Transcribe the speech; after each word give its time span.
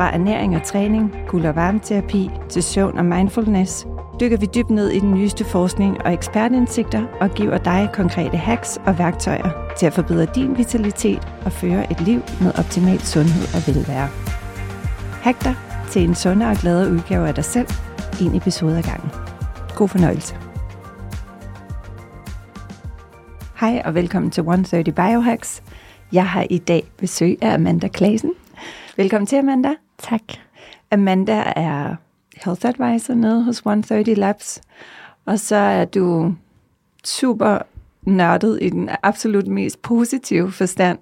Fra 0.00 0.14
ernæring 0.14 0.56
og 0.56 0.62
træning, 0.62 1.14
kul- 1.28 1.46
og 1.46 1.56
varmeterapi 1.56 2.30
til 2.48 2.62
søvn 2.62 2.98
og 2.98 3.04
mindfulness, 3.04 3.86
dykker 4.20 4.36
vi 4.36 4.46
dybt 4.54 4.70
ned 4.70 4.88
i 4.88 4.98
den 4.98 5.14
nyeste 5.14 5.44
forskning 5.44 6.02
og 6.04 6.12
ekspertindsigter 6.12 7.06
og 7.20 7.30
giver 7.30 7.58
dig 7.58 7.88
konkrete 7.92 8.36
hacks 8.36 8.78
og 8.86 8.98
værktøjer 8.98 9.74
til 9.78 9.86
at 9.86 9.92
forbedre 9.92 10.26
din 10.34 10.58
vitalitet 10.58 11.28
og 11.44 11.52
føre 11.52 11.90
et 11.92 12.00
liv 12.00 12.20
med 12.40 12.58
optimal 12.58 13.00
sundhed 13.00 13.42
og 13.54 13.74
velvære. 13.74 14.08
Hack 15.22 15.44
dig 15.44 15.54
til 15.90 16.02
en 16.02 16.14
sundere 16.14 16.50
og 16.50 16.56
gladere 16.56 16.92
udgave 16.92 17.28
af 17.28 17.34
dig 17.34 17.44
selv, 17.44 17.68
en 18.22 18.34
episode 18.36 18.78
ad 18.78 18.82
gangen. 18.82 19.10
God 19.76 19.88
fornøjelse. 19.88 20.36
Hej 23.60 23.82
og 23.84 23.94
velkommen 23.94 24.30
til 24.30 24.40
130 24.40 24.92
Biohacks. 24.92 25.62
Jeg 26.12 26.28
har 26.28 26.46
i 26.50 26.58
dag 26.58 26.82
besøg 26.96 27.38
af 27.42 27.54
Amanda 27.54 27.88
Klasen. 27.88 28.30
Velkommen 28.96 29.26
til, 29.26 29.36
Amanda. 29.36 29.74
Tak. 30.02 30.22
Amanda 30.90 31.42
er 31.56 31.96
Health 32.44 32.66
Advisor 32.66 33.14
nede 33.14 33.44
hos 33.44 33.56
130 33.56 34.14
Labs, 34.14 34.60
og 35.26 35.38
så 35.38 35.56
er 35.56 35.84
du 35.84 36.34
super 37.04 37.58
nørdet 38.02 38.58
i 38.62 38.68
den 38.68 38.90
absolut 39.02 39.46
mest 39.46 39.82
positive 39.82 40.52
forstand 40.52 40.98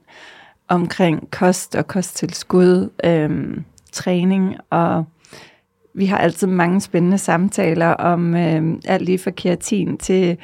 omkring 0.68 1.30
kost 1.30 1.74
og 1.74 1.86
kosttilskud, 1.86 2.90
øhm, 3.04 3.64
træning, 3.92 4.56
og 4.70 5.04
vi 5.94 6.06
har 6.06 6.18
altid 6.18 6.46
mange 6.46 6.80
spændende 6.80 7.18
samtaler 7.18 7.88
om 7.88 8.34
øhm, 8.34 8.80
alt 8.84 9.02
lige 9.02 9.18
fra 9.18 9.30
keratin 9.30 9.98
til 9.98 10.38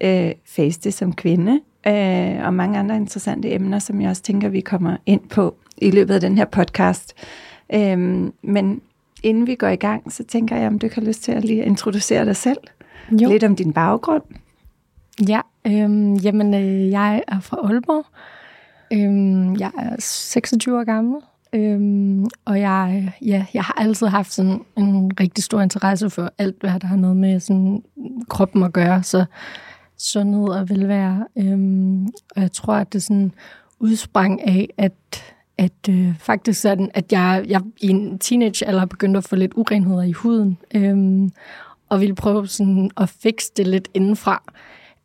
øh, 0.00 0.32
faste 0.46 0.92
som 0.92 1.14
kvinde, 1.14 1.60
øh, 1.86 2.46
og 2.46 2.54
mange 2.54 2.78
andre 2.78 2.96
interessante 2.96 3.54
emner, 3.54 3.78
som 3.78 4.00
jeg 4.00 4.10
også 4.10 4.22
tænker, 4.22 4.48
vi 4.48 4.60
kommer 4.60 4.96
ind 5.06 5.28
på 5.28 5.54
i 5.76 5.90
løbet 5.90 6.14
af 6.14 6.20
den 6.20 6.38
her 6.38 6.44
podcast. 6.44 7.14
Øhm, 7.74 8.32
men 8.42 8.80
inden 9.22 9.46
vi 9.46 9.54
går 9.54 9.68
i 9.68 9.76
gang, 9.76 10.12
så 10.12 10.24
tænker 10.24 10.56
jeg, 10.56 10.66
om 10.66 10.78
du 10.78 10.88
har 10.94 11.02
lyst 11.02 11.22
til 11.22 11.32
at 11.32 11.44
lige 11.44 11.64
introducere 11.64 12.24
dig 12.24 12.36
selv. 12.36 12.58
Jo. 13.10 13.28
Lidt 13.28 13.44
om 13.44 13.56
din 13.56 13.72
baggrund. 13.72 14.22
Ja, 15.28 15.40
øhm, 15.66 16.14
jamen 16.14 16.54
øh, 16.54 16.90
jeg 16.90 17.22
er 17.28 17.40
fra 17.40 17.56
Aalborg. 17.56 18.06
Øhm, 18.92 19.56
jeg 19.56 19.70
er 19.78 19.96
26 19.98 20.78
år 20.78 20.84
gammel. 20.84 21.20
Øhm, 21.52 22.26
og 22.44 22.60
jeg, 22.60 23.12
ja, 23.22 23.46
jeg 23.54 23.64
har 23.64 23.74
altid 23.78 24.06
haft 24.06 24.32
sådan 24.32 24.60
en 24.76 25.12
rigtig 25.20 25.44
stor 25.44 25.60
interesse 25.60 26.10
for 26.10 26.32
alt, 26.38 26.56
hvad 26.60 26.80
der 26.80 26.86
har 26.86 26.96
noget 26.96 27.16
med 27.16 27.40
sådan, 27.40 27.82
kroppen 28.28 28.62
at 28.62 28.72
gøre. 28.72 29.02
Så 29.02 29.24
sundhed 29.98 30.48
og 30.48 30.68
velvære. 30.68 31.26
Øhm, 31.36 32.04
og 32.06 32.42
jeg 32.42 32.52
tror, 32.52 32.74
at 32.74 32.92
det 32.92 33.02
sådan 33.02 33.32
udsprang 33.80 34.48
af, 34.48 34.68
at 34.78 34.92
at 35.60 35.88
øh, 35.90 36.14
faktisk 36.18 36.60
sådan, 36.60 36.90
at 36.94 37.12
jeg, 37.12 37.44
jeg 37.48 37.60
i 37.80 37.88
en 37.88 38.18
teenagealder 38.18 38.86
begyndte 38.86 39.18
at 39.18 39.24
få 39.24 39.36
lidt 39.36 39.52
urenheder 39.54 40.02
i 40.02 40.12
huden, 40.12 40.58
øhm, 40.74 41.30
og 41.88 42.00
ville 42.00 42.14
prøve 42.14 42.46
sådan 42.46 42.90
at 42.96 43.08
fikse 43.08 43.52
det 43.56 43.66
lidt 43.66 43.88
indenfra. 43.94 44.42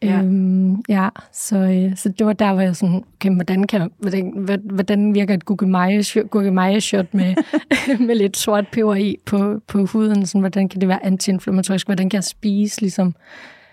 Ja. 0.03 0.19
Øhm, 0.19 0.75
ja, 0.89 1.09
så, 1.33 1.57
øh, 1.57 1.97
så 1.97 2.09
det 2.09 2.25
var 2.25 2.33
der, 2.33 2.53
hvor 2.53 2.61
jeg 2.61 2.75
sådan, 2.75 3.03
okay, 3.15 3.35
hvordan, 3.35 3.67
kan, 3.67 3.91
hvordan, 3.97 4.47
hvordan 4.63 5.13
virker 5.13 5.33
et 5.33 5.45
gurkemeje-shot 5.45 7.13
med, 7.13 7.35
med 8.07 8.15
lidt 8.15 8.37
sort 8.37 8.67
peber 8.71 8.95
i 8.95 9.17
på, 9.25 9.61
på 9.67 9.85
huden? 9.85 10.25
Sådan, 10.25 10.41
hvordan 10.41 10.69
kan 10.69 10.81
det 10.81 10.89
være 10.89 11.05
antiinflammatorisk? 11.05 11.87
Hvordan 11.87 12.09
kan 12.09 12.17
jeg 12.17 12.23
spise 12.23 12.81
ligesom, 12.81 13.15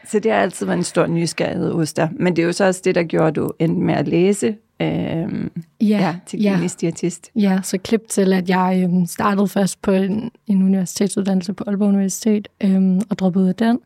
så 0.07 0.19
det 0.19 0.33
har 0.33 0.39
altid 0.39 0.67
været 0.67 0.79
en 0.79 0.85
stor 0.85 1.07
nysgerrighed 1.07 1.73
hos 1.73 1.93
dig. 1.93 2.09
Men 2.13 2.37
det 2.37 2.43
er 2.43 2.47
jo 2.47 2.53
så 2.53 2.65
også 2.65 2.81
det, 2.85 2.95
der 2.95 3.03
gjorde, 3.03 3.29
at 3.29 3.37
du 3.37 3.53
endte 3.59 3.81
med 3.81 3.95
at 3.95 4.09
læse 4.09 4.57
øhm, 4.83 5.51
ja, 5.81 5.87
ja, 5.87 6.17
til 6.27 6.39
klinisk 6.39 6.83
ja. 6.83 6.87
diætist. 6.87 7.31
Ja, 7.37 7.61
så 7.63 7.79
klip 7.79 8.09
til, 8.09 8.33
at 8.33 8.49
jeg 8.49 8.81
øhm, 8.85 9.07
startede 9.07 9.49
først 9.49 9.83
på 9.83 9.91
en, 9.91 10.31
en 10.47 10.63
universitetsuddannelse 10.63 11.53
på 11.53 11.65
Aalborg 11.67 11.89
Universitet 11.89 12.49
øhm, 12.65 13.01
og 13.11 13.19
droppede 13.19 13.45
ud 13.45 13.49
af 13.49 13.55
den. 13.55 13.79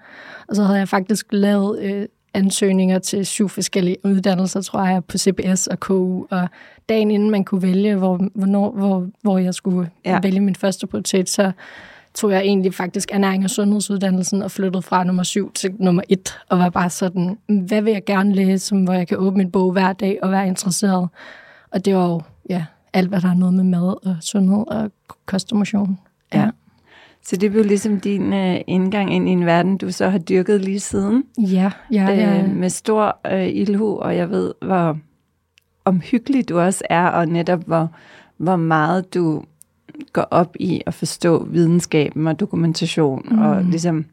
Og 0.49 0.57
så 0.57 0.63
havde 0.63 0.79
jeg 0.79 0.89
faktisk 0.89 1.27
lavet 1.31 1.83
øh, 1.83 2.07
ansøgninger 2.35 2.99
til 2.99 3.27
syv 3.27 3.49
forskellige 3.49 3.97
uddannelser, 4.05 4.61
tror 4.61 4.85
jeg, 4.87 5.05
på 5.05 5.19
CBS 5.19 5.67
og 5.67 5.81
KU. 5.81 6.27
Og 6.31 6.49
dagen 6.89 7.11
inden 7.11 7.31
man 7.31 7.45
kunne 7.45 7.63
vælge, 7.63 7.97
hvor, 7.97 8.29
hvornår, 8.35 8.71
hvor, 8.71 9.07
hvor 9.23 9.39
jeg 9.39 9.55
skulle 9.55 9.91
ja. 10.05 10.21
vælge 10.23 10.41
min 10.41 10.55
første 10.55 10.87
prioritet, 10.87 11.29
så 11.29 11.53
tog 12.17 12.33
jeg 12.33 12.41
egentlig 12.41 12.75
faktisk 12.75 13.09
ernæring 13.13 13.45
og 13.45 13.51
sundhedsuddannelsen 13.51 14.43
og 14.43 14.51
flyttede 14.51 14.83
fra 14.83 15.05
nummer 15.05 15.23
syv 15.23 15.53
til 15.53 15.75
nummer 15.79 16.03
et, 16.09 16.39
og 16.49 16.59
var 16.59 16.71
bare 16.71 16.91
sådan, 16.91 17.39
hvad 17.49 17.83
vil 17.83 17.93
jeg 17.93 18.05
gerne 18.05 18.35
læse, 18.35 18.77
hvor 18.77 18.93
jeg 18.93 19.09
kan 19.09 19.19
åbne 19.19 19.43
en 19.43 19.51
bog 19.51 19.73
hver 19.73 19.93
dag 19.93 20.19
og 20.23 20.31
være 20.31 20.47
interesseret. 20.47 21.09
Og 21.71 21.85
det 21.85 21.95
var 21.95 22.09
jo, 22.09 22.21
ja, 22.51 22.65
alt 22.93 23.09
hvad 23.09 23.21
der 23.21 23.29
har 23.29 23.35
noget 23.35 23.55
med 23.55 23.65
mad 23.65 24.07
og 24.07 24.17
sundhed 24.21 24.65
og 24.67 24.91
kost 25.27 25.53
og 25.53 25.59
motion. 25.59 25.99
Ja. 26.35 26.41
ja. 26.41 26.51
Så 27.23 27.37
det 27.37 27.51
blev 27.51 27.65
ligesom 27.65 28.01
din 28.01 28.33
uh, 28.33 28.57
indgang 28.67 29.15
ind 29.15 29.29
i 29.29 29.33
en 29.33 29.47
verden, 29.47 29.77
du 29.77 29.93
så 29.93 30.09
har 30.09 30.19
dyrket 30.19 30.61
lige 30.61 30.81
siden. 30.81 31.25
Ja, 31.39 31.71
ja. 31.93 32.11
ja. 32.11 32.43
Øh, 32.43 32.57
med 32.57 32.69
stor 32.69 33.21
uh, 33.33 33.47
ildhu, 33.47 33.99
og 33.99 34.17
jeg 34.17 34.31
ved, 34.31 34.55
hvor 34.63 34.99
omhyggelig 35.85 36.49
du 36.49 36.59
også 36.59 36.85
er, 36.91 37.07
og 37.07 37.29
netop 37.29 37.65
hvor, 37.67 37.91
hvor 38.37 38.57
meget 38.57 39.15
du 39.15 39.43
går 40.13 40.27
op 40.31 40.57
i 40.61 40.83
at 40.87 40.95
forstå 40.95 41.45
videnskaben 41.45 42.27
og 42.27 42.41
dokumentation 42.41 43.27
mm. 43.31 43.39
og 43.39 43.65
ligesom 43.65 44.05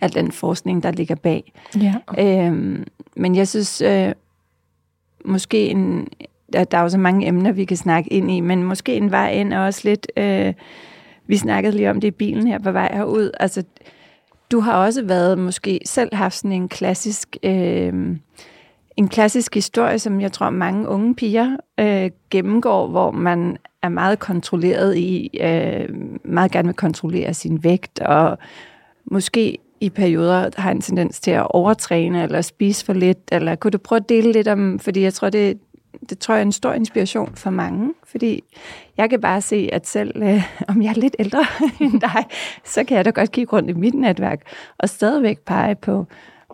al 0.00 0.14
den 0.14 0.32
forskning, 0.32 0.82
der 0.82 0.90
ligger 0.90 1.14
bag. 1.14 1.52
Ja. 1.80 1.94
Øhm, 2.18 2.84
men 3.16 3.36
jeg 3.36 3.48
synes, 3.48 3.80
øh, 3.80 4.12
måske 5.24 5.68
en, 5.68 6.08
der, 6.52 6.64
der 6.64 6.78
er 6.78 6.82
jo 6.82 6.88
så 6.88 6.98
mange 6.98 7.26
emner, 7.26 7.52
vi 7.52 7.64
kan 7.64 7.76
snakke 7.76 8.12
ind 8.12 8.30
i, 8.30 8.40
men 8.40 8.62
måske 8.62 8.96
en 8.96 9.10
vej 9.10 9.32
ind 9.32 9.52
er 9.52 9.58
også 9.58 9.80
lidt, 9.84 10.06
øh, 10.16 10.54
vi 11.26 11.36
snakkede 11.36 11.76
lige 11.76 11.90
om 11.90 12.00
det 12.00 12.08
i 12.08 12.10
bilen 12.10 12.46
her 12.46 12.58
på 12.58 12.72
vej 12.72 12.90
herud, 12.94 13.30
altså 13.40 13.62
du 14.52 14.60
har 14.60 14.72
også 14.72 15.04
været 15.04 15.38
måske 15.38 15.80
selv 15.84 16.14
haft 16.14 16.36
sådan 16.36 16.52
en 16.52 16.68
klassisk 16.68 17.36
øh, 17.42 18.16
en 18.98 19.08
klassisk 19.08 19.54
historie, 19.54 19.98
som 19.98 20.20
jeg 20.20 20.32
tror 20.32 20.50
mange 20.50 20.88
unge 20.88 21.14
piger 21.14 21.56
øh, 21.80 22.10
gennemgår, 22.30 22.86
hvor 22.86 23.10
man 23.10 23.56
er 23.82 23.88
meget 23.88 24.18
kontrolleret 24.18 24.96
i, 24.96 25.38
øh, 25.40 25.88
meget 26.24 26.50
gerne 26.50 26.68
vil 26.68 26.76
kontrollere 26.76 27.34
sin 27.34 27.64
vægt, 27.64 28.00
og 28.00 28.38
måske 29.04 29.58
i 29.80 29.90
perioder 29.90 30.50
har 30.56 30.70
en 30.70 30.80
tendens 30.80 31.20
til 31.20 31.30
at 31.30 31.46
overtræne 31.50 32.22
eller 32.22 32.40
spise 32.40 32.84
for 32.84 32.92
lidt, 32.92 33.18
eller 33.32 33.54
kunne 33.54 33.70
du 33.70 33.78
prøve 33.78 33.96
at 33.96 34.08
dele 34.08 34.32
lidt 34.32 34.48
om, 34.48 34.78
fordi 34.78 35.00
jeg 35.02 35.14
tror, 35.14 35.30
det, 35.30 35.58
det 36.08 36.18
tror 36.18 36.34
jeg 36.34 36.40
er 36.40 36.46
en 36.46 36.52
stor 36.52 36.72
inspiration 36.72 37.36
for 37.36 37.50
mange, 37.50 37.94
fordi 38.04 38.44
jeg 38.96 39.10
kan 39.10 39.20
bare 39.20 39.40
se, 39.40 39.68
at 39.72 39.86
selv 39.86 40.22
øh, 40.22 40.42
om 40.68 40.82
jeg 40.82 40.90
er 40.90 41.00
lidt 41.00 41.16
ældre 41.18 41.44
end 41.80 42.00
dig, 42.00 42.24
så 42.64 42.84
kan 42.84 42.96
jeg 42.96 43.04
da 43.04 43.10
godt 43.10 43.32
kigge 43.32 43.52
rundt 43.52 43.70
i 43.70 43.72
mit 43.72 43.94
netværk 43.94 44.40
og 44.78 44.88
stadigvæk 44.88 45.38
pege 45.38 45.74
på, 45.74 46.06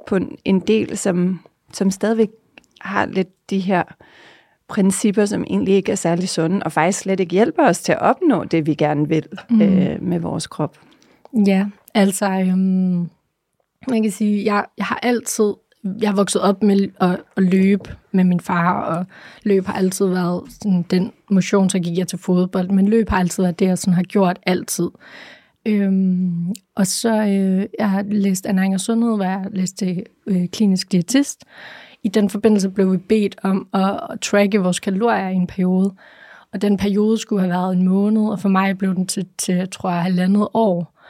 på 0.07 0.19
en 0.45 0.61
del, 0.61 0.99
som, 0.99 1.41
som 1.77 1.91
stadigvæk 1.91 2.29
har 2.81 3.07
lidt 3.07 3.51
de 3.51 3.59
her 3.59 3.83
principper, 4.69 5.25
som 5.25 5.45
egentlig 5.47 5.75
ikke 5.75 5.93
er 5.93 5.97
særlig 5.97 6.29
sunde, 6.29 6.63
og 6.65 6.73
faktisk 6.73 6.99
slet 6.99 7.21
ikke 7.21 7.33
hjælper 7.33 7.69
os 7.69 7.81
til 7.81 7.93
at 7.93 8.01
opnå 8.01 8.45
det, 8.45 8.67
vi 8.67 8.75
gerne 8.75 9.09
vil 9.09 9.27
mm. 9.51 9.63
øh, 9.63 10.03
med 10.03 10.21
vores 10.21 10.47
krop. 10.47 10.79
Ja, 11.47 11.67
altså, 11.95 12.27
øhm, 12.27 13.11
man 13.89 14.03
kan 14.03 14.11
sige, 14.11 14.45
jeg, 14.45 14.65
jeg 14.79 14.87
har 14.87 14.99
altid, 15.03 15.55
jeg 16.01 16.09
har 16.09 16.17
vokset 16.17 16.43
op 16.43 16.63
med 16.63 16.89
at, 17.01 17.21
at 17.37 17.43
løbe 17.43 17.97
med 18.13 18.25
min 18.25 18.41
far, 18.41 18.81
og 18.81 19.07
løb 19.43 19.67
har 19.67 19.75
altid 19.75 20.07
været 20.07 20.43
sådan, 20.49 20.83
den 20.83 21.13
motion, 21.31 21.71
så 21.71 21.79
gik 21.79 21.99
jeg 21.99 22.09
til 22.09 22.19
fodbold, 22.19 22.69
men 22.69 22.89
løb 22.89 23.09
har 23.09 23.19
altid 23.19 23.43
været 23.43 23.59
det, 23.59 23.67
jeg 23.67 23.79
sådan 23.79 23.95
har 23.95 24.03
gjort 24.03 24.39
altid. 24.47 24.91
Øhm, 25.67 26.55
og 26.75 26.87
så 26.87 27.23
øh, 27.23 27.67
jeg 27.79 27.91
har 27.91 28.03
læst 28.03 28.47
ernæring 28.47 28.75
og 28.75 28.81
sundhed, 28.81 29.17
hvor 29.17 29.25
jeg 29.25 29.47
læst 29.53 29.79
til 29.79 30.03
øh, 30.27 30.49
klinisk 30.49 30.93
diætist, 30.93 31.45
i 32.03 32.09
den 32.09 32.31
forbindelse 32.31 32.71
blev 32.71 32.93
vi 32.93 32.97
bedt 32.97 33.37
om 33.43 33.69
at, 33.73 34.01
at 34.11 34.21
tracke 34.21 34.59
vores 34.59 34.81
kalorier 34.81 35.29
i 35.29 35.35
en 35.35 35.47
periode. 35.47 35.95
Og 36.53 36.63
den 36.63 36.77
periode 36.77 37.19
skulle 37.19 37.41
have 37.41 37.51
været 37.51 37.77
en 37.77 37.85
måned, 37.85 38.23
og 38.23 38.41
for 38.41 38.49
mig 38.49 38.79
blev 38.79 38.95
den 38.95 39.07
til, 39.07 39.27
til 39.39 39.69
tror 39.71 39.91
jeg, 39.91 40.03
halvandet 40.03 40.49
år. 40.55 41.01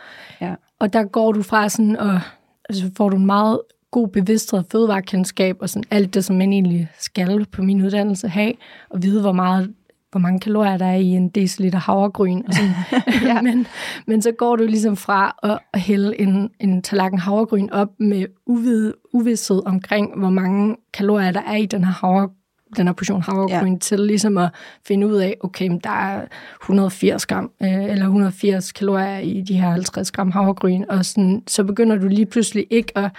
Ja. 0.40 0.54
Og 0.78 0.92
der 0.92 1.04
går 1.04 1.32
du 1.32 1.42
fra 1.42 1.68
sådan, 1.68 1.96
og 1.96 2.20
altså 2.68 2.90
får 2.96 3.08
du 3.08 3.16
en 3.16 3.26
meget 3.26 3.60
god 3.90 4.08
bevidsthed 4.08 4.58
af 4.58 4.64
fødevarekendskab, 4.72 5.56
og 5.60 5.68
sådan 5.68 5.84
alt 5.90 6.14
det, 6.14 6.24
som 6.24 6.36
man 6.36 6.52
egentlig 6.52 6.88
skal 6.98 7.46
på 7.52 7.62
min 7.62 7.82
uddannelse 7.82 8.28
have, 8.28 8.52
og 8.90 9.02
vide, 9.02 9.20
hvor 9.20 9.32
meget 9.32 9.74
hvor 10.14 10.20
mange 10.20 10.40
kalorier 10.40 10.76
der 10.76 10.87
er 10.87 10.96
i 10.96 11.06
en 11.06 11.28
deciliter 11.28 11.78
havregryn. 11.78 12.43
Og 12.49 12.55
sådan. 12.55 12.75
ja. 13.28 13.43
men, 13.49 13.66
men 14.06 14.22
så 14.22 14.32
går 14.32 14.56
du 14.56 14.64
ligesom 14.64 14.96
fra 14.96 15.37
at 15.75 15.81
hælde 15.81 16.20
en, 16.20 16.50
en 16.61 16.82
tallerken 16.82 17.19
havregryn 17.19 17.69
op 17.70 17.88
med 17.99 18.26
uvid, 18.46 18.93
uvidshed 19.12 19.66
omkring, 19.66 20.19
hvor 20.19 20.31
mange 20.31 20.76
kalorier 20.94 21.31
der 21.31 21.40
er 21.40 21.56
i 21.56 21.66
den 21.66 21.84
her 21.84 21.93
havre, 21.93 22.28
den 22.76 22.87
her 22.87 22.94
portion 22.94 23.22
havregryn, 23.22 23.72
ja. 23.72 23.78
til 23.78 24.00
ligesom 24.00 24.38
at 24.38 24.49
finde 24.87 25.06
ud 25.06 25.16
af, 25.16 25.37
okay, 25.40 25.78
der 25.84 25.90
er 25.90 26.25
180 26.62 27.26
gram, 27.26 27.50
øh, 27.62 27.84
eller 27.84 28.05
180 28.05 28.72
kalorier 28.72 29.19
i 29.19 29.40
de 29.40 29.60
her 29.60 29.70
50 29.70 30.12
gram 30.12 30.31
havregryn, 30.31 30.84
og 30.88 31.05
sådan, 31.05 31.43
så 31.46 31.64
begynder 31.64 31.96
du 31.96 32.08
lige 32.08 32.26
pludselig 32.26 32.67
ikke 32.70 32.99
at 32.99 33.10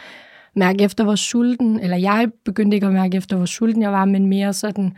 mærke 0.55 0.83
efter, 0.83 1.03
hvor 1.03 1.15
sulten, 1.15 1.79
eller 1.79 1.97
jeg 1.97 2.29
begyndte 2.45 2.75
ikke 2.75 2.87
at 2.87 2.93
mærke 2.93 3.17
efter, 3.17 3.37
hvor 3.37 3.45
sulten 3.45 3.81
jeg 3.81 3.91
var, 3.91 4.05
men 4.05 4.27
mere 4.27 4.53
sådan, 4.53 4.93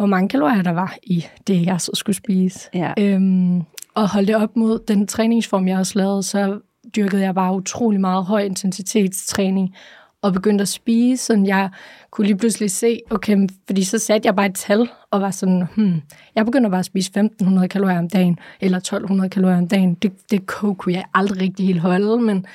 hvor 0.00 0.06
mange 0.06 0.28
kalorier 0.28 0.62
der 0.62 0.70
var 0.70 0.96
i 1.02 1.26
det, 1.46 1.66
jeg 1.66 1.80
så 1.80 1.90
skulle 1.94 2.16
spise. 2.16 2.68
Ja. 2.74 2.92
Øhm, 2.98 3.62
og 3.94 4.10
holde 4.10 4.26
det 4.26 4.36
op 4.36 4.56
mod 4.56 4.78
den 4.88 5.06
træningsform, 5.06 5.68
jeg 5.68 5.78
også 5.78 5.98
lavede, 5.98 6.22
så 6.22 6.60
dyrkede 6.96 7.22
jeg 7.22 7.34
bare 7.34 7.54
utrolig 7.54 8.00
meget 8.00 8.24
høj 8.24 8.42
intensitetstræning, 8.42 9.74
og 10.22 10.32
begyndte 10.32 10.62
at 10.62 10.68
spise, 10.68 11.24
så 11.24 11.42
jeg 11.46 11.70
kunne 12.10 12.26
lige 12.26 12.36
pludselig 12.36 12.70
se, 12.70 13.00
okay, 13.10 13.48
fordi 13.66 13.84
så 13.84 13.98
satte 13.98 14.26
jeg 14.26 14.36
bare 14.36 14.46
et 14.46 14.54
tal, 14.54 14.88
og 15.10 15.20
var 15.20 15.30
sådan, 15.30 15.66
hmm, 15.76 16.02
jeg 16.34 16.44
begynder 16.44 16.70
bare 16.70 16.78
at 16.78 16.84
spise 16.84 17.08
1500 17.08 17.68
kalorier 17.68 17.98
om 17.98 18.08
dagen, 18.08 18.38
eller 18.60 18.78
1200 18.78 19.30
kalorier 19.30 19.58
om 19.58 19.68
dagen. 19.68 19.94
Det, 19.94 20.12
det 20.30 20.46
kunne 20.46 20.94
jeg 20.94 21.04
aldrig 21.14 21.42
rigtig 21.42 21.66
helt 21.66 21.80
holde, 21.80 22.20
men 22.20 22.46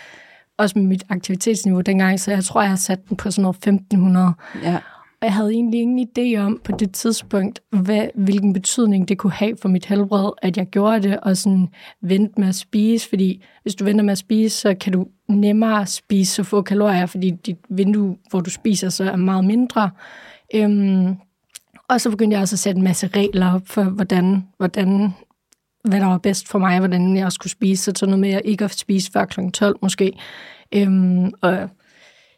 også 0.57 0.79
med 0.79 0.85
mit 0.85 1.03
aktivitetsniveau 1.09 1.81
dengang, 1.81 2.19
så 2.19 2.31
jeg 2.31 2.43
tror, 2.43 2.61
jeg 2.61 2.69
har 2.69 2.77
sat 2.77 3.09
den 3.09 3.17
på 3.17 3.31
sådan 3.31 3.41
noget 3.41 3.55
1500. 3.55 4.33
Ja. 4.63 4.77
Og 5.25 5.27
jeg 5.27 5.35
havde 5.35 5.51
egentlig 5.51 5.81
ingen 5.81 6.07
idé 6.09 6.39
om 6.39 6.61
på 6.63 6.71
det 6.71 6.91
tidspunkt, 6.91 7.61
hvad, 7.69 8.07
hvilken 8.15 8.53
betydning 8.53 9.07
det 9.07 9.17
kunne 9.17 9.33
have 9.33 9.57
for 9.61 9.69
mit 9.69 9.85
helbred, 9.85 10.31
at 10.41 10.57
jeg 10.57 10.67
gjorde 10.67 11.01
det, 11.01 11.19
og 11.19 11.37
sådan 11.37 11.67
vente 12.01 12.33
med 12.41 12.47
at 12.47 12.55
spise, 12.55 13.09
fordi 13.09 13.43
hvis 13.61 13.75
du 13.75 13.83
venter 13.83 14.03
med 14.03 14.11
at 14.11 14.17
spise, 14.17 14.57
så 14.57 14.75
kan 14.75 14.93
du 14.93 15.07
nemmere 15.29 15.85
spise 15.85 16.33
så 16.33 16.43
få 16.43 16.61
kalorier, 16.61 17.05
fordi 17.05 17.29
dit 17.29 17.57
vindue, 17.69 18.17
hvor 18.29 18.39
du 18.39 18.49
spiser, 18.49 18.89
så 18.89 19.03
er 19.03 19.15
meget 19.15 19.45
mindre. 19.45 19.89
Øhm, 20.55 21.15
og 21.89 22.01
så 22.01 22.09
begyndte 22.09 22.35
jeg 22.35 22.41
også 22.41 22.55
at 22.55 22.59
sætte 22.59 22.77
en 22.77 22.83
masse 22.83 23.07
regler 23.07 23.53
op 23.53 23.67
for, 23.67 23.83
hvordan, 23.83 24.43
hvordan 24.57 25.13
hvad 25.83 25.99
der 25.99 26.07
var 26.07 26.17
bedst 26.17 26.47
for 26.47 26.59
mig, 26.59 26.79
hvordan 26.79 27.17
jeg 27.17 27.31
skulle 27.31 27.51
spise. 27.51 27.83
Så 27.83 27.91
sådan 27.95 28.09
noget 28.09 28.21
med 28.21 28.31
at 28.31 28.41
ikke 28.45 28.65
at 28.65 28.71
spise 28.71 29.11
før 29.11 29.25
kl. 29.25 29.39
12 29.53 29.77
måske. 29.81 30.11
Øhm, 30.75 31.31
og 31.41 31.69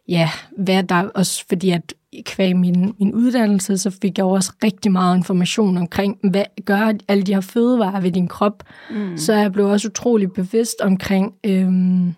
ja, 0.07 0.30
hvad 0.57 0.83
der 0.83 1.04
også, 1.04 1.45
fordi 1.50 1.69
at 1.69 1.94
kvæg 2.25 2.56
min, 2.56 2.95
min 3.00 3.13
uddannelse, 3.13 3.77
så 3.77 3.89
fik 4.01 4.18
jeg 4.18 4.25
også 4.25 4.51
rigtig 4.63 4.92
meget 4.92 5.18
information 5.18 5.77
omkring, 5.77 6.18
hvad 6.24 6.44
gør 6.65 6.94
alle 7.07 7.24
de 7.24 7.33
her 7.33 7.42
fødevarer 7.42 8.01
ved 8.01 8.12
din 8.12 8.27
krop. 8.27 8.63
Mm. 8.92 9.18
Så 9.18 9.33
jeg 9.33 9.51
blev 9.51 9.65
også 9.65 9.88
utrolig 9.88 10.31
bevidst 10.31 10.81
omkring, 10.81 11.33
øhm, 11.44 12.13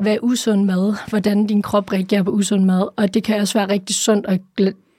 hvad 0.00 0.14
er 0.14 0.18
usund 0.22 0.64
mad, 0.64 0.94
hvordan 1.08 1.46
din 1.46 1.62
krop 1.62 1.92
reagerer 1.92 2.22
på 2.22 2.30
usund 2.30 2.64
mad, 2.64 2.88
og 2.96 3.14
det 3.14 3.24
kan 3.24 3.40
også 3.40 3.58
være 3.58 3.68
rigtig 3.68 3.96
sundt 3.96 4.26
at, 4.26 4.40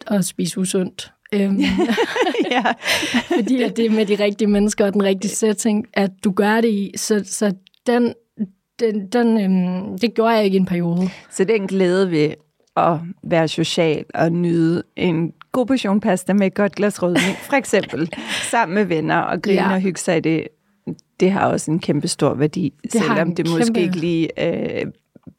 at 0.07 0.25
spise 0.25 0.59
usundt. 0.59 1.11
Øhm, 1.33 1.59
ja. 2.51 2.63
fordi 3.37 3.61
at 3.61 3.77
det 3.77 3.85
er 3.85 3.89
med 3.89 4.05
de 4.05 4.15
rigtige 4.15 4.47
mennesker 4.47 4.85
og 4.85 4.93
den 4.93 5.03
rigtige 5.03 5.31
setting, 5.31 5.87
at 5.93 6.11
du 6.23 6.31
gør 6.31 6.61
det 6.61 6.69
i, 6.69 6.91
så, 6.95 7.21
så 7.25 7.53
den, 7.87 8.13
den, 8.79 9.07
den 9.07 9.41
øhm, 9.41 9.97
det 9.97 10.13
gjorde 10.13 10.35
jeg 10.35 10.45
ikke 10.45 10.55
i 10.55 10.59
en 10.59 10.65
periode. 10.65 11.09
Så 11.31 11.43
den 11.43 11.67
glæde 11.67 12.11
ved 12.11 12.33
at 12.79 12.99
være 13.23 13.47
social 13.47 14.05
og 14.13 14.31
nyde 14.31 14.83
en 14.95 15.33
god 15.51 15.65
portion 15.65 15.99
pasta 15.99 16.33
med 16.33 16.47
et 16.47 16.53
godt 16.53 16.75
glas 16.75 17.03
rødvin, 17.03 17.35
for 17.49 17.55
eksempel, 17.55 18.09
sammen 18.51 18.75
med 18.75 18.85
venner 18.85 19.17
og 19.17 19.41
grine 19.41 19.61
ja. 19.61 19.73
og 19.73 19.79
hygge 19.81 19.99
sig 19.99 20.17
i 20.17 20.19
det, 20.19 20.47
det 21.19 21.31
har 21.31 21.45
også 21.45 21.71
en 21.71 21.79
kæmpe 21.79 22.07
stor 22.07 22.33
værdi, 22.33 22.73
det 22.83 22.91
selvom 22.91 23.35
det 23.35 23.45
kæmpe... 23.45 23.59
måske 23.59 23.81
ikke 23.81 23.97
lige 23.97 24.29
øh, 24.47 24.85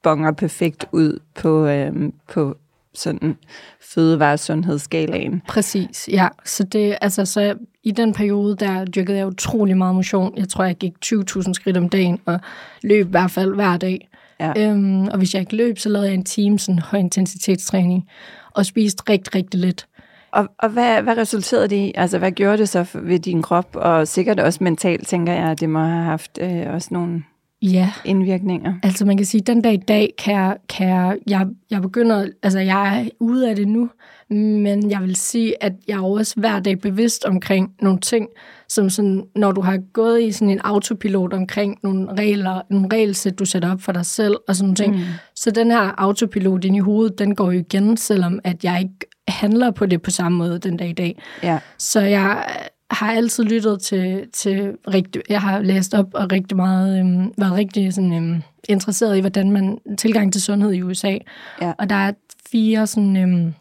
bonger 0.03 0.33
perfekt 0.33 0.87
ud 0.93 1.19
på, 1.35 1.67
øh, 1.67 1.93
på 2.33 2.57
sådan 2.95 3.37
fødevaresundhedsskalaen. 3.81 5.43
Præcis, 5.49 6.09
ja. 6.13 6.29
Så, 6.45 6.65
det, 6.65 6.99
altså, 7.01 7.25
så 7.25 7.55
i 7.83 7.91
den 7.91 8.13
periode, 8.13 8.57
der 8.57 8.85
dyrkede 8.85 9.19
jeg 9.19 9.27
utrolig 9.27 9.77
meget 9.77 9.95
motion. 9.95 10.39
Jeg 10.39 10.49
tror, 10.49 10.65
jeg 10.65 10.77
gik 10.77 10.93
20.000 11.07 11.53
skridt 11.53 11.77
om 11.77 11.89
dagen, 11.89 12.21
og 12.25 12.41
løb 12.83 13.07
i 13.07 13.11
hvert 13.11 13.31
fald 13.31 13.55
hver 13.55 13.77
dag. 13.77 14.10
Ja. 14.41 14.53
Øhm, 14.57 15.09
og 15.09 15.19
hvis 15.19 15.35
jeg 15.35 15.41
ikke 15.41 15.57
løb, 15.57 15.79
så 15.79 15.89
lavede 15.89 16.09
jeg 16.09 16.15
en 16.15 16.25
time 16.25 16.59
sådan 16.59 16.79
højintensitetstræning, 16.79 18.09
og 18.55 18.67
spiste 18.67 19.03
rigtig, 19.09 19.35
rigtig 19.35 19.61
lidt. 19.61 19.87
Og, 20.33 20.49
og 20.59 20.69
hvad, 20.69 21.03
hvad 21.03 21.17
resulterede 21.17 21.69
det 21.69 21.77
i? 21.77 21.93
Altså, 21.95 22.19
hvad 22.19 22.33
gjorde 22.33 22.59
det 22.59 22.69
så 22.69 22.87
ved 22.95 23.19
din 23.19 23.43
krop? 23.43 23.77
Og 23.77 24.09
sikkert 24.09 24.41
også 24.41 24.65
mentalt, 24.65 25.09
tænker 25.09 25.33
jeg, 25.33 25.51
at 25.51 25.61
det 25.61 25.69
må 25.69 25.79
have 25.79 26.05
haft 26.05 26.39
øh, 26.43 26.75
også 26.75 26.89
nogle 26.91 27.25
ja. 27.63 27.93
indvirkninger. 28.05 28.75
Altså 28.83 29.05
man 29.05 29.17
kan 29.17 29.27
sige, 29.27 29.41
at 29.41 29.47
den 29.47 29.63
dag 29.63 29.75
i 29.75 29.77
dag 29.77 30.15
kan 30.19 30.35
jeg, 30.35 30.57
kan 30.69 30.89
jeg, 30.89 31.19
jeg, 31.27 31.47
jeg 31.71 31.83
begynder, 31.83 32.27
altså 32.43 32.59
jeg 32.59 33.01
er 33.01 33.09
ude 33.21 33.51
af 33.51 33.57
det 33.57 33.69
nu, 33.69 33.91
men 34.31 34.91
jeg 34.91 35.01
vil 35.03 35.17
sige, 35.17 35.65
at 35.65 35.73
jeg 35.89 35.97
er 35.97 36.03
også 36.03 36.35
hver 36.37 36.61
dag 36.61 36.79
bevidst 36.79 37.25
omkring 37.25 37.73
nogle 37.83 38.01
ting, 38.01 38.29
som 38.69 38.91
sådan, 38.91 39.25
når 39.37 39.53
du 39.53 39.61
har 39.61 39.79
gået 39.93 40.23
i 40.23 40.33
sådan 40.33 40.51
en 40.51 40.61
autopilot 40.65 41.33
omkring 41.33 41.79
nogle 41.83 42.13
regler, 42.19 42.63
nogle 42.71 42.89
regelsæt, 42.93 43.39
du 43.39 43.45
sætter 43.45 43.73
op 43.73 43.81
for 43.81 43.93
dig 43.93 44.07
selv 44.07 44.37
og 44.49 44.57
sådan 44.57 44.65
nogle 44.67 44.77
ting. 44.77 44.97
Mm. 44.97 45.03
Så 45.35 45.51
den 45.51 45.71
her 45.71 45.95
autopilot 45.99 46.65
ind 46.65 46.77
i 46.77 46.81
hovedet, 46.81 47.19
den 47.19 47.35
går 47.35 47.53
jo 47.53 47.59
igen, 47.59 47.97
selvom 47.97 48.39
at 48.45 48.65
jeg 48.65 48.81
ikke 48.81 48.95
handler 49.29 49.71
på 49.71 49.87
det 49.87 50.03
på 50.03 50.11
samme 50.11 50.39
måde 50.39 50.59
den 50.59 50.77
dag 50.77 50.89
i 50.89 50.93
dag. 50.93 51.23
Ja. 51.43 51.59
Så 51.79 52.01
jeg 52.01 52.45
har 52.91 53.13
altid 53.13 53.45
lyttet 53.45 53.81
til, 53.81 54.29
til 54.33 54.77
rigtig, 54.89 55.23
jeg 55.29 55.41
har 55.41 55.63
læst 55.63 55.95
op 55.95 56.15
og 56.15 56.33
rigtig 56.33 56.57
meget, 56.57 57.01
øhm, 57.01 57.33
været 57.39 57.53
rigtig 57.53 57.95
sådan, 57.95 58.13
øhm, 58.13 58.43
interesseret 58.69 59.17
i, 59.17 59.21
hvordan 59.21 59.51
man 59.51 59.79
tilgang 59.99 60.33
til 60.33 60.43
sundhed 60.43 60.73
i 60.73 60.83
USA. 60.83 61.19
Ja. 61.61 61.73
Og 61.79 61.91
der 61.91 61.97
er 61.97 62.13
fire 62.51 62.87
sådan, 62.87 63.17
øhm, 63.17 63.55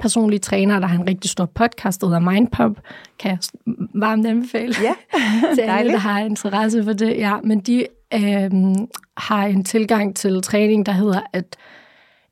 personlige 0.00 0.40
trænere, 0.40 0.80
der 0.80 0.86
har 0.86 0.98
en 0.98 1.08
rigtig 1.08 1.30
stor 1.30 1.44
podcast, 1.44 2.00
der 2.00 2.06
hedder 2.06 2.30
Mindpump. 2.30 2.80
Kan 3.18 3.30
jeg 3.30 3.38
varmt 3.94 4.26
anbefale 4.26 4.74
ja, 4.82 4.94
til 5.54 5.60
alle, 5.60 5.92
der 5.92 5.98
har 5.98 6.20
interesse 6.20 6.84
for 6.84 6.92
det. 6.92 7.16
Ja, 7.16 7.36
men 7.44 7.60
de 7.60 7.86
øhm, 8.14 8.88
har 9.16 9.46
en 9.46 9.64
tilgang 9.64 10.16
til 10.16 10.42
træning, 10.42 10.86
der 10.86 10.92
hedder, 10.92 11.20
at 11.32 11.56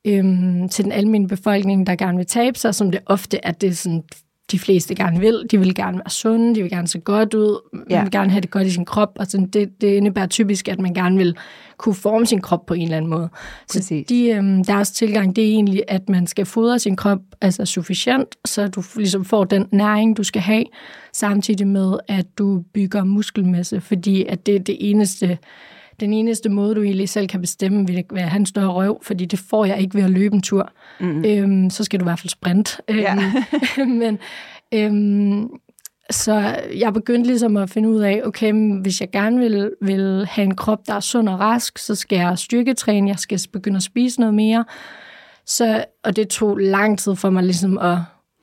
øhm, 0.05 0.69
til 0.69 0.85
den 0.85 0.93
almindelige 0.93 1.37
befolkning, 1.37 1.87
der 1.87 1.97
gerne 1.97 2.17
vil 2.17 2.27
tabe 2.27 2.59
sig, 2.59 2.75
som 2.75 2.91
det 2.91 3.01
ofte 3.07 3.39
er 3.43 3.53
det 3.53 3.79
sådan 3.79 4.03
de 4.51 4.59
fleste 4.59 4.95
gerne 4.95 5.21
vil. 5.21 5.47
De 5.51 5.59
vil 5.59 5.75
gerne 5.75 5.97
være 5.97 6.11
sunde, 6.11 6.55
de 6.55 6.63
vil 6.63 6.71
gerne 6.71 6.89
se 6.89 6.99
godt 6.99 7.35
ud, 7.35 7.81
ja. 7.91 7.97
de 7.97 8.03
vil 8.03 8.11
gerne 8.11 8.31
have 8.31 8.41
det 8.41 8.51
godt 8.51 8.67
i 8.67 8.71
sin 8.71 8.85
krop, 8.85 9.13
og 9.21 9.27
sådan, 9.27 9.47
det, 9.47 9.81
det 9.81 9.87
indebærer 9.87 10.27
typisk, 10.27 10.69
at 10.69 10.81
man 10.81 10.95
gerne 10.95 11.17
vil 11.17 11.37
kunne 11.77 11.95
forme 11.95 12.27
sin 12.27 12.41
krop 12.41 12.67
på 12.67 12.75
en 12.75 12.83
eller 12.83 12.97
anden 12.97 13.11
måde. 13.11 13.29
Præcis. 13.73 14.09
Så 14.09 14.15
de, 14.15 14.29
øhm, 14.29 14.65
deres 14.65 14.91
tilgang, 14.91 15.37
det 15.37 15.45
er 15.45 15.49
egentlig, 15.49 15.83
at 15.89 16.09
man 16.09 16.27
skal 16.27 16.47
fodre 16.47 16.79
sin 16.79 16.97
krop 16.97 17.21
altså 17.41 17.65
sufficient, 17.65 18.29
så 18.45 18.69
du 18.69 18.83
ligesom 18.97 19.25
får 19.25 19.45
den 19.45 19.67
næring, 19.73 20.17
du 20.17 20.23
skal 20.23 20.43
have, 20.43 20.65
samtidig 21.13 21.67
med, 21.67 21.99
at 22.09 22.27
du 22.39 22.63
bygger 22.75 23.05
muskelmasse, 23.05 23.81
fordi 23.81 24.25
at 24.29 24.47
det 24.47 24.57
er 24.57 24.61
det 24.61 24.77
eneste 24.81 25.39
den 26.01 26.13
eneste 26.13 26.49
måde, 26.49 26.75
du 26.75 26.83
egentlig 26.83 27.09
selv 27.09 27.29
kan 27.29 27.41
bestemme, 27.41 27.87
vil 27.87 28.05
være 28.13 28.37
en 28.37 28.47
større 28.47 28.73
røv, 28.73 28.99
fordi 29.03 29.25
det 29.25 29.39
får 29.39 29.65
jeg 29.65 29.81
ikke 29.81 29.95
ved 29.95 30.03
at 30.03 30.11
løbe 30.11 30.35
en 30.35 30.43
tur. 30.43 30.73
Mm. 31.01 31.25
Øhm, 31.25 31.71
så 31.71 31.85
skal 31.85 32.01
du 32.01 32.05
i 32.05 32.09
hvert 32.09 32.19
fald 32.19 32.31
sprint. 32.31 32.81
Ja. 32.89 33.17
Øhm, 33.79 33.91
men, 34.03 34.19
øhm, 34.75 35.51
så 36.11 36.57
jeg 36.77 36.93
begyndte 36.93 37.27
ligesom 37.27 37.57
at 37.57 37.71
finde 37.71 37.89
ud 37.89 38.01
af, 38.01 38.23
okay, 38.25 38.53
hvis 38.83 39.01
jeg 39.01 39.11
gerne 39.11 39.39
vil, 39.39 39.71
vil 39.83 40.27
have 40.31 40.45
en 40.45 40.57
krop, 40.57 40.87
der 40.87 40.95
er 40.95 41.01
sund 41.01 41.29
og 41.29 41.41
rask, 41.41 41.79
så 41.79 41.95
skal 41.95 42.17
jeg 42.17 42.39
styrketræne, 42.39 43.09
jeg 43.09 43.19
skal 43.19 43.41
begynde 43.53 43.77
at 43.77 43.83
spise 43.83 44.21
noget 44.21 44.35
mere. 44.35 44.65
Så, 45.47 45.85
og 46.05 46.17
det 46.17 46.29
tog 46.29 46.57
lang 46.57 46.99
tid 46.99 47.17
for 47.17 47.31
mig 47.31 47.43
ligesom 47.43 47.79
at, 47.79 47.99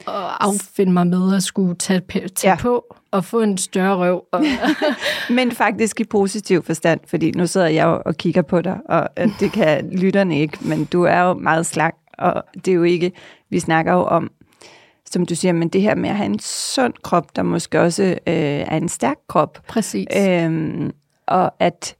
at 0.07 0.37
affinde 0.39 0.91
mig 0.93 1.07
med 1.07 1.35
at 1.35 1.43
skulle 1.43 1.75
tage, 1.75 2.01
tage 2.35 2.51
ja. 2.51 2.55
på 2.55 2.95
og 3.11 3.25
få 3.25 3.41
en 3.41 3.57
større 3.57 3.95
røv. 3.95 4.23
Og 4.31 4.43
Men 5.35 5.51
faktisk 5.51 5.99
i 5.99 6.03
positiv 6.03 6.63
forstand, 6.63 6.99
fordi 7.07 7.31
nu 7.31 7.47
sidder 7.47 7.67
jeg 7.67 7.85
og 7.85 8.15
kigger 8.17 8.41
på 8.41 8.61
dig, 8.61 8.77
og 8.89 9.09
det 9.39 9.51
kan 9.51 9.89
lytterne 9.91 10.39
ikke, 10.39 10.57
men 10.61 10.85
du 10.85 11.03
er 11.03 11.19
jo 11.19 11.33
meget 11.33 11.65
slank, 11.65 11.95
og 12.17 12.43
det 12.55 12.67
er 12.67 12.75
jo 12.75 12.83
ikke, 12.83 13.11
vi 13.49 13.59
snakker 13.59 13.93
jo 13.93 14.03
om, 14.03 14.31
som 15.11 15.25
du 15.25 15.35
siger, 15.35 15.53
men 15.53 15.69
det 15.69 15.81
her 15.81 15.95
med 15.95 16.09
at 16.09 16.15
have 16.15 16.25
en 16.25 16.39
sund 16.39 16.93
krop, 17.03 17.35
der 17.35 17.43
måske 17.43 17.81
også 17.81 18.03
øh, 18.03 18.15
er 18.27 18.77
en 18.77 18.89
stærk 18.89 19.17
krop. 19.27 19.59
Præcis. 19.67 20.07
Øhm, 20.17 20.91
og 21.27 21.53
at, 21.59 21.95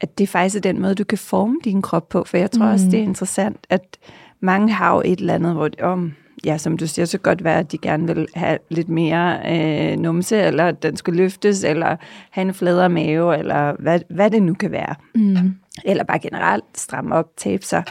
at 0.00 0.18
det 0.18 0.28
faktisk 0.28 0.56
er 0.56 0.60
den 0.60 0.80
måde, 0.80 0.94
du 0.94 1.04
kan 1.04 1.18
forme 1.18 1.56
din 1.64 1.82
krop 1.82 2.08
på, 2.08 2.24
for 2.24 2.36
jeg 2.36 2.50
tror 2.50 2.64
mm. 2.64 2.72
også, 2.72 2.86
det 2.86 2.94
er 2.94 3.02
interessant, 3.02 3.66
at 3.70 3.98
mange 4.40 4.72
har 4.72 4.94
jo 4.94 5.02
et 5.04 5.20
eller 5.20 5.34
andet, 5.34 5.52
hvor 5.54 5.70
om, 5.82 6.12
ja, 6.46 6.58
som 6.58 6.76
du 6.76 6.86
siger, 6.86 7.06
så 7.06 7.18
godt 7.18 7.44
være, 7.44 7.58
at 7.58 7.72
de 7.72 7.78
gerne 7.78 8.14
vil 8.14 8.26
have 8.34 8.58
lidt 8.68 8.88
mere 8.88 9.38
øh, 9.48 9.98
numse, 9.98 10.36
eller 10.36 10.64
at 10.64 10.82
den 10.82 10.96
skulle 10.96 11.22
løftes, 11.22 11.64
eller 11.64 11.96
have 12.30 12.48
en 12.48 12.54
fladere 12.54 12.88
mave, 12.88 13.38
eller 13.38 13.72
hvad, 13.78 14.00
hvad 14.10 14.30
det 14.30 14.42
nu 14.42 14.54
kan 14.54 14.70
være. 14.70 14.94
Mm. 15.14 15.54
Eller 15.84 16.04
bare 16.04 16.18
generelt 16.18 16.64
stramme 16.74 17.14
op, 17.14 17.26
tabe 17.36 17.64
sig. 17.64 17.82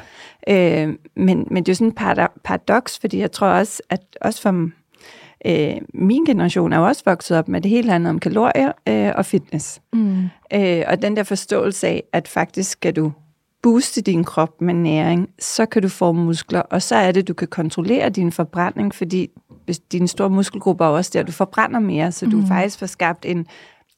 Øh, 0.50 0.93
men, 1.15 1.47
men 1.51 1.63
det 1.63 1.69
er 1.69 1.71
jo 1.71 1.75
sådan 1.75 1.88
en 1.88 2.27
paradoks, 2.43 3.00
fordi 3.00 3.19
jeg 3.19 3.31
tror 3.31 3.47
også, 3.47 3.81
at 3.89 4.01
også 4.21 4.41
for 4.41 4.69
øh, 5.45 5.81
min 5.93 6.25
generation 6.25 6.74
er 6.74 6.77
jo 6.77 6.85
også 6.85 7.01
vokset 7.05 7.38
op 7.38 7.47
med 7.47 7.62
det 7.62 7.71
hele 7.71 7.91
handler 7.91 8.09
om 8.09 8.19
kalorier 8.19 8.71
øh, 8.88 9.12
og 9.15 9.25
fitness. 9.25 9.81
Mm. 9.93 10.24
Øh, 10.53 10.83
og 10.88 11.01
den 11.01 11.17
der 11.17 11.24
forståelse 11.24 11.88
af, 11.88 12.03
at 12.13 12.27
faktisk 12.27 12.71
skal 12.71 12.95
du 12.95 13.12
booste 13.65 14.01
din 14.01 14.24
krop 14.24 14.62
med 14.62 14.74
næring, 14.74 15.29
så 15.39 15.65
kan 15.65 15.81
du 15.81 15.89
få 15.89 16.12
muskler, 16.12 16.62
og 16.62 16.81
så 16.81 16.95
er 16.95 17.12
det, 17.12 17.27
du 17.27 17.34
kan 17.34 17.48
kontrollere 17.48 18.10
din 18.10 18.31
forbrænding, 18.31 18.95
fordi 18.95 19.29
dine 19.91 20.07
store 20.07 20.29
muskelgrupper 20.29 20.86
er 20.86 20.89
også 20.89 21.12
der, 21.13 21.24
du 21.24 21.31
forbrænder 21.31 21.79
mere, 21.79 22.12
så 22.12 22.25
du 22.25 22.38
mm. 22.38 22.48
faktisk 22.48 22.79
får 22.79 22.86
skabt 22.86 23.25
en 23.25 23.48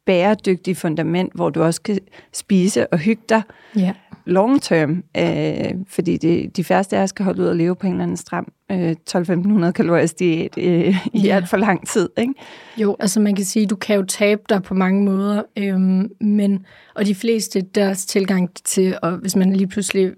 bæredygtig 0.05 0.77
fundament, 0.77 1.33
hvor 1.35 1.49
du 1.49 1.63
også 1.63 1.81
kan 1.81 1.99
spise 2.33 2.87
og 2.93 2.99
hygge 2.99 3.21
dig 3.29 3.41
yeah. 3.77 3.93
Long 4.27 4.61
term, 4.61 5.03
øh, 5.17 5.85
fordi 5.87 6.17
det, 6.17 6.57
de 6.57 6.63
færreste 6.63 6.97
af 6.97 7.03
os 7.03 7.09
skal 7.09 7.25
holde 7.25 7.41
ud 7.41 7.47
og 7.47 7.55
leve 7.55 7.75
på 7.75 7.87
en 7.87 7.93
eller 7.93 8.03
anden 8.03 8.17
stram 8.17 8.51
øh, 8.71 8.95
12-1500 9.09 9.71
kalorier 9.71 10.13
diæt 10.19 10.57
øh, 10.57 11.05
i 11.13 11.25
yeah. 11.25 11.35
alt 11.35 11.49
for 11.49 11.57
lang 11.57 11.87
tid. 11.87 12.09
Ikke? 12.17 12.33
Jo, 12.77 12.95
altså 12.99 13.19
man 13.19 13.35
kan 13.35 13.45
sige, 13.45 13.65
du 13.65 13.75
kan 13.75 13.95
jo 13.95 14.05
tabe 14.05 14.41
dig 14.49 14.63
på 14.63 14.73
mange 14.73 15.03
måder, 15.03 15.43
øhm, 15.57 16.11
men 16.21 16.65
og 16.95 17.05
de 17.05 17.15
fleste 17.15 17.61
deres 17.61 18.05
tilgang 18.05 18.49
til, 18.53 18.97
og 19.01 19.11
hvis 19.11 19.35
man 19.35 19.53
lige 19.53 19.67
pludselig 19.67 20.11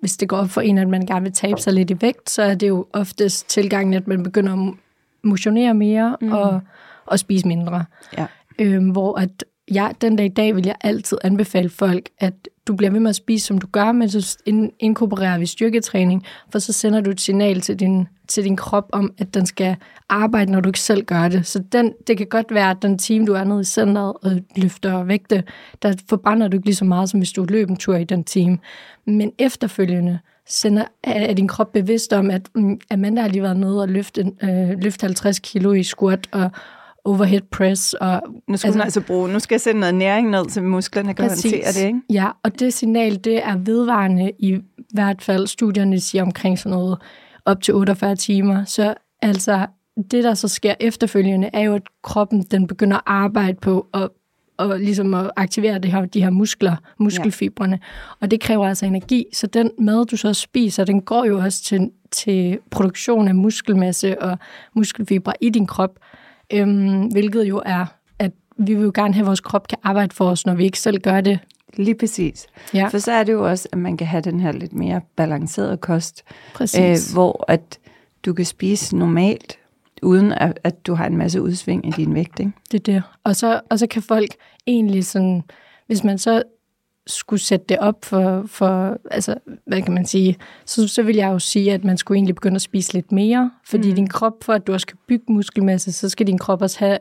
hvis 0.00 0.16
det 0.16 0.28
går 0.28 0.36
op 0.36 0.50
for 0.50 0.60
en, 0.60 0.78
at 0.78 0.88
man 0.88 1.06
gerne 1.06 1.22
vil 1.22 1.32
tabe 1.32 1.60
sig 1.60 1.72
lidt 1.72 1.90
i 1.90 1.96
vægt, 2.00 2.30
så 2.30 2.42
er 2.42 2.54
det 2.54 2.68
jo 2.68 2.86
oftest 2.92 3.48
tilgangen, 3.48 3.94
at 3.94 4.08
man 4.08 4.22
begynder 4.22 4.52
at 4.52 4.74
motionere 5.22 5.74
mere 5.74 6.16
mm. 6.20 6.32
og, 6.32 6.60
og 7.06 7.18
spise 7.18 7.48
mindre. 7.48 7.84
Ja. 8.18 8.26
Øhm, 8.58 8.90
hvor 8.90 9.18
at 9.18 9.44
jeg, 9.70 9.94
den 10.00 10.16
dag 10.16 10.26
i 10.26 10.28
dag 10.28 10.56
vil 10.56 10.66
jeg 10.66 10.74
altid 10.80 11.18
anbefale 11.24 11.68
folk, 11.68 12.08
at 12.18 12.48
du 12.66 12.76
bliver 12.76 12.90
ved 12.90 13.00
med 13.00 13.10
at 13.10 13.16
spise, 13.16 13.46
som 13.46 13.58
du 13.58 13.66
gør, 13.72 13.92
men 13.92 14.10
så 14.10 14.36
inkorporerer 14.78 15.38
vi 15.38 15.46
styrketræning, 15.46 16.24
for 16.52 16.58
så 16.58 16.72
sender 16.72 17.00
du 17.00 17.10
et 17.10 17.20
signal 17.20 17.60
til 17.60 17.80
din, 17.80 18.08
til 18.28 18.44
din 18.44 18.56
krop 18.56 18.88
om, 18.92 19.12
at 19.18 19.34
den 19.34 19.46
skal 19.46 19.76
arbejde, 20.08 20.52
når 20.52 20.60
du 20.60 20.68
ikke 20.68 20.80
selv 20.80 21.04
gør 21.04 21.28
det. 21.28 21.46
Så 21.46 21.62
den, 21.72 21.92
det 22.06 22.18
kan 22.18 22.26
godt 22.26 22.54
være, 22.54 22.70
at 22.70 22.82
den 22.82 22.98
time, 22.98 23.26
du 23.26 23.32
er 23.32 23.44
nede 23.44 23.60
i 23.60 23.64
centret 23.64 24.12
og 24.22 24.42
løfter 24.56 25.04
vægte, 25.04 25.44
der 25.82 25.94
forbrænder 26.08 26.48
du 26.48 26.56
ikke 26.56 26.66
lige 26.66 26.76
så 26.76 26.84
meget, 26.84 27.10
som 27.10 27.20
hvis 27.20 27.32
du 27.32 27.44
løb 27.44 27.70
en 27.70 27.76
tur 27.76 27.96
i 27.96 28.04
den 28.04 28.24
time. 28.24 28.58
Men 29.04 29.32
efterfølgende, 29.38 30.18
sender, 30.46 30.84
er 31.02 31.32
din 31.32 31.48
krop 31.48 31.72
bevidst 31.72 32.12
om, 32.12 32.30
at 32.30 32.42
mm, 32.54 32.80
Amanda 32.90 33.20
har 33.20 33.28
lige 33.28 33.42
været 33.42 33.56
nede 33.56 33.82
og 33.82 33.88
løfte, 33.88 34.32
øh, 34.42 34.70
løfte 34.78 35.04
50 35.04 35.38
kilo 35.38 35.72
i 35.72 35.82
squat, 35.82 36.28
og, 36.32 36.50
overhead 37.06 37.40
press. 37.50 37.94
Og, 37.94 38.22
nu 38.48 38.56
skal 38.56 38.68
altså, 38.68 38.82
altså 38.82 39.00
bruge, 39.00 39.28
nu 39.28 39.38
skal 39.38 39.54
jeg 39.54 39.60
sende 39.60 39.80
noget 39.80 39.94
næring 39.94 40.30
ned, 40.30 40.48
så 40.48 40.60
musklerne 40.60 41.14
kan 41.14 41.28
præcis. 41.28 41.52
håndtere 41.52 41.72
det, 41.72 41.86
ikke? 41.86 42.00
Ja, 42.10 42.30
og 42.42 42.58
det 42.60 42.74
signal, 42.74 43.24
det 43.24 43.46
er 43.46 43.56
vedvarende 43.56 44.32
i 44.38 44.58
hvert 44.92 45.22
fald, 45.22 45.46
studierne 45.46 46.00
siger 46.00 46.22
omkring 46.22 46.58
sådan 46.58 46.78
noget 46.78 46.98
op 47.44 47.62
til 47.62 47.74
48 47.74 48.16
timer. 48.16 48.64
Så 48.64 48.94
altså, 49.22 49.66
det 50.10 50.24
der 50.24 50.34
så 50.34 50.48
sker 50.48 50.74
efterfølgende, 50.80 51.50
er 51.52 51.60
jo, 51.60 51.74
at 51.74 51.82
kroppen 52.02 52.42
den 52.42 52.66
begynder 52.66 52.96
at 52.96 53.02
arbejde 53.06 53.58
på 53.60 53.86
at 53.94 54.08
og 54.58 54.78
ligesom 54.80 55.14
at 55.14 55.30
aktivere 55.36 55.78
det 55.78 55.92
her, 55.92 56.04
de 56.04 56.22
her 56.22 56.30
muskler, 56.30 56.76
muskelfibrene. 56.98 57.78
Ja. 57.82 58.16
Og 58.20 58.30
det 58.30 58.40
kræver 58.40 58.68
altså 58.68 58.86
energi, 58.86 59.24
så 59.32 59.46
den 59.46 59.70
mad, 59.78 60.06
du 60.06 60.16
så 60.16 60.32
spiser, 60.32 60.84
den 60.84 61.02
går 61.02 61.24
jo 61.24 61.38
også 61.38 61.62
til, 61.62 61.90
til 62.10 62.58
produktion 62.70 63.28
af 63.28 63.34
muskelmasse 63.34 64.22
og 64.22 64.38
muskelfibre 64.74 65.32
i 65.40 65.50
din 65.50 65.66
krop. 65.66 65.98
Øhm, 66.52 67.06
hvilket 67.06 67.44
jo 67.44 67.62
er, 67.66 67.86
at 68.18 68.32
vi 68.58 68.74
vil 68.74 68.84
jo 68.84 68.92
gerne 68.94 69.14
have, 69.14 69.22
at 69.22 69.26
vores 69.26 69.40
krop 69.40 69.68
kan 69.68 69.78
arbejde 69.82 70.14
for 70.14 70.30
os, 70.30 70.46
når 70.46 70.54
vi 70.54 70.64
ikke 70.64 70.80
selv 70.80 71.00
gør 71.00 71.20
det. 71.20 71.38
Lige 71.76 71.94
præcis. 71.94 72.46
Ja. 72.74 72.88
For 72.88 72.98
så 72.98 73.12
er 73.12 73.24
det 73.24 73.32
jo 73.32 73.48
også, 73.48 73.68
at 73.72 73.78
man 73.78 73.96
kan 73.96 74.06
have 74.06 74.20
den 74.20 74.40
her 74.40 74.52
lidt 74.52 74.72
mere 74.72 75.00
balancerede 75.16 75.76
kost. 75.76 76.24
Præcis. 76.54 77.10
Øh, 77.10 77.14
hvor 77.14 77.44
at 77.48 77.78
du 78.26 78.32
kan 78.32 78.44
spise 78.44 78.96
normalt, 78.96 79.58
uden 80.02 80.32
at, 80.32 80.58
at 80.64 80.86
du 80.86 80.94
har 80.94 81.06
en 81.06 81.16
masse 81.16 81.42
udsving 81.42 81.86
i 81.88 81.90
din 81.90 82.14
vægt. 82.14 82.40
Ikke? 82.40 82.52
Det 82.72 82.88
er 82.88 82.92
det. 82.92 83.02
Og 83.24 83.36
så, 83.36 83.60
og 83.70 83.78
så 83.78 83.86
kan 83.86 84.02
folk 84.02 84.30
egentlig 84.66 85.04
sådan, 85.04 85.42
hvis 85.86 86.04
man 86.04 86.18
så 86.18 86.42
skulle 87.06 87.40
sætte 87.40 87.66
det 87.68 87.78
op 87.78 88.04
for, 88.04 88.44
for 88.46 88.98
altså, 89.10 89.34
hvad 89.66 89.82
kan 89.82 89.94
man 89.94 90.06
sige, 90.06 90.36
så, 90.64 90.88
så 90.88 91.02
vil 91.02 91.16
jeg 91.16 91.28
jo 91.28 91.38
sige, 91.38 91.72
at 91.72 91.84
man 91.84 91.98
skulle 91.98 92.16
egentlig 92.16 92.34
begynde 92.34 92.54
at 92.54 92.62
spise 92.62 92.92
lidt 92.92 93.12
mere, 93.12 93.50
fordi 93.66 93.88
mm. 93.88 93.94
din 93.94 94.08
krop, 94.08 94.44
for 94.44 94.52
at 94.52 94.66
du 94.66 94.72
også 94.72 94.86
kan 94.86 94.98
bygge 95.08 95.32
muskelmasse, 95.32 95.92
så 95.92 96.08
skal 96.08 96.26
din 96.26 96.38
krop 96.38 96.62
også 96.62 96.78
have 96.78 96.98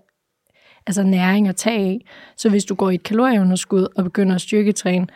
altså 0.87 1.03
næring 1.03 1.47
at 1.47 1.55
tage 1.55 1.79
af. 1.79 2.05
Så 2.37 2.49
hvis 2.49 2.65
du 2.65 2.75
går 2.75 2.89
i 2.89 2.95
et 2.95 3.03
kalorieunderskud 3.03 3.87
og 3.95 4.03
begynder 4.03 4.35
at 4.35 4.41
styrketræne, 4.41 5.07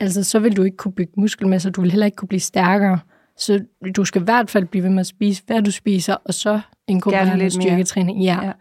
altså, 0.00 0.22
så 0.22 0.38
vil 0.38 0.56
du 0.56 0.62
ikke 0.62 0.76
kunne 0.76 0.92
bygge 0.92 1.12
muskelmasse, 1.16 1.68
og 1.68 1.76
du 1.76 1.80
vil 1.80 1.90
heller 1.90 2.06
ikke 2.06 2.16
kunne 2.16 2.28
blive 2.28 2.40
stærkere. 2.40 2.98
Så 3.36 3.64
du 3.96 4.04
skal 4.04 4.20
i 4.20 4.24
hvert 4.24 4.50
fald 4.50 4.64
blive 4.64 4.82
ved 4.82 4.90
med 4.90 5.00
at 5.00 5.06
spise, 5.06 5.42
hvad 5.46 5.62
du 5.62 5.70
spiser, 5.70 6.16
og 6.24 6.34
så 6.34 6.60
inkorporere 6.88 7.36
noget 7.36 7.52
styrketræning. 7.52 8.22
Ja. 8.22 8.38
ja. 8.42 8.52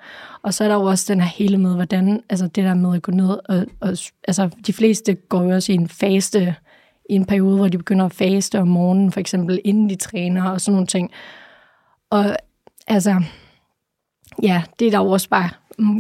Og 0.42 0.54
så 0.54 0.64
er 0.64 0.68
der 0.68 0.76
jo 0.76 0.84
også 0.84 1.14
den 1.14 1.22
her 1.22 1.28
hele 1.28 1.58
med, 1.58 1.76
hvordan, 1.76 2.24
altså 2.30 2.48
det 2.48 2.64
der 2.64 2.74
med 2.74 2.96
at 2.96 3.02
gå 3.02 3.12
ned, 3.12 3.30
og, 3.30 3.66
og 3.80 3.98
altså 4.28 4.50
de 4.68 4.74
fleste 4.74 5.16
går 5.16 5.44
jo 5.44 5.50
også 5.50 5.72
i 5.72 5.76
en 5.76 5.90
faste, 5.90 6.56
i 7.10 7.14
en 7.14 7.26
periode, 7.26 7.58
hvor 7.58 7.68
de 7.68 7.78
begynder 7.78 8.06
at 8.06 8.14
faste 8.14 8.60
om 8.60 8.68
morgenen, 8.68 9.12
for 9.12 9.20
eksempel 9.20 9.60
inden 9.64 9.90
de 9.90 9.96
træner 9.96 10.50
og 10.50 10.62
sådan 10.62 10.74
nogle 10.74 10.88
ting. 10.88 11.12
Og 12.10 12.36
altså, 12.88 13.24
ja, 14.44 14.64
det 14.80 14.88
er 14.88 14.92
der 14.92 15.00
jo 15.00 15.12
også 15.12 15.30
bare 15.30 15.50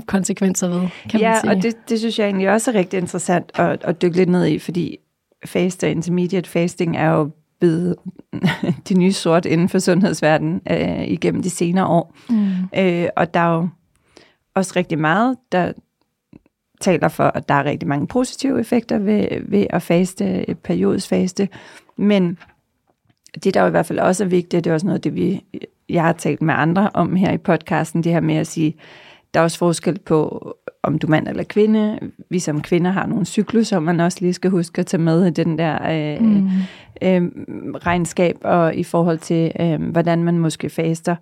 konsekvenser 0.05 0.67
ved, 0.67 0.87
kan 1.09 1.19
ja, 1.19 1.29
man 1.29 1.39
sige. 1.41 1.51
Ja, 1.51 1.55
og 1.55 1.63
det, 1.63 1.89
det 1.89 1.99
synes 1.99 2.19
jeg 2.19 2.25
egentlig 2.25 2.49
også 2.49 2.71
er 2.71 2.75
rigtig 2.75 2.97
interessant 2.97 3.51
at, 3.55 3.83
at 3.83 4.01
dykke 4.01 4.17
lidt 4.17 4.29
ned 4.29 4.45
i, 4.45 4.59
fordi 4.59 4.97
fast 5.45 5.83
og 5.83 5.89
intermediate 5.89 6.49
fasting 6.49 6.97
er 6.97 7.09
jo 7.09 7.31
blevet 7.63 7.95
de 8.89 8.93
nye 8.93 9.13
sort 9.13 9.45
inden 9.45 9.69
for 9.69 9.79
sundhedsverdenen 9.79 10.61
øh, 10.71 11.07
igennem 11.07 11.43
de 11.43 11.49
senere 11.49 11.87
år. 11.87 12.15
Mm. 12.29 12.51
Øh, 12.77 13.07
og 13.15 13.33
der 13.33 13.39
er 13.39 13.55
jo 13.55 13.69
også 14.55 14.73
rigtig 14.75 14.99
meget, 14.99 15.37
der 15.51 15.73
taler 16.81 17.07
for, 17.07 17.23
at 17.23 17.49
der 17.49 17.55
er 17.55 17.63
rigtig 17.63 17.89
mange 17.89 18.07
positive 18.07 18.59
effekter 18.59 18.97
ved, 18.97 19.27
ved 19.41 19.67
at 19.69 19.81
faste, 19.81 20.45
periodisk 20.63 21.07
faste. 21.07 21.49
Men 21.97 22.37
det, 23.43 23.53
der 23.53 23.61
jo 23.61 23.67
i 23.67 23.71
hvert 23.71 23.85
fald 23.85 23.99
også 23.99 24.23
er 24.23 24.27
vigtigt, 24.27 24.63
det 24.63 24.69
er 24.69 24.73
også 24.73 24.87
noget, 24.87 25.03
det 25.03 25.15
vi, 25.15 25.43
jeg 25.89 26.03
har 26.03 26.13
talt 26.13 26.41
med 26.41 26.53
andre 26.57 26.89
om 26.93 27.15
her 27.15 27.31
i 27.31 27.37
podcasten, 27.37 28.03
det 28.03 28.11
her 28.11 28.21
med 28.21 28.35
at 28.35 28.47
sige, 28.47 28.75
der 29.33 29.39
er 29.39 29.43
også 29.43 29.57
forskel 29.57 29.99
på, 29.99 30.53
om 30.83 30.99
du 30.99 31.07
er 31.07 31.11
mand 31.11 31.27
eller 31.27 31.43
kvinde. 31.43 31.99
Vi 32.29 32.39
som 32.39 32.61
kvinder 32.61 32.91
har 32.91 33.05
nogle 33.05 33.25
cykluser, 33.25 33.79
man 33.79 33.99
også 33.99 34.17
lige 34.21 34.33
skal 34.33 34.51
huske 34.51 34.79
at 34.79 34.85
tage 34.85 35.01
med 35.01 35.25
i 35.25 35.29
den 35.29 35.57
der 35.57 35.91
øh, 35.91 36.21
mm. 36.21 36.49
øh, 37.01 37.31
regnskab, 37.85 38.37
og 38.43 38.75
i 38.75 38.83
forhold 38.83 39.17
til, 39.17 39.51
øh, 39.59 39.81
hvordan 39.81 40.23
man 40.23 40.37
måske 40.37 40.69
faster. 40.69 41.15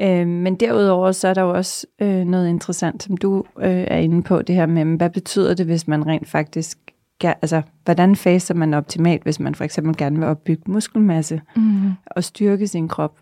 Øh, 0.00 0.26
men 0.26 0.54
derudover 0.54 1.12
så 1.12 1.28
er 1.28 1.34
der 1.34 1.42
jo 1.42 1.50
også 1.50 1.86
øh, 2.00 2.24
noget 2.24 2.48
interessant, 2.48 3.02
som 3.02 3.16
du 3.16 3.44
øh, 3.58 3.84
er 3.86 3.98
inde 3.98 4.22
på, 4.22 4.42
det 4.42 4.54
her 4.54 4.66
med, 4.66 4.96
hvad 4.96 5.10
betyder 5.10 5.54
det, 5.54 5.66
hvis 5.66 5.88
man 5.88 6.06
rent 6.06 6.28
faktisk 6.28 6.78
altså, 7.24 7.62
hvordan 7.84 8.16
faster 8.16 8.54
man 8.54 8.74
optimalt, 8.74 9.22
hvis 9.22 9.40
man 9.40 9.54
for 9.54 9.64
eksempel 9.64 9.96
gerne 9.96 10.18
vil 10.18 10.28
opbygge 10.28 10.62
muskelmasse 10.66 11.40
mm. 11.56 11.90
og 12.06 12.24
styrke 12.24 12.66
sin 12.66 12.88
krop? 12.88 13.18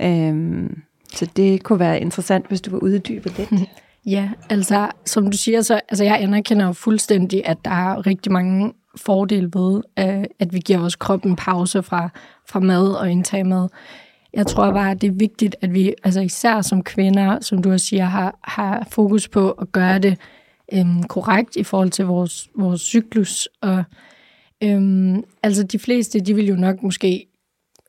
Øh, 0.00 0.70
så 1.12 1.30
det 1.36 1.62
kunne 1.62 1.78
være 1.78 2.00
interessant, 2.00 2.48
hvis 2.48 2.60
du 2.60 2.70
var 2.70 2.78
uddybe 2.78 3.28
lidt. 3.38 3.50
Ja, 4.06 4.30
altså 4.50 4.90
som 5.06 5.30
du 5.30 5.36
siger, 5.36 5.62
så 5.62 5.80
altså, 5.88 6.04
jeg 6.04 6.22
anerkender 6.22 6.72
fuldstændig, 6.72 7.46
at 7.46 7.58
der 7.64 7.70
er 7.70 8.06
rigtig 8.06 8.32
mange 8.32 8.72
fordele 8.96 9.50
ved, 9.54 9.82
øh, 9.98 10.24
at 10.38 10.52
vi 10.52 10.58
giver 10.58 10.78
vores 10.78 10.96
krop 10.96 11.24
en 11.24 11.36
pause 11.36 11.82
fra, 11.82 12.08
fra 12.48 12.60
mad 12.60 12.88
og 12.88 13.10
indtage 13.10 13.44
mad. 13.44 13.68
Jeg 14.34 14.46
tror 14.46 14.72
bare, 14.72 14.90
at 14.90 15.00
det 15.00 15.06
er 15.08 15.12
vigtigt, 15.12 15.56
at 15.60 15.74
vi, 15.74 15.94
altså 16.04 16.20
især 16.20 16.60
som 16.60 16.82
kvinder, 16.82 17.40
som 17.40 17.62
du 17.62 17.72
også 17.72 17.86
siger, 17.86 18.04
har, 18.04 18.38
har 18.44 18.86
fokus 18.90 19.28
på 19.28 19.50
at 19.50 19.72
gøre 19.72 19.98
det 19.98 20.18
øhm, 20.72 21.02
korrekt 21.02 21.56
i 21.56 21.62
forhold 21.62 21.90
til 21.90 22.04
vores, 22.04 22.48
vores 22.56 22.80
cyklus. 22.80 23.48
Og 23.62 23.84
øhm, 24.62 25.24
altså 25.42 25.62
de 25.62 25.78
fleste, 25.78 26.20
de 26.20 26.34
vil 26.34 26.46
jo 26.46 26.56
nok 26.56 26.82
måske 26.82 27.26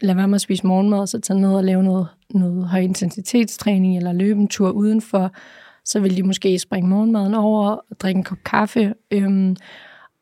lade 0.02 0.18
være 0.18 0.28
med 0.28 0.36
at 0.36 0.42
spise 0.42 0.68
morgenmad, 0.68 1.00
og 1.00 1.10
så 1.10 1.20
tage 1.20 1.40
ned 1.40 1.56
og 1.56 1.64
lave 1.64 1.84
noget, 1.84 2.08
noget 2.30 2.68
højintensitetstræning 2.68 3.98
eller 3.98 4.14
løbe 4.14 4.40
en 4.40 4.48
tur 4.48 4.70
udenfor. 4.70 5.32
Så 5.86 6.00
vil 6.00 6.18
de 6.18 6.24
måske 6.24 6.60
springe 6.60 6.90
morgenmaden 6.90 7.34
over 7.34 7.70
og 7.70 7.84
drikke 8.00 8.18
en 8.18 8.24
kop 8.24 8.38
kaffe. 8.46 8.94
Øhm, 9.12 9.56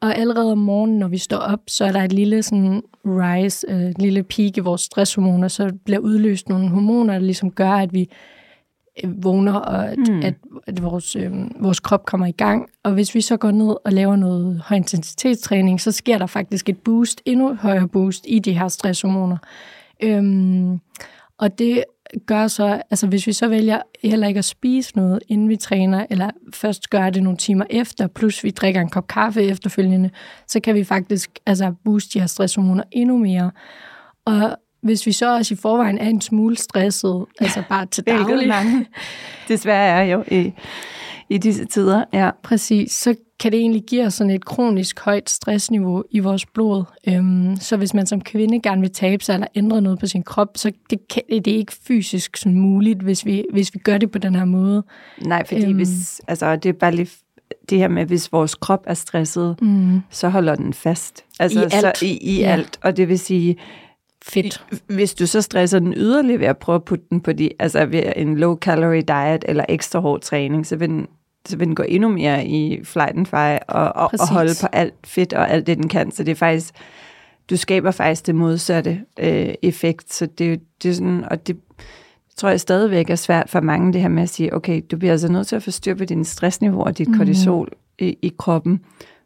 og 0.01 0.17
allerede 0.17 0.51
om 0.51 0.57
morgenen, 0.57 0.99
når 0.99 1.07
vi 1.07 1.17
står 1.17 1.37
op, 1.37 1.59
så 1.67 1.85
er 1.85 1.91
der 1.91 2.01
et 2.01 2.13
lille 2.13 2.43
sådan 2.43 2.83
rise, 3.05 3.67
øh, 3.69 3.81
et 3.81 4.01
lille 4.01 4.23
peak 4.23 4.57
i 4.57 4.59
vores 4.59 4.81
stresshormoner, 4.81 5.47
så 5.47 5.71
bliver 5.85 5.99
udløst 5.99 6.49
nogle 6.49 6.69
hormoner, 6.69 7.13
der 7.13 7.19
ligesom 7.19 7.51
gør, 7.51 7.71
at 7.71 7.93
vi 7.93 8.09
øh, 9.03 9.23
vågner, 9.23 9.53
og 9.53 9.87
at, 9.87 9.97
mm. 9.97 10.19
at, 10.19 10.33
at 10.67 10.83
vores, 10.83 11.15
øh, 11.15 11.31
vores 11.59 11.79
krop 11.79 12.05
kommer 12.05 12.27
i 12.27 12.31
gang. 12.31 12.69
Og 12.83 12.93
hvis 12.93 13.15
vi 13.15 13.21
så 13.21 13.37
går 13.37 13.51
ned 13.51 13.75
og 13.85 13.91
laver 13.91 14.15
noget 14.15 14.61
højintensitetstræning, 14.65 15.81
så 15.81 15.91
sker 15.91 16.17
der 16.17 16.25
faktisk 16.25 16.69
et 16.69 16.77
boost, 16.77 17.21
endnu 17.25 17.55
højere 17.55 17.87
boost 17.87 18.25
i 18.27 18.39
de 18.39 18.53
her 18.53 18.67
stresshormoner. 18.67 19.37
Øhm, 20.03 20.79
og 21.37 21.59
det 21.59 21.83
gør 22.25 22.47
så, 22.47 22.81
altså 22.89 23.07
hvis 23.07 23.27
vi 23.27 23.33
så 23.33 23.47
vælger 23.47 23.81
heller 24.03 24.27
ikke 24.27 24.37
at 24.37 24.45
spise 24.45 24.95
noget, 24.95 25.19
inden 25.27 25.49
vi 25.49 25.55
træner, 25.55 26.05
eller 26.09 26.29
først 26.53 26.89
gør 26.89 27.09
det 27.09 27.23
nogle 27.23 27.37
timer 27.37 27.65
efter, 27.69 28.07
plus 28.07 28.43
vi 28.43 28.49
drikker 28.49 28.81
en 28.81 28.89
kop 28.89 29.07
kaffe 29.07 29.43
efterfølgende, 29.43 30.09
så 30.47 30.59
kan 30.59 30.75
vi 30.75 30.83
faktisk 30.83 31.39
altså 31.45 31.73
booste 31.85 32.13
de 32.13 32.19
her 32.19 32.27
stresshormoner 32.27 32.83
endnu 32.91 33.17
mere. 33.17 33.51
Og 34.25 34.57
hvis 34.81 35.05
vi 35.05 35.11
så 35.11 35.35
også 35.35 35.53
i 35.53 35.57
forvejen 35.57 35.97
er 35.97 36.09
en 36.09 36.21
smule 36.21 36.57
stresset, 36.57 37.25
altså 37.39 37.63
bare 37.69 37.85
til 37.85 38.03
daglig. 38.07 38.47
mange. 38.47 38.85
Desværre 39.47 39.87
er 39.87 40.03
jo 40.03 40.23
i, 40.31 40.53
i 41.33 41.37
disse 41.37 41.65
tider, 41.65 42.03
ja. 42.13 42.29
Præcis, 42.43 42.91
så 42.91 43.15
kan 43.39 43.51
det 43.51 43.59
egentlig 43.59 43.83
give 43.83 44.05
os 44.05 44.13
sådan 44.13 44.31
et 44.31 44.45
kronisk 44.45 44.99
højt 44.99 45.29
stressniveau 45.29 46.03
i 46.11 46.19
vores 46.19 46.45
blod. 46.45 46.83
Øhm, 47.07 47.57
så 47.59 47.77
hvis 47.77 47.93
man 47.93 48.05
som 48.05 48.21
kvinde 48.21 48.61
gerne 48.61 48.81
vil 48.81 48.91
tabe 48.91 49.23
sig 49.23 49.33
eller 49.33 49.47
ændre 49.55 49.81
noget 49.81 49.99
på 49.99 50.07
sin 50.07 50.23
krop, 50.23 50.47
så 50.55 50.71
det, 50.89 50.99
kan, 51.07 51.21
det 51.29 51.47
er 51.47 51.57
ikke 51.57 51.73
fysisk 51.87 52.37
sådan 52.37 52.59
muligt, 52.59 53.01
hvis 53.01 53.25
vi, 53.25 53.45
hvis 53.53 53.73
vi 53.73 53.79
gør 53.79 53.97
det 53.97 54.11
på 54.11 54.17
den 54.17 54.35
her 54.35 54.45
måde. 54.45 54.83
Nej, 55.21 55.45
fordi 55.47 55.65
øhm, 55.65 55.75
hvis, 55.75 56.21
altså, 56.27 56.55
det 56.55 56.69
er 56.69 56.73
bare 56.73 56.95
lige 56.95 57.09
det 57.69 57.77
her 57.77 57.87
med, 57.87 58.05
hvis 58.05 58.31
vores 58.31 58.55
krop 58.55 58.83
er 58.87 58.93
stresset, 58.93 59.55
mm. 59.61 60.01
så 60.09 60.29
holder 60.29 60.55
den 60.55 60.73
fast. 60.73 61.25
Altså, 61.39 61.59
I 61.59 61.63
alt. 61.63 61.97
Så, 61.97 62.05
I, 62.05 62.17
i 62.17 62.39
ja. 62.39 62.51
alt. 62.51 62.79
Og 62.81 62.97
det 62.97 63.09
vil 63.09 63.19
sige, 63.19 63.57
Fedt. 64.25 64.65
Hvis 64.87 65.13
du 65.13 65.27
så 65.27 65.41
stresser 65.41 65.79
den 65.79 65.93
yderligere 65.97 66.39
ved 66.39 66.47
at 66.47 66.57
prøve 66.57 66.75
at 66.75 66.83
putte 66.83 67.05
den 67.09 67.21
på 67.21 67.33
de, 67.33 67.49
altså 67.59 67.85
ved 67.85 68.03
en 68.15 68.37
low 68.37 68.57
calorie 68.57 69.01
diet 69.01 69.45
eller 69.47 69.65
ekstra 69.69 69.99
hård 69.99 70.21
træning, 70.21 70.65
så 70.65 70.75
vil 70.75 70.89
den, 70.89 71.07
så 71.47 71.57
vil 71.57 71.67
den 71.67 71.75
gå 71.75 71.83
endnu 71.87 72.09
mere 72.09 72.45
i 72.45 72.83
flight 72.83 73.17
and 73.17 73.25
fire 73.25 73.59
og, 73.59 74.03
og, 74.03 74.09
og 74.19 74.27
holde 74.27 74.51
på 74.61 74.67
alt 74.71 74.93
fedt 75.05 75.33
og 75.33 75.49
alt 75.49 75.67
det, 75.67 75.77
den 75.77 75.89
kan. 75.89 76.11
Så 76.11 76.23
det 76.23 76.31
er 76.31 76.35
faktisk, 76.35 76.73
du 77.49 77.57
skaber 77.57 77.91
faktisk 77.91 78.27
det 78.27 78.35
modsatte 78.35 79.01
øh, 79.19 79.53
effekt. 79.61 80.13
Så 80.13 80.25
det, 80.25 80.61
det 80.83 80.89
er 80.89 80.93
sådan, 80.93 81.25
og 81.31 81.47
det 81.47 81.57
tror 82.37 82.49
jeg 82.49 82.59
stadigvæk 82.59 83.09
er 83.09 83.15
svært 83.15 83.49
for 83.49 83.61
mange, 83.61 83.93
det 83.93 84.01
her 84.01 84.07
med 84.07 84.23
at 84.23 84.29
sige, 84.29 84.55
okay, 84.55 84.81
du 84.91 84.97
bliver 84.97 85.11
altså 85.11 85.31
nødt 85.31 85.47
til 85.47 85.55
at 85.55 85.63
få 85.63 85.71
styr 85.71 85.95
på 85.95 86.05
din 86.05 86.25
stressniveau 86.25 86.83
og 86.83 86.97
dit 86.97 87.07
mm. 87.07 87.17
kortisol 87.17 87.69
i, 87.99 88.17
i 88.21 88.33
kroppen, 88.37 88.79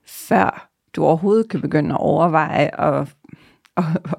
før 0.06 0.70
du 0.96 1.04
overhovedet 1.06 1.50
kan 1.50 1.62
begynde 1.62 1.90
at 1.94 2.00
overveje 2.00 2.82
at, 2.82 3.08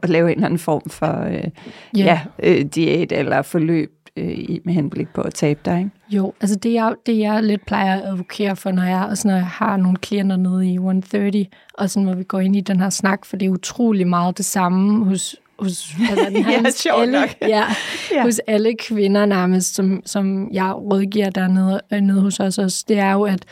at 0.02 0.08
lave 0.08 0.26
en 0.26 0.34
eller 0.34 0.46
anden 0.46 0.58
form 0.58 0.90
for 0.90 1.22
øh, 1.22 1.32
yeah. 1.34 1.50
ja, 1.94 2.20
øh, 2.42 2.64
diæt 2.64 3.12
eller 3.12 3.42
forløb 3.42 3.92
øh, 4.18 4.58
med 4.64 4.74
henblik 4.74 5.08
på 5.08 5.20
at 5.20 5.34
tabe 5.34 5.60
dig. 5.64 5.78
Ikke? 5.78 5.90
Jo, 6.10 6.32
altså 6.40 6.56
det 6.56 6.72
jeg, 6.72 6.94
det 7.06 7.18
jeg 7.18 7.42
lidt 7.42 7.66
plejer 7.66 8.00
at 8.00 8.08
advokere 8.08 8.56
for, 8.56 8.70
når 8.70 8.82
jeg, 8.82 9.06
også 9.10 9.28
når 9.28 9.34
jeg 9.34 9.46
har 9.46 9.76
nogle 9.76 9.96
klienter 9.96 10.36
nede 10.36 10.68
i 10.68 10.74
130, 10.74 11.46
og 11.74 11.90
sådan, 11.90 12.06
hvor 12.06 12.14
vi 12.14 12.24
går 12.24 12.40
ind 12.40 12.56
i 12.56 12.60
den 12.60 12.80
her 12.80 12.90
snak, 12.90 13.24
for 13.24 13.36
det 13.36 13.46
er 13.46 13.50
utrolig 13.50 14.06
meget 14.06 14.38
det 14.38 14.44
samme 14.44 15.04
hos, 15.04 15.36
hos, 15.58 15.94
altså, 16.10 16.88
ja, 16.88 17.00
alle, 17.00 17.18
ja, 17.42 17.64
ja. 18.14 18.22
hos 18.22 18.38
alle 18.38 18.74
kvinder 18.78 19.26
nærmest, 19.26 19.74
som, 19.74 20.02
som 20.04 20.48
jeg 20.52 20.74
rådgiver 20.76 21.30
dernede 21.30 21.80
nede 22.00 22.20
hos 22.20 22.40
os 22.40 22.58
også, 22.58 22.84
det 22.88 22.98
er 22.98 23.12
jo, 23.12 23.22
at 23.22 23.44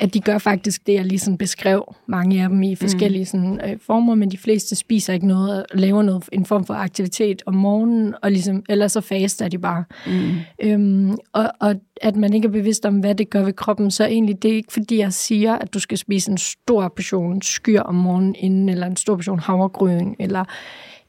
at 0.00 0.14
de 0.14 0.20
gør 0.20 0.38
faktisk 0.38 0.86
det, 0.86 0.94
jeg 0.94 1.04
lige 1.04 1.18
sådan 1.18 1.38
beskrev, 1.38 1.94
mange 2.06 2.42
af 2.42 2.48
dem 2.48 2.62
i 2.62 2.74
forskellige 2.74 3.22
mm. 3.22 3.26
sådan, 3.26 3.60
øh, 3.70 3.78
former, 3.80 4.14
men 4.14 4.30
de 4.30 4.38
fleste 4.38 4.76
spiser 4.76 5.12
ikke 5.12 5.26
noget 5.26 5.66
og 5.72 5.78
laver 5.78 6.02
noget, 6.02 6.28
en 6.32 6.46
form 6.46 6.64
for 6.64 6.74
aktivitet 6.74 7.42
om 7.46 7.54
morgenen, 7.54 8.14
og 8.22 8.30
ligesom, 8.30 8.62
ellers 8.68 8.92
så 8.92 9.00
faster 9.00 9.48
de 9.48 9.58
bare. 9.58 9.84
Mm. 10.06 10.30
Øhm, 10.62 11.16
og, 11.32 11.50
og 11.60 11.74
at 12.02 12.16
man 12.16 12.34
ikke 12.34 12.46
er 12.46 12.52
bevidst 12.52 12.86
om, 12.86 12.98
hvad 12.98 13.14
det 13.14 13.30
gør 13.30 13.44
ved 13.44 13.52
kroppen, 13.52 13.90
så 13.90 14.04
egentlig 14.04 14.42
det 14.42 14.50
er 14.50 14.54
ikke 14.54 14.72
fordi, 14.72 14.98
jeg 14.98 15.12
siger, 15.12 15.54
at 15.54 15.74
du 15.74 15.78
skal 15.78 15.98
spise 15.98 16.30
en 16.30 16.38
stor 16.38 16.92
portion 16.96 17.42
skyr 17.42 17.80
om 17.80 17.94
morgenen 17.94 18.34
inden, 18.38 18.68
eller 18.68 18.86
en 18.86 18.96
stor 18.96 19.14
portion 19.14 19.38
havregryn, 19.38 20.14
eller 20.18 20.44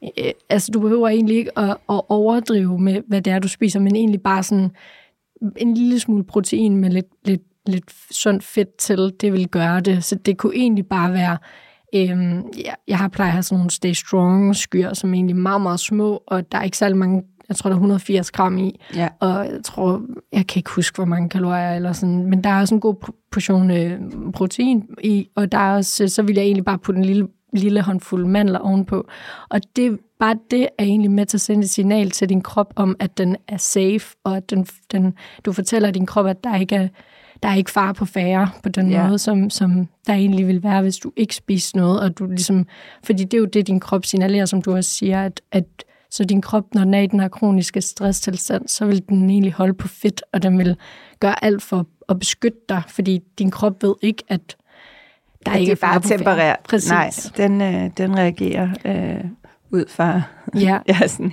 øh, 0.02 0.30
altså 0.48 0.72
du 0.72 0.80
behøver 0.80 1.08
egentlig 1.08 1.36
ikke 1.36 1.58
at, 1.58 1.70
at 1.70 2.00
overdrive 2.08 2.78
med, 2.78 3.02
hvad 3.08 3.22
det 3.22 3.32
er, 3.32 3.38
du 3.38 3.48
spiser, 3.48 3.80
men 3.80 3.96
egentlig 3.96 4.22
bare 4.22 4.42
sådan 4.42 4.70
en 5.56 5.74
lille 5.74 6.00
smule 6.00 6.24
protein 6.24 6.76
med 6.76 6.90
lidt, 6.90 7.06
lidt 7.24 7.42
lidt 7.68 7.84
sundt 8.10 8.44
fedt 8.44 8.76
til, 8.76 9.12
det 9.20 9.32
vil 9.32 9.48
gøre 9.48 9.80
det. 9.80 10.04
Så 10.04 10.14
det 10.14 10.38
kunne 10.38 10.56
egentlig 10.56 10.86
bare 10.86 11.12
være, 11.12 11.38
øhm, 11.94 12.42
ja, 12.64 12.72
jeg 12.88 12.98
har 12.98 13.08
plejet 13.08 13.28
at 13.28 13.32
have 13.32 13.42
sådan 13.42 13.58
nogle 13.58 13.70
Stay 13.70 13.92
Strong 13.92 14.56
skyer, 14.56 14.94
som 14.94 15.10
er 15.10 15.14
egentlig 15.14 15.36
meget, 15.36 15.60
meget 15.60 15.80
små, 15.80 16.22
og 16.26 16.52
der 16.52 16.58
er 16.58 16.62
ikke 16.62 16.78
særlig 16.78 16.96
mange, 16.96 17.22
jeg 17.48 17.56
tror, 17.56 17.70
der 17.70 17.74
er 17.74 17.78
180 17.78 18.30
gram 18.30 18.58
i, 18.58 18.80
ja. 18.94 19.08
og 19.20 19.46
jeg 19.46 19.60
tror, 19.64 20.02
jeg 20.32 20.46
kan 20.46 20.60
ikke 20.60 20.70
huske, 20.70 20.96
hvor 20.96 21.04
mange 21.04 21.28
kalorier, 21.28 21.72
eller 21.72 21.92
sådan, 21.92 22.26
men 22.26 22.44
der 22.44 22.50
er 22.50 22.60
også 22.60 22.74
en 22.74 22.80
god 22.80 23.12
portion 23.32 23.70
øh, 23.70 24.00
protein 24.34 24.84
i, 25.04 25.28
og 25.34 25.52
der 25.52 25.58
er 25.58 25.76
også, 25.76 26.08
så 26.08 26.22
vil 26.22 26.34
jeg 26.34 26.44
egentlig 26.44 26.64
bare 26.64 26.78
putte 26.78 26.98
en 26.98 27.04
lille 27.04 27.28
lille 27.56 27.82
håndfuld 27.82 28.26
mandler 28.26 28.58
ovenpå. 28.58 29.08
Og 29.48 29.60
det, 29.76 29.98
bare 30.20 30.38
det 30.50 30.68
er 30.78 30.84
egentlig 30.84 31.10
med 31.10 31.26
til 31.26 31.36
at 31.36 31.40
sende 31.40 31.62
et 31.62 31.70
signal 31.70 32.10
til 32.10 32.28
din 32.28 32.42
krop 32.42 32.72
om, 32.76 32.96
at 33.00 33.18
den 33.18 33.36
er 33.48 33.56
safe, 33.56 34.16
og 34.24 34.36
at 34.36 34.50
den, 34.50 34.66
den, 34.92 35.14
du 35.44 35.52
fortæller 35.52 35.90
din 35.90 36.06
krop, 36.06 36.26
at 36.26 36.44
der 36.44 36.56
ikke 36.56 36.76
er 36.76 36.88
der 37.42 37.48
er 37.48 37.54
ikke 37.54 37.70
far 37.70 37.92
på 37.92 38.04
færre 38.04 38.50
på 38.62 38.68
den 38.68 38.90
ja. 38.90 39.06
måde, 39.06 39.18
som, 39.18 39.50
som 39.50 39.88
der 40.06 40.12
egentlig 40.12 40.46
vil 40.46 40.62
være, 40.62 40.82
hvis 40.82 40.96
du 40.96 41.12
ikke 41.16 41.34
spiser 41.34 41.78
noget, 41.78 42.00
og 42.00 42.18
du 42.18 42.26
ligesom, 42.26 42.66
fordi 43.04 43.24
det 43.24 43.34
er 43.34 43.38
jo 43.38 43.44
det, 43.44 43.66
din 43.66 43.80
krop 43.80 44.04
signalerer, 44.04 44.44
som 44.44 44.62
du 44.62 44.76
også 44.76 44.90
siger, 44.90 45.22
at, 45.22 45.40
at 45.52 45.64
så 46.10 46.24
din 46.24 46.42
krop, 46.42 46.74
når 46.74 46.84
den 46.84 46.94
er 46.94 47.00
i 47.00 47.06
den 47.06 47.20
her 47.20 47.28
kroniske 47.28 47.80
stresstilstand, 47.80 48.68
så 48.68 48.86
vil 48.86 49.08
den 49.08 49.30
egentlig 49.30 49.52
holde 49.52 49.74
på 49.74 49.88
fedt, 49.88 50.22
og 50.32 50.42
den 50.42 50.58
vil 50.58 50.76
gøre 51.20 51.44
alt 51.44 51.62
for 51.62 51.86
at 52.08 52.18
beskytte 52.18 52.58
dig, 52.68 52.82
fordi 52.88 53.20
din 53.38 53.50
krop 53.50 53.82
ved 53.82 53.94
ikke, 54.02 54.22
at 54.28 54.56
der 55.46 55.52
at 55.52 55.60
ikke 55.60 55.72
er 55.72 55.76
bare 55.76 56.00
tempereret. 56.00 56.56
Præcis. 56.68 56.90
Nej, 56.90 57.10
den, 57.36 57.60
øh, 57.60 57.90
den 57.96 58.16
reagerer 58.16 58.68
øh, 58.84 59.24
ud 59.70 59.84
fra... 59.88 60.22
Ja. 60.54 60.78
ja 60.88 61.08
sådan, 61.08 61.32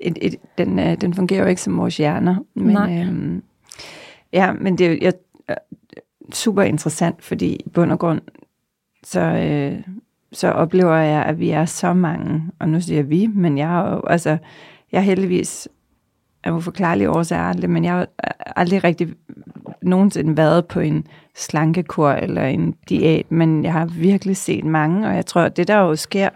et, 0.00 0.18
et, 0.20 0.36
den, 0.58 0.78
øh, 0.78 1.00
den 1.00 1.14
fungerer 1.14 1.42
jo 1.42 1.48
ikke 1.48 1.62
som 1.62 1.78
vores 1.78 1.96
hjerner. 1.96 2.36
Men, 2.54 2.72
Nej. 2.72 3.04
Øh, 3.04 3.42
ja, 4.32 4.52
men 4.52 4.78
det, 4.78 4.98
jeg, 5.02 5.12
super 6.32 6.62
interessant, 6.62 7.24
fordi 7.24 7.46
i 7.46 7.68
bund 7.68 7.92
og 7.92 7.98
grund, 7.98 8.20
så, 9.04 9.20
øh, 9.20 9.82
så 10.32 10.48
oplever 10.48 10.96
jeg, 10.96 11.24
at 11.24 11.38
vi 11.38 11.50
er 11.50 11.64
så 11.64 11.92
mange, 11.92 12.42
og 12.58 12.68
nu 12.68 12.80
siger 12.80 13.02
vi, 13.02 13.26
men 13.26 13.58
jeg 13.58 13.68
har 13.68 13.90
jo, 13.90 14.02
altså, 14.06 14.38
jeg 14.92 15.00
har 15.00 15.04
heldigvis 15.04 15.68
af 16.46 16.52
uforklarlige 16.52 17.10
årsager 17.10 17.66
men 17.66 17.84
jeg 17.84 17.92
har 17.92 18.08
aldrig 18.56 18.84
rigtig 18.84 19.08
nogensinde 19.82 20.36
været 20.36 20.66
på 20.66 20.80
en 20.80 21.06
slankekur 21.34 22.10
eller 22.10 22.42
en 22.42 22.74
diæt, 22.88 23.32
men 23.32 23.64
jeg 23.64 23.72
har 23.72 23.86
virkelig 23.86 24.36
set 24.36 24.64
mange, 24.64 25.08
og 25.08 25.14
jeg 25.14 25.26
tror, 25.26 25.40
at 25.40 25.56
det 25.56 25.68
der 25.68 25.78
jo 25.78 25.96
sker, 25.96 26.28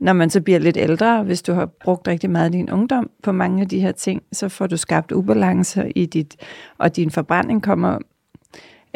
når 0.00 0.12
man 0.12 0.30
så 0.30 0.40
bliver 0.40 0.58
lidt 0.58 0.76
ældre, 0.76 1.22
hvis 1.22 1.42
du 1.42 1.52
har 1.52 1.66
brugt 1.66 2.08
rigtig 2.08 2.30
meget 2.30 2.44
af 2.44 2.52
din 2.52 2.70
ungdom 2.70 3.10
på 3.22 3.32
mange 3.32 3.62
af 3.62 3.68
de 3.68 3.80
her 3.80 3.92
ting, 3.92 4.22
så 4.32 4.48
får 4.48 4.66
du 4.66 4.76
skabt 4.76 5.12
ubalancer 5.12 5.84
i 5.96 6.06
dit, 6.06 6.36
og 6.78 6.96
din 6.96 7.10
forbrænding 7.10 7.62
kommer 7.62 7.98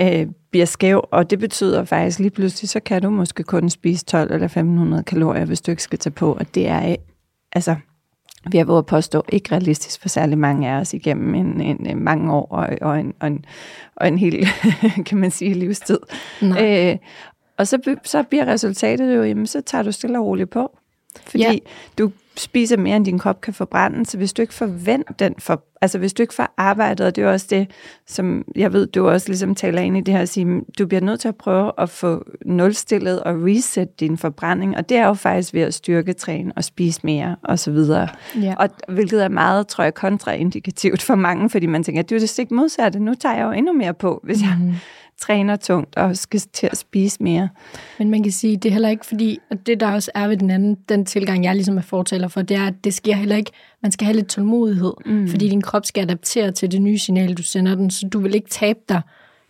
øh, 0.00 0.26
bliver 0.50 0.66
skæv, 0.66 1.08
og 1.10 1.30
det 1.30 1.38
betyder 1.38 1.84
faktisk 1.84 2.18
lige 2.18 2.30
pludselig, 2.30 2.68
så 2.68 2.80
kan 2.80 3.02
du 3.02 3.10
måske 3.10 3.42
kun 3.42 3.70
spise 3.70 4.04
12 4.04 4.32
eller 4.32 4.44
1500 4.44 5.02
kalorier, 5.02 5.44
hvis 5.44 5.60
du 5.60 5.70
ikke 5.70 5.82
skal 5.82 5.98
tage 5.98 6.12
på, 6.12 6.32
og 6.32 6.54
det 6.54 6.68
er 6.68 6.96
altså 7.52 7.76
vi 8.50 8.58
har 8.58 8.64
været 8.64 8.86
påstå, 8.86 9.24
ikke 9.28 9.52
realistisk 9.52 10.00
for 10.00 10.08
særlig 10.08 10.38
mange 10.38 10.70
af 10.70 10.80
os 10.80 10.94
igennem 10.94 11.34
en, 11.34 11.60
en, 11.60 11.86
en 11.86 12.04
mange 12.04 12.32
år 12.32 12.46
og, 12.50 12.68
og, 12.80 13.00
en, 13.00 13.12
og, 13.20 13.26
en, 13.26 13.44
og 13.96 14.08
en 14.08 14.18
hel, 14.18 14.46
kan 15.06 15.18
man 15.18 15.30
sige, 15.30 15.54
livstid. 15.54 15.98
Øh, 16.42 16.96
og 17.58 17.66
så, 17.66 17.96
så 18.04 18.22
bliver 18.22 18.46
resultatet 18.46 19.16
jo, 19.16 19.22
jamen, 19.22 19.46
så 19.46 19.60
tager 19.60 19.82
du 19.82 19.92
stille 19.92 20.18
og 20.18 20.24
roligt 20.24 20.50
på. 20.50 20.78
Fordi 21.26 21.44
ja. 21.44 21.56
du 21.98 22.10
spiser 22.36 22.76
mere, 22.76 22.96
end 22.96 23.04
din 23.04 23.18
krop 23.18 23.40
kan 23.40 23.54
forbrænde, 23.54 24.06
så 24.06 24.16
hvis 24.16 24.32
du 24.32 24.42
ikke 24.42 24.54
får 24.54 24.66
vendt 24.66 25.18
den, 25.18 25.34
for, 25.38 25.64
altså 25.80 25.98
hvis 25.98 26.12
du 26.12 26.22
ikke 26.22 26.34
får 26.34 26.54
arbejdet, 26.56 27.06
og 27.06 27.16
det 27.16 27.24
er 27.24 27.28
også 27.28 27.46
det, 27.50 27.70
som 28.06 28.44
jeg 28.56 28.72
ved, 28.72 28.86
du 28.86 29.08
også 29.08 29.28
ligesom 29.28 29.54
taler 29.54 29.82
ind 29.82 29.96
i 29.96 30.00
det 30.00 30.14
her, 30.14 30.20
at 30.20 30.28
sige, 30.28 30.60
du 30.78 30.86
bliver 30.86 31.00
nødt 31.00 31.20
til 31.20 31.28
at 31.28 31.36
prøve 31.36 31.72
at 31.78 31.90
få 31.90 32.24
nulstillet 32.46 33.22
og 33.22 33.34
reset 33.34 34.00
din 34.00 34.18
forbrænding, 34.18 34.76
og 34.76 34.88
det 34.88 34.96
er 34.96 35.06
jo 35.06 35.14
faktisk 35.14 35.54
ved 35.54 35.62
at 35.62 35.74
styrketræne 35.74 36.52
og 36.56 36.64
spise 36.64 37.00
mere 37.04 37.36
og 37.42 37.58
så 37.58 37.70
videre. 37.70 38.08
Ja. 38.42 38.54
Og 38.58 38.68
hvilket 38.88 39.24
er 39.24 39.28
meget, 39.28 39.66
tror 39.66 39.84
jeg, 39.84 39.94
kontraindikativt 39.94 41.02
for 41.02 41.14
mange, 41.14 41.50
fordi 41.50 41.66
man 41.66 41.84
tænker, 41.84 42.02
at 42.02 42.08
det 42.08 42.14
er 42.14 42.18
jo 42.18 42.20
det 42.20 42.28
stik 42.28 42.50
modsatte, 42.50 42.98
nu 42.98 43.14
tager 43.14 43.36
jeg 43.36 43.44
jo 43.44 43.50
endnu 43.50 43.72
mere 43.72 43.94
på, 43.94 44.20
hvis 44.22 44.42
jeg 44.42 44.56
mm 44.60 44.74
træner 45.20 45.56
tungt 45.56 45.96
og 45.96 46.16
skal 46.16 46.40
til 46.40 46.66
at 46.72 46.76
spise 46.76 47.22
mere. 47.22 47.48
Men 47.98 48.10
man 48.10 48.22
kan 48.22 48.32
sige, 48.32 48.56
det 48.56 48.68
er 48.68 48.72
heller 48.72 48.88
ikke 48.88 49.06
fordi, 49.06 49.38
og 49.50 49.66
det 49.66 49.80
der 49.80 49.92
også 49.92 50.10
er 50.14 50.28
ved 50.28 50.36
den 50.36 50.50
anden, 50.50 50.76
den 50.88 51.06
tilgang, 51.06 51.44
jeg 51.44 51.54
ligesom 51.54 51.78
er 51.78 51.82
fortaler 51.82 52.28
for, 52.28 52.42
det 52.42 52.56
er, 52.56 52.66
at 52.66 52.74
det 52.84 52.94
sker 52.94 53.14
heller 53.14 53.36
ikke, 53.36 53.50
man 53.82 53.92
skal 53.92 54.04
have 54.04 54.16
lidt 54.16 54.28
tålmodighed, 54.28 54.92
mm. 55.06 55.28
fordi 55.28 55.48
din 55.48 55.62
krop 55.62 55.86
skal 55.86 56.02
adaptere 56.02 56.52
til 56.52 56.72
det 56.72 56.82
nye 56.82 56.98
signal, 56.98 57.34
du 57.34 57.42
sender 57.42 57.74
den, 57.74 57.90
så 57.90 58.08
du 58.08 58.18
vil 58.18 58.34
ikke 58.34 58.48
tabe 58.48 58.78
dig 58.88 59.00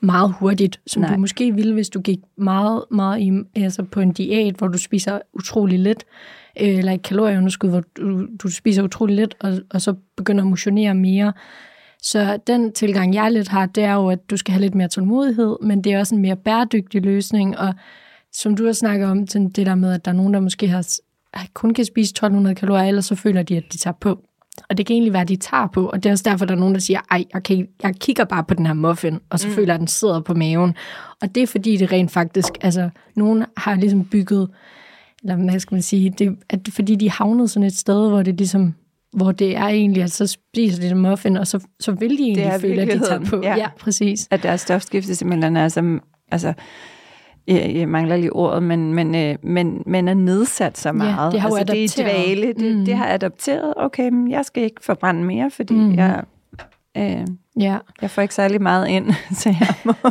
meget 0.00 0.34
hurtigt, 0.38 0.80
som 0.86 1.02
Nej. 1.02 1.14
du 1.14 1.20
måske 1.20 1.54
ville, 1.54 1.74
hvis 1.74 1.88
du 1.88 2.00
gik 2.00 2.18
meget, 2.36 2.84
meget 2.90 3.20
i, 3.20 3.32
altså 3.62 3.82
på 3.82 4.00
en 4.00 4.12
diæt, 4.12 4.54
hvor 4.54 4.68
du 4.68 4.78
spiser 4.78 5.18
utrolig 5.32 5.78
lidt, 5.78 6.04
øh, 6.60 6.78
eller 6.78 6.92
et 6.92 7.02
kalorieunderskud, 7.02 7.68
hvor 7.68 7.82
du, 7.96 8.26
du 8.42 8.48
spiser 8.48 8.82
utrolig 8.82 9.16
lidt, 9.16 9.34
og, 9.40 9.58
og 9.70 9.80
så 9.80 9.94
begynder 10.16 10.42
at 10.42 10.48
motionere 10.48 10.94
mere, 10.94 11.32
så 12.04 12.38
den 12.46 12.72
tilgang, 12.72 13.14
jeg 13.14 13.32
lidt 13.32 13.48
har, 13.48 13.66
det 13.66 13.84
er 13.84 13.94
jo, 13.94 14.08
at 14.08 14.30
du 14.30 14.36
skal 14.36 14.52
have 14.52 14.60
lidt 14.60 14.74
mere 14.74 14.88
tålmodighed, 14.88 15.56
men 15.62 15.84
det 15.84 15.92
er 15.92 15.98
også 15.98 16.14
en 16.14 16.22
mere 16.22 16.36
bæredygtig 16.36 17.02
løsning, 17.02 17.58
og 17.58 17.74
som 18.32 18.56
du 18.56 18.64
har 18.64 18.72
snakket 18.72 19.08
om, 19.08 19.26
det 19.26 19.66
der 19.66 19.74
med, 19.74 19.92
at 19.92 20.04
der 20.04 20.10
er 20.10 20.16
nogen, 20.16 20.34
der 20.34 20.40
måske 20.40 20.68
har 20.68 20.86
kun 21.54 21.74
kan 21.74 21.84
spise 21.84 22.10
1200 22.10 22.54
kalorier, 22.54 22.84
ellers 22.84 23.06
så 23.06 23.14
føler 23.14 23.42
de, 23.42 23.56
at 23.56 23.64
de 23.72 23.78
tager 23.78 23.94
på. 24.00 24.20
Og 24.68 24.78
det 24.78 24.86
kan 24.86 24.94
egentlig 24.94 25.12
være, 25.12 25.22
at 25.22 25.28
de 25.28 25.36
tager 25.36 25.66
på, 25.66 25.86
og 25.86 26.02
det 26.02 26.08
er 26.08 26.12
også 26.12 26.24
derfor, 26.26 26.44
der 26.44 26.54
er 26.54 26.58
nogen, 26.58 26.74
der 26.74 26.80
siger, 26.80 27.00
ej, 27.10 27.24
okay, 27.34 27.66
jeg 27.82 27.94
kigger 27.94 28.24
bare 28.24 28.44
på 28.44 28.54
den 28.54 28.66
her 28.66 28.74
muffin, 28.74 29.18
og 29.30 29.40
så 29.40 29.48
mm. 29.48 29.54
føler 29.54 29.68
jeg, 29.68 29.74
at 29.74 29.80
den 29.80 29.88
sidder 29.88 30.20
på 30.20 30.34
maven. 30.34 30.74
Og 31.22 31.34
det 31.34 31.42
er 31.42 31.46
fordi, 31.46 31.76
det 31.76 31.92
rent 31.92 32.10
faktisk, 32.10 32.52
altså, 32.60 32.90
nogen 33.16 33.44
har 33.56 33.74
ligesom 33.74 34.04
bygget, 34.04 34.48
eller 35.22 35.36
hvad 35.36 35.60
skal 35.60 35.74
man 35.74 35.82
sige, 35.82 36.10
det, 36.10 36.36
at 36.48 36.68
fordi 36.72 36.94
de 36.94 37.10
havnet 37.10 37.50
sådan 37.50 37.66
et 37.66 37.76
sted, 37.76 38.08
hvor 38.08 38.22
det 38.22 38.36
ligesom 38.36 38.74
hvor 39.14 39.32
det 39.32 39.56
er 39.56 39.66
egentlig, 39.66 40.02
at 40.02 40.12
så 40.12 40.26
spiser 40.26 40.82
de 40.82 40.88
det 40.88 40.96
muffin, 40.96 41.36
og 41.36 41.46
så, 41.46 41.66
så 41.80 41.92
vil 41.92 42.18
de 42.18 42.22
egentlig 42.22 42.60
føle, 42.60 42.82
at 42.82 42.88
de 42.88 42.98
tager 42.98 43.24
på. 43.24 43.40
Ja. 43.42 43.56
ja, 43.56 43.68
præcis. 43.78 44.28
At 44.30 44.42
deres 44.42 44.60
stofskifte 44.60 45.14
simpelthen 45.14 45.56
er 45.56 45.68
som, 45.68 46.02
altså, 46.30 46.52
jeg, 47.46 47.72
jeg 47.74 47.88
mangler 47.88 48.16
lige 48.16 48.32
ordet, 48.32 48.62
men, 48.62 48.94
men, 48.94 49.14
øh, 49.14 49.36
men, 49.42 49.82
men 49.86 50.08
er 50.08 50.14
nedsat 50.14 50.78
så 50.78 50.92
meget. 50.92 51.26
Ja, 51.26 51.30
det 51.30 51.40
har 51.40 51.48
altså, 51.48 51.60
adopteret. 51.60 51.96
Det 51.96 51.98
er 51.98 52.34
dvale, 52.34 52.52
det, 52.52 52.76
mm. 52.78 52.84
det 52.84 52.96
har 52.96 53.08
adopteret. 53.08 53.74
Okay, 53.76 54.08
men 54.08 54.30
jeg 54.30 54.44
skal 54.44 54.62
ikke 54.62 54.84
forbrænde 54.84 55.24
mere, 55.24 55.50
fordi 55.50 55.74
mm. 55.74 55.94
jeg, 55.94 56.22
øh, 56.96 57.26
ja. 57.60 57.78
jeg 58.02 58.10
får 58.10 58.22
ikke 58.22 58.34
særlig 58.34 58.62
meget 58.62 58.88
ind, 58.88 59.12
så 59.40 59.48
jeg 59.60 59.74
må, 59.84 59.92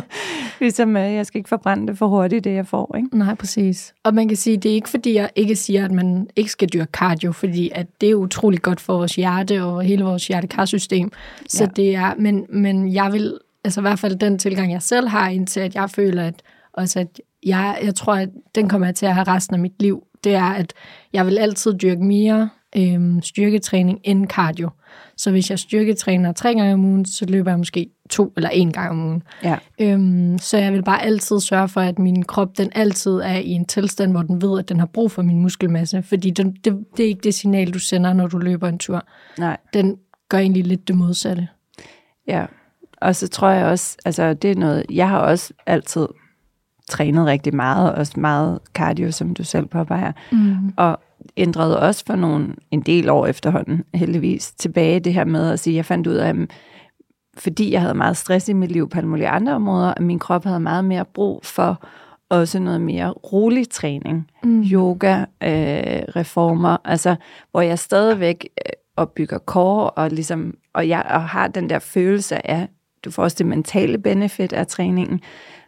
ligesom, 0.60 0.96
øh, 0.96 1.14
jeg 1.14 1.26
skal 1.26 1.38
ikke 1.38 1.48
forbrænde 1.48 1.86
det 1.86 1.98
for 1.98 2.06
hurtigt, 2.06 2.44
det 2.44 2.54
jeg 2.54 2.66
får. 2.66 2.96
Ikke? 2.96 3.18
Nej, 3.18 3.34
præcis. 3.34 3.94
Og 4.04 4.14
man 4.14 4.28
kan 4.28 4.36
sige, 4.36 4.56
det 4.56 4.70
er 4.70 4.74
ikke 4.74 4.88
fordi, 4.88 5.14
jeg 5.14 5.30
ikke 5.36 5.56
siger, 5.56 5.84
at 5.84 5.92
man 5.92 6.28
ikke 6.36 6.50
skal 6.50 6.68
dyrke 6.68 6.90
cardio, 6.92 7.32
fordi 7.32 7.70
at 7.74 7.86
det 8.00 8.10
er 8.10 8.14
utrolig 8.14 8.62
godt 8.62 8.80
for 8.80 8.96
vores 8.96 9.14
hjerte 9.16 9.64
og 9.64 9.82
hele 9.82 10.04
vores 10.04 10.26
hjertekarsystem. 10.26 11.12
Så 11.48 11.64
ja. 11.64 11.70
det 11.76 11.94
er, 11.94 12.14
men, 12.18 12.46
men 12.48 12.94
jeg 12.94 13.12
vil, 13.12 13.38
altså 13.64 13.80
i 13.80 13.82
hvert 13.82 13.98
fald 13.98 14.16
den 14.16 14.38
tilgang, 14.38 14.72
jeg 14.72 14.82
selv 14.82 15.08
har 15.08 15.28
indtil, 15.28 15.60
at 15.60 15.74
jeg 15.74 15.90
føler, 15.90 16.26
at 16.26 16.42
også 16.72 17.00
at 17.00 17.20
jeg, 17.46 17.78
jeg 17.82 17.94
tror, 17.94 18.14
at 18.14 18.28
den 18.54 18.68
kommer 18.68 18.86
jeg 18.86 18.94
til 18.94 19.06
at 19.06 19.14
have 19.14 19.26
resten 19.26 19.54
af 19.54 19.60
mit 19.60 19.82
liv. 19.82 20.02
Det 20.24 20.34
er, 20.34 20.50
at 20.50 20.72
jeg 21.12 21.26
vil 21.26 21.38
altid 21.38 21.74
dyrke 21.78 22.04
mere 22.04 22.48
øhm, 22.76 23.22
styrketræning 23.22 24.00
end 24.04 24.26
cardio. 24.26 24.70
Så 25.16 25.30
hvis 25.30 25.50
jeg 25.50 25.58
styrketræner 25.58 26.32
tre 26.32 26.54
gange 26.54 26.74
om 26.74 26.84
ugen, 26.84 27.04
så 27.04 27.26
løber 27.26 27.50
jeg 27.50 27.58
måske 27.58 27.90
to 28.10 28.32
eller 28.36 28.48
en 28.48 28.72
gang 28.72 28.90
om 28.90 29.06
ugen. 29.06 29.22
Ja. 29.44 29.58
Øhm, 29.80 30.38
så 30.38 30.58
jeg 30.58 30.72
vil 30.72 30.82
bare 30.82 31.02
altid 31.02 31.40
sørge 31.40 31.68
for, 31.68 31.80
at 31.80 31.98
min 31.98 32.22
krop 32.22 32.58
den 32.58 32.70
altid 32.74 33.12
er 33.12 33.36
i 33.36 33.50
en 33.50 33.64
tilstand, 33.64 34.10
hvor 34.10 34.22
den 34.22 34.42
ved, 34.42 34.58
at 34.58 34.68
den 34.68 34.78
har 34.78 34.86
brug 34.86 35.10
for 35.10 35.22
min 35.22 35.40
muskelmasse. 35.40 36.02
Fordi 36.02 36.30
den, 36.30 36.52
det, 36.64 36.84
det 36.96 37.04
er 37.04 37.08
ikke 37.08 37.24
det 37.24 37.34
signal, 37.34 37.74
du 37.74 37.78
sender, 37.78 38.12
når 38.12 38.26
du 38.26 38.38
løber 38.38 38.68
en 38.68 38.78
tur. 38.78 39.06
Nej. 39.38 39.56
Den 39.72 39.96
gør 40.28 40.38
egentlig 40.38 40.64
lidt 40.64 40.88
det 40.88 40.96
modsatte. 40.96 41.48
Ja, 42.28 42.46
og 43.00 43.16
så 43.16 43.28
tror 43.28 43.48
jeg 43.48 43.66
også, 43.66 43.96
altså 44.04 44.34
det 44.34 44.50
er 44.50 44.54
noget, 44.54 44.86
jeg 44.90 45.08
har 45.08 45.18
også 45.18 45.52
altid 45.66 46.06
trænet 46.88 47.26
rigtig 47.26 47.54
meget, 47.54 47.92
og 47.92 47.98
også 47.98 48.20
meget 48.20 48.58
cardio, 48.74 49.12
som 49.12 49.34
du 49.34 49.44
selv 49.44 49.66
påpeger. 49.66 50.12
Mm. 50.32 50.72
Og 50.76 51.00
ændrede 51.36 51.80
også 51.80 52.04
for 52.06 52.16
nogle, 52.16 52.54
en 52.70 52.80
del 52.80 53.08
år 53.08 53.26
efterhånden, 53.26 53.84
heldigvis, 53.94 54.52
tilbage 54.52 55.00
det 55.00 55.14
her 55.14 55.24
med 55.24 55.50
at 55.50 55.60
sige, 55.60 55.76
jeg 55.76 55.84
fandt 55.84 56.06
ud 56.06 56.14
af, 56.14 56.28
at 56.28 56.36
fordi 57.38 57.72
jeg 57.72 57.80
havde 57.80 57.94
meget 57.94 58.16
stress 58.16 58.48
i 58.48 58.52
mit 58.52 58.72
liv 58.72 58.88
på 58.88 58.98
alle 58.98 59.08
mulige 59.08 59.28
andre 59.28 59.52
områder, 59.52 59.94
at 59.94 60.02
min 60.02 60.18
krop 60.18 60.44
havde 60.44 60.60
meget 60.60 60.84
mere 60.84 61.04
brug 61.04 61.40
for 61.44 61.84
også 62.28 62.58
noget 62.58 62.80
mere 62.80 63.10
rolig 63.10 63.70
træning. 63.70 64.30
Mm. 64.44 64.62
Yoga, 64.62 65.18
øh, 65.20 66.02
reformer, 66.16 66.76
altså 66.84 67.16
hvor 67.50 67.60
jeg 67.60 67.78
stadigvæk 67.78 68.48
øh, 68.66 68.72
opbygger 68.96 69.38
core, 69.38 69.90
og, 69.90 70.10
ligesom, 70.10 70.54
og 70.72 70.88
jeg 70.88 71.06
og 71.10 71.22
har 71.22 71.48
den 71.48 71.70
der 71.70 71.78
følelse 71.78 72.50
af, 72.50 72.68
du 73.04 73.10
får 73.10 73.22
også 73.22 73.36
det 73.38 73.46
mentale 73.46 73.98
benefit 73.98 74.52
af 74.52 74.66
træningen, 74.66 75.20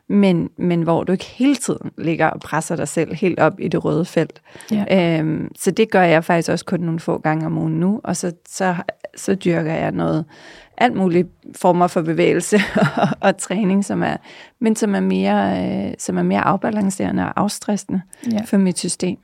men, 0.09 0.51
men 0.59 0.83
hvor 0.83 1.05
du 1.05 1.13
ikke 1.13 1.25
hele 1.25 1.57
tiden 1.57 1.91
ligger 1.99 2.27
og 2.27 2.41
presser 2.41 2.77
dig 2.77 2.89
selv 2.89 3.15
helt 3.15 3.41
op 3.41 3.61
i 3.61 3.69
det 3.69 3.85
røde 3.85 4.05
felt. 4.05 4.43
Ja. 4.71 5.19
Øhm, 5.19 5.51
så 5.59 5.71
det 5.71 5.91
gør 5.91 6.03
jeg 6.03 6.25
faktisk 6.25 6.51
også 6.51 6.65
kun 6.65 6.81
nogle 6.81 7.01
få 7.01 7.19
gange 7.19 7.47
om 7.47 7.59
ugen 7.59 7.81
nu, 7.81 8.01
og 8.05 8.17
så, 8.17 8.33
så, 8.49 8.75
så 9.17 9.35
dyrker 9.35 9.75
jeg 9.75 9.93
noget 9.93 10.25
alt 10.79 10.97
muligt 10.97 11.29
former 11.57 11.87
for 11.87 12.03
bevægelse 12.03 12.57
og, 13.03 13.09
og 13.21 13.37
træning, 13.37 13.85
som 13.85 14.03
er, 14.03 14.17
men 14.61 14.77
som 14.77 14.95
er 14.95 15.01
mere, 15.01 15.69
øh, 15.69 15.95
som 15.99 16.19
er 16.19 16.23
mere 16.23 16.41
afbalancerende 16.41 17.23
og 17.23 17.33
afstressende 17.41 18.01
ja. 18.33 18.41
for 18.45 18.57
mit 18.57 18.79
system. 18.79 19.19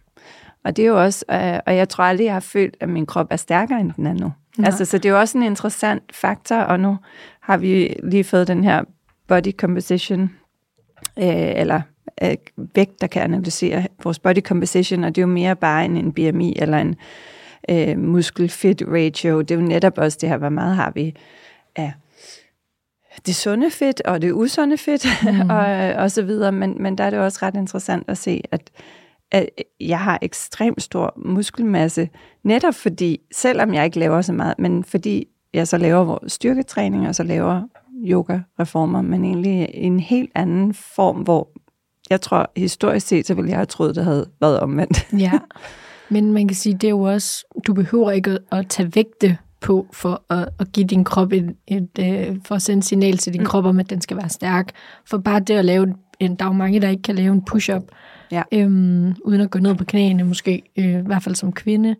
Og 0.64 0.76
det 0.76 0.82
er 0.82 0.86
jo 0.86 1.02
også, 1.02 1.24
øh, 1.30 1.58
og 1.66 1.76
jeg 1.76 1.88
tror 1.88 2.04
aldrig, 2.04 2.24
jeg 2.24 2.32
har 2.32 2.40
følt, 2.40 2.76
at 2.80 2.88
min 2.88 3.06
krop 3.06 3.26
er 3.30 3.36
stærkere, 3.36 3.80
end 3.80 3.92
den 3.96 4.06
er 4.06 4.12
nu. 4.12 4.32
Nej. 4.58 4.66
Altså, 4.66 4.84
så 4.84 4.98
det 4.98 5.08
er 5.08 5.10
jo 5.12 5.18
også 5.18 5.38
en 5.38 5.44
interessant 5.44 6.02
faktor, 6.12 6.56
og 6.56 6.80
nu 6.80 6.96
har 7.40 7.56
vi 7.56 7.96
lige 8.02 8.24
fået 8.24 8.48
den 8.48 8.64
her 8.64 8.82
body 9.28 9.52
composition 9.52 10.30
øh, 11.18 11.60
eller 11.60 11.80
øh, 12.22 12.34
vægt, 12.74 13.00
der 13.00 13.06
kan 13.06 13.22
analysere 13.22 13.86
vores 14.04 14.18
body 14.18 14.40
composition, 14.40 15.04
og 15.04 15.16
det 15.16 15.22
er 15.22 15.26
jo 15.26 15.32
mere 15.32 15.56
bare 15.56 15.84
end 15.84 15.98
en 15.98 16.12
BMI 16.12 16.54
eller 16.56 16.78
en 16.78 16.96
øh, 17.70 17.98
muskel-fit 17.98 18.82
ratio. 18.88 19.40
Det 19.40 19.50
er 19.50 19.54
jo 19.54 19.66
netop 19.66 19.98
også 19.98 20.18
det 20.20 20.28
her, 20.28 20.36
hvor 20.36 20.48
meget 20.48 20.76
har 20.76 20.92
vi 20.94 21.14
af 21.76 21.92
det 23.26 23.36
sunde 23.36 23.70
fedt 23.70 24.02
og 24.04 24.22
det 24.22 24.32
usunde 24.32 24.78
fedt 24.78 25.06
mm. 25.22 25.50
og, 25.56 25.66
og 25.94 26.10
så 26.10 26.22
videre. 26.22 26.52
Men, 26.52 26.82
men 26.82 26.98
der 26.98 27.04
er 27.04 27.10
det 27.10 27.18
også 27.18 27.38
ret 27.42 27.56
interessant 27.56 28.04
at 28.08 28.18
se, 28.18 28.42
at, 28.50 28.70
at 29.30 29.48
jeg 29.80 30.00
har 30.00 30.18
ekstremt 30.22 30.82
stor 30.82 31.12
muskelmasse, 31.16 32.08
netop 32.44 32.74
fordi, 32.74 33.20
selvom 33.32 33.74
jeg 33.74 33.84
ikke 33.84 33.98
laver 33.98 34.22
så 34.22 34.32
meget, 34.32 34.54
men 34.58 34.84
fordi 34.84 35.28
jeg 35.54 35.68
så 35.68 35.78
laver 35.78 36.18
styrketræning, 36.26 37.08
og 37.08 37.14
så 37.14 37.22
laver 37.22 37.62
yoga-reformer, 37.94 39.02
men 39.02 39.24
egentlig 39.24 39.68
en 39.74 40.00
helt 40.00 40.30
anden 40.34 40.74
form, 40.74 41.16
hvor 41.16 41.48
jeg 42.10 42.20
tror, 42.20 42.50
historisk 42.56 43.06
set, 43.06 43.26
så 43.26 43.34
ville 43.34 43.50
jeg 43.50 43.58
have 43.58 43.66
troet, 43.66 43.96
det 43.96 44.04
havde 44.04 44.26
været 44.40 44.60
omvendt. 44.60 45.12
ja, 45.26 45.32
men 46.08 46.32
man 46.32 46.48
kan 46.48 46.54
sige, 46.54 46.74
det 46.74 46.84
er 46.84 46.90
jo 46.90 47.00
også, 47.00 47.44
du 47.66 47.74
behøver 47.74 48.10
ikke 48.10 48.30
at, 48.30 48.38
at 48.50 48.68
tage 48.68 48.90
vægte 48.94 49.38
på 49.60 49.86
for 49.92 50.22
at, 50.30 50.48
at 50.58 50.72
give 50.72 50.86
din 50.86 51.04
krop 51.04 51.32
et, 51.32 51.54
et, 51.66 51.88
et, 51.98 52.28
øh, 52.28 52.36
for 52.44 52.54
at 52.54 52.62
sende 52.62 52.82
signal 52.82 53.16
til 53.16 53.32
din 53.32 53.40
mm. 53.40 53.46
krop 53.46 53.64
om, 53.64 53.78
at 53.78 53.90
den 53.90 54.00
skal 54.00 54.16
være 54.16 54.28
stærk. 54.28 54.70
For 55.06 55.18
bare 55.18 55.40
det 55.40 55.54
at 55.54 55.64
lave 55.64 55.94
en, 56.20 56.36
der 56.36 56.44
er 56.44 56.48
jo 56.48 56.52
mange, 56.52 56.80
der 56.80 56.88
ikke 56.88 57.02
kan 57.02 57.14
lave 57.14 57.32
en 57.32 57.44
push-up, 57.44 57.82
ja. 58.30 58.42
øhm, 58.52 59.14
uden 59.24 59.40
at 59.40 59.50
gå 59.50 59.58
ned 59.58 59.74
på 59.74 59.84
knæene 59.84 60.24
måske, 60.24 60.62
øh, 60.78 60.84
i 60.84 61.06
hvert 61.06 61.22
fald 61.22 61.34
som 61.34 61.52
kvinde. 61.52 61.96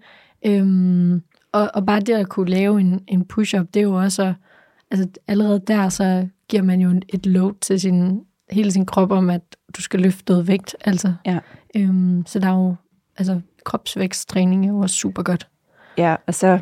Øhm, 0.47 1.23
og, 1.53 1.71
og 1.75 1.87
bare 1.87 2.01
det 2.01 2.13
at 2.13 2.29
kunne 2.29 2.51
lave 2.51 2.81
en, 2.81 3.01
en 3.09 3.25
push-up, 3.25 3.67
det 3.75 3.81
er 3.81 3.85
jo 3.85 3.95
også 3.95 4.35
altså 4.93 5.09
allerede 5.29 5.63
der, 5.67 5.89
så 5.89 6.29
giver 6.49 6.63
man 6.63 6.81
jo 6.81 7.01
et 7.09 7.27
load 7.27 7.55
til 7.61 7.81
sin, 7.81 8.21
hele 8.51 8.73
sin 8.73 8.87
krop 8.87 9.13
om, 9.13 9.31
at 9.31 9.43
du 9.77 9.83
skal 9.83 10.01
løfte 10.01 10.33
noget 10.33 10.49
vægt. 10.49 10.77
Altså. 10.81 11.15
Ja. 11.27 11.39
Øhm, 11.77 12.23
så 12.27 12.39
der 12.39 12.47
er 12.47 12.57
jo, 12.57 12.75
altså 13.17 13.41
kropsvæksttræning 13.65 14.67
er 14.67 14.71
jo 14.71 14.79
også 14.79 14.97
super 14.97 15.23
godt. 15.23 15.49
Ja, 15.99 16.17
og 16.27 16.35
så 16.35 16.59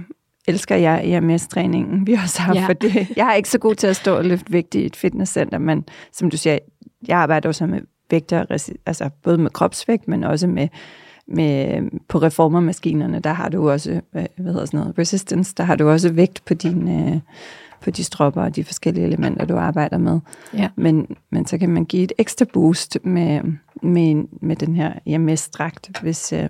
elsker 0.49 0.77
jeg 0.77 1.05
EMS-træningen, 1.05 2.07
vi 2.07 2.13
også 2.13 2.43
har, 2.43 2.55
ja. 2.55 2.67
for 2.67 2.73
det. 2.73 3.09
Jeg 3.17 3.29
er 3.29 3.35
ikke 3.35 3.49
så 3.49 3.59
god 3.59 3.75
til 3.75 3.87
at 3.87 3.97
stå 3.97 4.17
og 4.17 4.25
løfte 4.25 4.53
vægt 4.53 4.75
i 4.75 4.87
et 4.87 4.97
fitnesscenter, 4.97 5.59
men 5.59 5.85
som 6.13 6.31
du 6.31 6.37
siger, 6.37 6.59
jeg 7.09 7.19
arbejder 7.19 7.49
også 7.49 7.67
med 7.67 7.81
vægter, 8.11 8.45
altså 8.87 9.11
både 9.23 9.39
med 9.39 9.51
kropsvægt, 9.51 10.09
men 10.09 10.25
også 10.25 10.47
med, 10.47 10.69
med 11.27 11.83
på 12.09 12.19
reformermaskinerne, 12.19 13.21
der 13.21 13.33
har 13.33 13.49
du 13.49 13.71
også, 13.71 14.01
hvad 14.11 14.27
hedder 14.39 14.65
sådan 14.65 14.81
noget, 14.81 14.99
resistance, 14.99 15.55
der 15.57 15.65
har 15.65 15.77
du 15.77 15.89
også 15.89 16.13
vægt 16.13 16.43
på 16.45 16.55
din, 16.55 16.89
øh, 16.89 17.21
på 17.83 17.91
de 17.91 18.05
stropper 18.05 18.43
og 18.43 18.57
de 18.57 18.65
forskellige 18.65 19.07
elementer, 19.07 19.45
du 19.45 19.57
arbejder 19.57 19.99
med. 19.99 20.21
Ja. 20.55 20.69
Men, 20.77 21.17
men 21.31 21.47
så 21.47 21.59
kan 21.59 21.69
man 21.69 21.85
give 21.85 22.03
et 22.03 22.13
ekstra 22.19 22.45
boost 22.53 22.99
med, 23.05 23.41
med, 23.83 24.25
med 24.43 24.57
den 24.57 24.75
her 24.75 24.93
EMS-dragt, 25.07 26.01
hvis, 26.03 26.33
øh, 26.33 26.49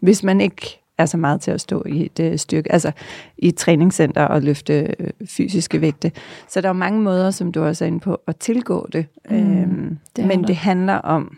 hvis 0.00 0.22
man 0.22 0.40
ikke 0.40 0.80
er 0.98 1.06
så 1.06 1.16
meget 1.16 1.40
til 1.40 1.50
at 1.50 1.60
stå 1.60 1.84
i 1.86 2.10
et 2.18 2.40
styrke, 2.40 2.72
altså 2.72 2.92
i 3.38 3.48
et 3.48 3.56
træningscenter 3.56 4.24
og 4.24 4.42
løfte 4.42 4.94
øh, 4.98 5.10
fysiske 5.26 5.80
vægte. 5.80 6.12
Så 6.48 6.60
der 6.60 6.68
er 6.68 6.72
mange 6.72 7.00
måder, 7.00 7.30
som 7.30 7.52
du 7.52 7.62
også 7.62 7.84
er 7.84 7.86
inde 7.86 8.00
på, 8.00 8.20
at 8.26 8.36
tilgå 8.36 8.88
det. 8.92 9.06
Mm, 9.30 9.36
øhm, 9.36 9.98
det 10.16 10.26
men 10.26 10.44
det 10.44 10.56
handler 10.56 10.94
om 10.94 11.36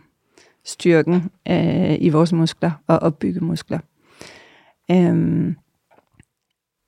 styrken 0.64 1.30
øh, 1.48 1.96
i 2.00 2.08
vores 2.08 2.32
muskler 2.32 2.70
og 2.86 2.98
opbygge 2.98 3.40
muskler. 3.40 3.78
Øhm, 4.90 5.56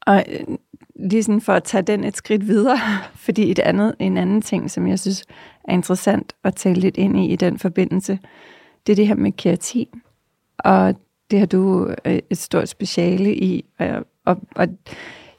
og 0.07 0.25
øh, 0.29 0.57
lige 1.01 1.23
sådan 1.23 1.41
for 1.41 1.53
at 1.53 1.65
tage 1.65 1.83
den 1.83 2.05
et 2.05 2.17
skridt 2.17 2.47
videre, 2.47 2.79
fordi 3.27 3.51
et 3.51 3.59
andet, 3.59 3.95
en 3.99 4.17
anden 4.17 4.43
ting, 4.43 4.71
som 4.71 4.87
jeg 4.87 4.99
synes 4.99 5.25
er 5.65 5.73
interessant 5.73 6.33
at 6.45 6.55
tale 6.55 6.81
lidt 6.81 6.97
ind 6.97 7.19
i 7.19 7.33
i 7.33 7.37
den 7.37 7.59
forbindelse, 7.59 8.19
det 8.87 8.93
er 8.93 8.97
det 8.97 9.07
her 9.07 9.15
med 9.15 9.33
keratin. 9.33 9.89
Og 10.59 10.95
det 11.31 11.39
har 11.39 11.47
du 11.47 11.95
øh, 12.05 12.19
et 12.31 12.39
stort 12.39 12.69
speciale 12.69 13.35
i, 13.35 13.65
og, 13.79 14.07
og, 14.27 14.37
og 14.57 14.69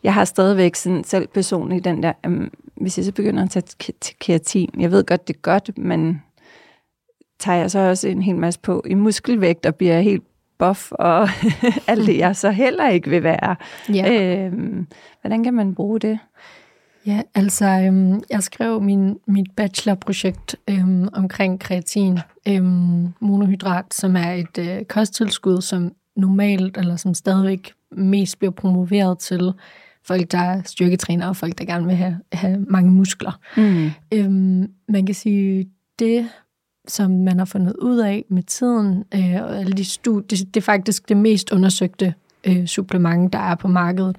jeg 0.04 0.14
har 0.14 0.26
stadigvæk 0.26 0.76
sådan 0.76 1.04
selv 1.04 1.28
personligt 1.28 1.86
den 1.86 2.04
der, 2.04 2.14
um, 2.28 2.52
hvis 2.76 2.98
jeg 2.98 3.06
så 3.06 3.12
begynder 3.12 3.44
at 3.44 3.50
tage 3.50 3.94
keratin, 4.20 4.70
jeg 4.80 4.92
ved 4.92 5.04
godt, 5.04 5.28
det 5.28 5.36
er 5.36 5.40
godt, 5.40 5.78
men 5.78 6.22
tager 7.40 7.58
jeg 7.58 7.72
så 7.72 7.80
også 7.80 8.08
en 8.08 8.22
hel 8.22 8.36
masse 8.36 8.60
på 8.60 8.84
i 8.90 8.94
muskelvægt 8.94 9.66
og 9.66 9.76
bliver 9.76 10.02
helt 10.02 10.24
buff 10.62 10.92
og 10.92 11.30
alt 11.88 12.08
det, 12.08 12.18
jeg 12.18 12.36
så 12.36 12.52
heller 12.52 12.90
ikke 12.90 13.10
vil 13.10 13.24
være. 13.24 13.56
Ja. 13.94 14.46
Øhm, 14.46 14.88
hvordan 15.22 15.44
kan 15.44 15.54
man 15.54 15.76
bruge 15.76 16.00
det? 16.00 16.20
Ja, 17.06 17.22
altså, 17.36 17.66
øhm, 17.66 18.22
jeg 18.30 18.44
skrev 18.44 18.82
min, 18.82 19.18
mit 19.28 19.48
bachelorprojekt 19.58 20.56
øhm, 20.70 21.08
omkring 21.14 21.60
kreatin, 21.60 22.20
øhm, 22.48 23.08
monohydrat, 23.20 23.94
som 23.94 24.16
er 24.16 24.32
et 24.32 24.58
øh, 24.60 24.86
kosttilskud, 24.86 25.62
som 25.62 25.92
normalt, 26.16 26.78
eller 26.78 26.96
som 26.96 27.14
stadigvæk 27.14 27.74
mest 27.92 28.40
bliver 28.40 28.52
promoveret 28.52 29.20
til 29.20 29.54
folk, 30.08 30.32
der 30.32 30.38
er 30.38 30.62
styrketræner, 30.66 31.28
og 31.28 31.36
folk, 31.36 31.58
der 31.58 31.66
gerne 31.66 31.86
vil 31.86 31.96
have, 31.96 32.20
have 32.34 32.66
mange 32.70 32.92
muskler. 32.92 33.40
Mm. 33.58 33.92
Øhm, 34.14 34.72
man 34.88 35.06
kan 35.06 35.16
sige, 35.16 35.70
det, 36.00 36.30
som 36.88 37.12
man 37.12 37.38
har 37.38 37.46
fundet 37.46 37.76
ud 37.76 37.98
af 37.98 38.26
med 38.30 38.44
tiden, 38.44 39.04
øh, 39.16 39.44
og 39.44 39.60
alle 39.60 39.74
de 39.74 39.86
studier, 39.86 40.38
det, 40.38 40.54
det 40.54 40.62
er 40.62 40.66
faktisk 40.66 41.10
det 41.10 41.18
mest 41.18 41.52
undersøgte 41.52 42.14
øh, 42.44 42.66
supplement, 42.66 43.34
der 43.34 43.40
er 43.40 43.56
på 43.56 43.68
markedet. 43.68 44.18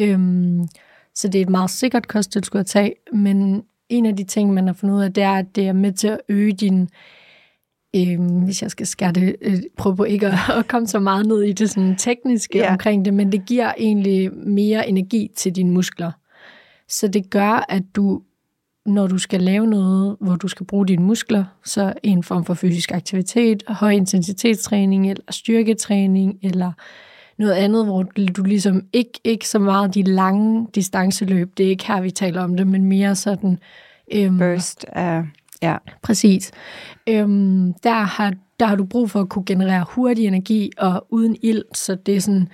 Øhm, 0.00 0.68
så 1.14 1.28
det 1.28 1.38
er 1.38 1.42
et 1.42 1.48
meget 1.50 1.70
sikkert 1.70 2.08
kosttilskud 2.08 2.60
at 2.60 2.66
tage, 2.66 2.94
men 3.12 3.62
en 3.88 4.06
af 4.06 4.16
de 4.16 4.24
ting, 4.24 4.54
man 4.54 4.66
har 4.66 4.74
fundet 4.74 4.96
ud 4.96 5.02
af, 5.02 5.12
det 5.12 5.22
er, 5.22 5.32
at 5.32 5.56
det 5.56 5.68
er 5.68 5.72
med 5.72 5.92
til 5.92 6.08
at 6.08 6.20
øge 6.28 6.52
din, 6.52 6.88
øh, 7.96 8.20
hvis 8.44 8.62
jeg 8.62 8.70
skal 8.70 8.86
skære 8.86 9.12
det, 9.12 9.36
øh, 9.42 9.62
prøve 9.76 9.96
på 9.96 10.04
ikke 10.04 10.26
at, 10.26 10.34
at 10.58 10.68
komme 10.68 10.88
så 10.88 10.98
meget 10.98 11.26
ned 11.26 11.42
i 11.42 11.52
det 11.52 11.70
sådan 11.70 11.96
tekniske 11.96 12.58
ja. 12.58 12.72
omkring 12.72 13.04
det, 13.04 13.14
men 13.14 13.32
det 13.32 13.46
giver 13.46 13.72
egentlig 13.78 14.32
mere 14.34 14.88
energi 14.88 15.30
til 15.36 15.56
dine 15.56 15.70
muskler. 15.70 16.12
Så 16.88 17.08
det 17.08 17.30
gør, 17.30 17.64
at 17.68 17.82
du, 17.94 18.22
når 18.86 19.06
du 19.06 19.18
skal 19.18 19.40
lave 19.40 19.66
noget, 19.66 20.16
hvor 20.20 20.36
du 20.36 20.48
skal 20.48 20.66
bruge 20.66 20.86
dine 20.86 21.04
muskler, 21.04 21.44
så 21.64 21.92
en 22.02 22.22
form 22.22 22.44
for 22.44 22.54
fysisk 22.54 22.92
aktivitet, 22.92 23.62
høj 23.68 23.90
intensitetstræning, 23.90 25.10
eller 25.10 25.24
styrketræning, 25.30 26.38
eller 26.42 26.72
noget 27.38 27.52
andet, 27.52 27.84
hvor 27.84 28.02
du 28.36 28.42
ligesom 28.42 28.82
ikke, 28.92 29.20
ikke 29.24 29.48
så 29.48 29.58
meget 29.58 29.94
de 29.94 30.02
lange 30.02 30.66
distanceløb, 30.74 31.50
det 31.56 31.66
er 31.66 31.70
ikke 31.70 31.86
her, 31.86 32.00
vi 32.00 32.10
taler 32.10 32.42
om 32.42 32.56
det, 32.56 32.66
men 32.66 32.84
mere 32.84 33.14
sådan... 33.14 33.58
Øhm, 34.12 34.38
Burst 34.38 34.86
af... 34.88 35.22
Ja. 35.62 35.76
Præcis. 36.02 36.52
Øhm, 37.06 37.72
der, 37.82 38.00
har, 38.00 38.34
der 38.60 38.66
har 38.66 38.76
du 38.76 38.84
brug 38.84 39.10
for 39.10 39.20
at 39.20 39.28
kunne 39.28 39.44
generere 39.44 39.84
hurtig 39.88 40.26
energi 40.26 40.70
og 40.78 41.06
uden 41.10 41.36
ild, 41.42 41.62
så 41.74 41.94
det 41.94 42.16
er 42.16 42.20
sådan, 42.20 42.48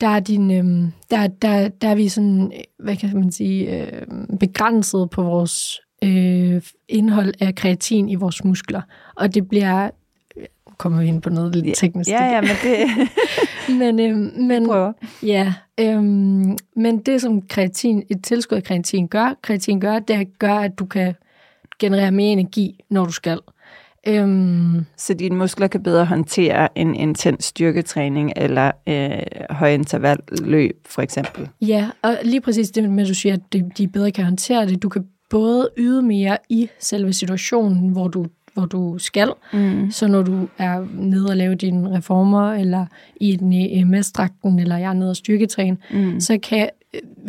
der 0.00 0.08
er, 0.08 0.20
din, 0.20 0.50
øhm, 0.50 0.92
der, 1.10 1.26
der, 1.26 1.68
der 1.68 1.88
er 1.88 1.94
vi 1.94 2.08
sådan, 2.08 2.52
øh, 2.54 2.60
hvad 2.78 2.96
kan 2.96 3.14
man 3.14 3.32
sige, 3.32 3.80
øh, 3.80 4.02
begrænset 4.40 5.10
på 5.10 5.22
vores 5.22 5.80
øh, 6.04 6.62
indhold 6.88 7.34
af 7.40 7.54
kreatin 7.54 8.08
i 8.08 8.14
vores 8.14 8.44
muskler. 8.44 8.82
Og 9.16 9.34
det 9.34 9.48
bliver, 9.48 9.90
øh, 10.36 10.44
kommer 10.78 11.00
vi 11.00 11.06
ind 11.06 11.22
på 11.22 11.30
noget 11.30 11.56
lidt 11.56 11.76
teknisk. 11.76 12.10
Ja, 12.10 12.24
ja, 12.24 12.40
men 12.40 12.50
det 12.50 13.08
Men, 13.78 14.00
øhm, 14.00 14.42
men, 14.42 14.66
prøver. 14.66 14.92
Ja, 15.22 15.54
øhm, 15.80 16.58
men 16.76 16.98
det 17.06 17.20
som 17.20 17.42
kreatin, 17.42 18.02
et 18.10 18.24
tilskud 18.24 18.56
af 18.56 18.62
kreatin 18.62 19.08
gør, 19.08 19.34
kreatin 19.42 19.80
gør, 19.80 19.98
det 19.98 20.38
gør, 20.38 20.54
at 20.54 20.78
du 20.78 20.86
kan 20.86 21.14
generere 21.78 22.10
mere 22.10 22.32
energi, 22.32 22.80
når 22.90 23.04
du 23.04 23.12
skal. 23.12 23.38
Øhm, 24.08 24.84
Så 24.96 25.14
dine 25.14 25.36
muskler 25.36 25.66
kan 25.66 25.82
bedre 25.82 26.04
håndtere 26.04 26.78
en 26.78 26.94
intens 26.94 27.44
styrketræning 27.44 28.32
eller 28.36 28.70
øh, 28.88 29.10
højintervalløb, 29.50 30.76
for 30.86 31.02
eksempel. 31.02 31.48
ja, 31.60 31.88
og 32.02 32.16
lige 32.24 32.40
præcis 32.40 32.70
det 32.70 32.90
med, 32.90 33.02
at 33.02 33.08
du 33.08 33.14
siger, 33.14 33.34
at 33.34 33.40
de, 33.78 33.88
bedre 33.88 34.10
kan 34.10 34.24
håndtere 34.24 34.66
det. 34.66 34.82
Du 34.82 34.88
kan 34.88 35.04
både 35.30 35.68
yde 35.76 36.02
mere 36.02 36.36
i 36.48 36.68
selve 36.80 37.12
situationen, 37.12 37.88
hvor 37.88 38.08
du, 38.08 38.26
hvor 38.54 38.64
du 38.66 38.98
skal, 38.98 39.28
Mm. 39.52 39.90
så 39.90 40.06
når 40.08 40.22
du 40.22 40.48
er 40.58 40.86
nede 40.94 41.26
og 41.30 41.36
lave 41.36 41.54
dine 41.54 41.96
reformer, 41.96 42.52
eller 42.52 42.86
i 43.16 43.36
den 43.36 43.52
EMS-dragten, 43.52 44.58
eller 44.58 44.76
jeg 44.76 44.88
er 44.88 44.92
nede 44.92 45.10
og 45.10 45.16
styrketræne, 45.16 45.76
Mm. 45.90 46.20
så 46.20 46.38
kan 46.42 46.68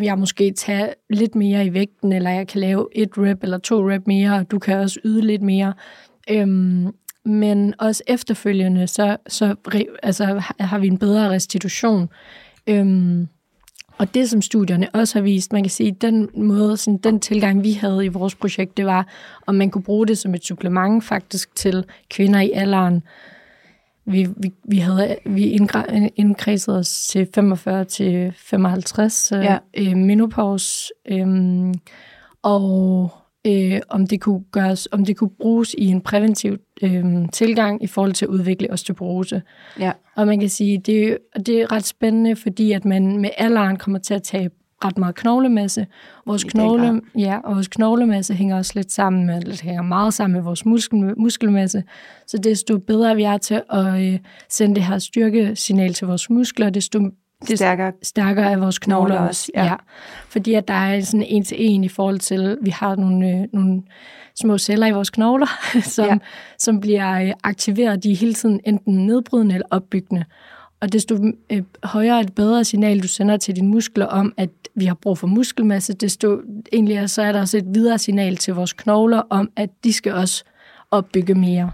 jeg 0.01 0.17
måske 0.19 0.51
tage 0.51 0.89
lidt 1.09 1.35
mere 1.35 1.65
i 1.65 1.73
vægten, 1.73 2.11
eller 2.13 2.29
jeg 2.29 2.47
kan 2.47 2.61
lave 2.61 2.87
et 2.95 3.09
rep 3.17 3.43
eller 3.43 3.57
to 3.57 3.89
rep 3.89 4.07
mere, 4.07 4.35
og 4.35 4.51
du 4.51 4.59
kan 4.59 4.77
også 4.77 4.99
yde 5.05 5.21
lidt 5.21 5.41
mere. 5.41 5.73
Øhm, 6.29 6.87
men 7.25 7.73
også 7.79 8.03
efterfølgende, 8.07 8.87
så, 8.87 9.17
så 9.27 9.55
altså, 10.03 10.25
har- 10.59 10.77
vi 10.79 10.87
en 10.87 10.97
bedre 10.97 11.29
restitution. 11.29 12.09
Øhm, 12.67 13.27
og 13.97 14.13
det, 14.13 14.29
som 14.29 14.41
studierne 14.41 14.89
også 14.95 15.19
har 15.19 15.23
vist, 15.23 15.53
man 15.53 15.63
kan 15.63 15.69
sige, 15.69 15.91
den 15.91 16.29
måde, 16.35 16.77
sådan, 16.77 16.97
den 16.97 17.19
tilgang, 17.19 17.63
vi 17.63 17.71
havde 17.71 18.05
i 18.05 18.07
vores 18.07 18.35
projekt, 18.35 18.77
det 18.77 18.85
var, 18.85 19.07
om 19.47 19.55
man 19.55 19.69
kunne 19.71 19.83
bruge 19.83 20.07
det 20.07 20.17
som 20.17 20.33
et 20.35 20.45
supplement 20.45 21.03
faktisk 21.03 21.55
til 21.55 21.85
kvinder 22.09 22.39
i 22.39 22.51
alderen. 22.51 23.03
Vi, 24.05 24.27
vi, 24.37 24.53
vi 24.63 24.77
havde 24.77 25.15
vi 25.25 25.49
indkredset 26.15 26.77
os 26.77 27.07
til 27.07 27.27
45 27.35 27.85
til 27.85 28.33
55 28.37 29.31
Ja. 29.31 29.41
ja. 29.41 29.57
øh, 29.77 29.97
menopause, 29.97 30.93
øhm, 31.05 31.73
og 32.43 33.11
øh, 33.45 33.79
om 33.89 34.07
det 34.07 34.21
kunne 34.21 34.43
gøres, 34.51 34.87
om 34.91 35.05
det 35.05 35.17
kunne 35.17 35.29
bruges 35.29 35.75
i 35.77 35.85
en 35.85 36.01
præventiv 36.01 36.57
øh, 36.81 37.05
tilgang 37.31 37.83
i 37.83 37.87
forhold 37.87 38.13
til 38.13 38.25
at 38.25 38.29
udvikle 38.29 38.71
osteoporose. 38.71 39.41
Ja. 39.79 39.91
Og 40.15 40.27
man 40.27 40.39
kan 40.39 40.49
sige, 40.49 40.77
det 40.77 41.11
er, 41.11 41.39
det 41.39 41.61
er 41.61 41.71
ret 41.71 41.85
spændende, 41.85 42.35
fordi 42.35 42.71
at 42.71 42.85
man 42.85 43.17
med 43.17 43.29
alderen 43.37 43.77
kommer 43.77 43.99
til 43.99 44.13
at 44.13 44.23
tabe 44.23 44.53
ret 44.85 44.97
meget 44.97 45.15
knoglemasse. 45.15 45.87
Vores 46.25 46.43
knogle, 46.43 47.01
ja, 47.17 47.39
og 47.43 47.55
vores 47.55 47.67
knoglemasse 47.67 48.33
hænger 48.33 48.57
også 48.57 48.71
lidt 48.75 48.91
sammen 48.91 49.25
med, 49.25 49.37
eller 49.37 49.63
hænger 49.63 49.81
meget 49.81 50.13
sammen 50.13 50.33
med 50.33 50.43
vores 50.43 50.65
muskel, 50.65 51.13
muskelmasse. 51.17 51.83
Så 52.27 52.37
desto 52.37 52.77
bedre 52.77 53.15
vi 53.15 53.23
er 53.23 53.37
til 53.37 53.61
at 53.69 54.01
øh, 54.01 54.19
sende 54.49 54.75
det 54.75 54.83
her 54.83 54.99
styrkesignal 54.99 55.93
til 55.93 56.07
vores 56.07 56.29
muskler, 56.29 56.69
desto 56.69 56.99
det 57.47 57.57
Stærkere. 57.57 57.91
stærkere 58.03 58.51
er 58.51 58.57
vores 58.57 58.79
knogler, 58.79 59.19
også, 59.19 59.51
ja. 59.55 59.65
Ja. 59.65 59.75
Fordi 60.29 60.53
at 60.53 60.67
der 60.67 60.73
er 60.73 61.01
sådan 61.01 61.23
en 61.23 61.43
til 61.43 61.57
en 61.59 61.83
i 61.83 61.87
forhold 61.89 62.19
til, 62.19 62.57
vi 62.61 62.69
har 62.69 62.95
nogle, 62.95 63.29
øh, 63.29 63.47
nogle 63.53 63.81
små 64.35 64.57
celler 64.57 64.87
i 64.87 64.91
vores 64.91 65.09
knogler, 65.09 65.47
som, 65.95 66.05
Ja. 66.05 66.17
som 66.59 66.79
bliver 66.81 67.21
øh, 67.21 67.31
aktiveret. 67.43 68.03
De 68.03 68.11
er 68.11 68.15
hele 68.15 68.33
tiden 68.33 68.59
enten 68.65 69.05
nedbrydende 69.05 69.55
eller 69.55 69.67
opbyggende. 69.71 70.25
Og 70.81 70.93
desto 70.93 71.17
øh, 71.49 71.61
højere 71.83 72.21
et 72.21 72.33
bedre 72.35 72.63
signal, 72.63 72.99
du 73.03 73.07
sender 73.07 73.37
til 73.37 73.55
dine 73.55 73.67
muskler 73.67 74.05
om, 74.05 74.33
at 74.37 74.49
vi 74.75 74.85
har 74.85 74.95
brug 74.95 75.17
for 75.17 75.27
muskelmasse, 75.27 75.93
desto 75.93 76.41
egentlig 76.73 77.09
så 77.09 77.21
er 77.21 77.31
der 77.31 77.39
også 77.41 77.57
et 77.57 77.65
videre 77.73 77.97
signal 77.97 78.37
til 78.37 78.53
vores 78.53 78.73
knogler 78.73 79.21
om, 79.29 79.49
at 79.55 79.69
de 79.83 79.93
skal 79.93 80.13
også 80.13 80.43
opbygge 80.91 81.35
mere. 81.35 81.71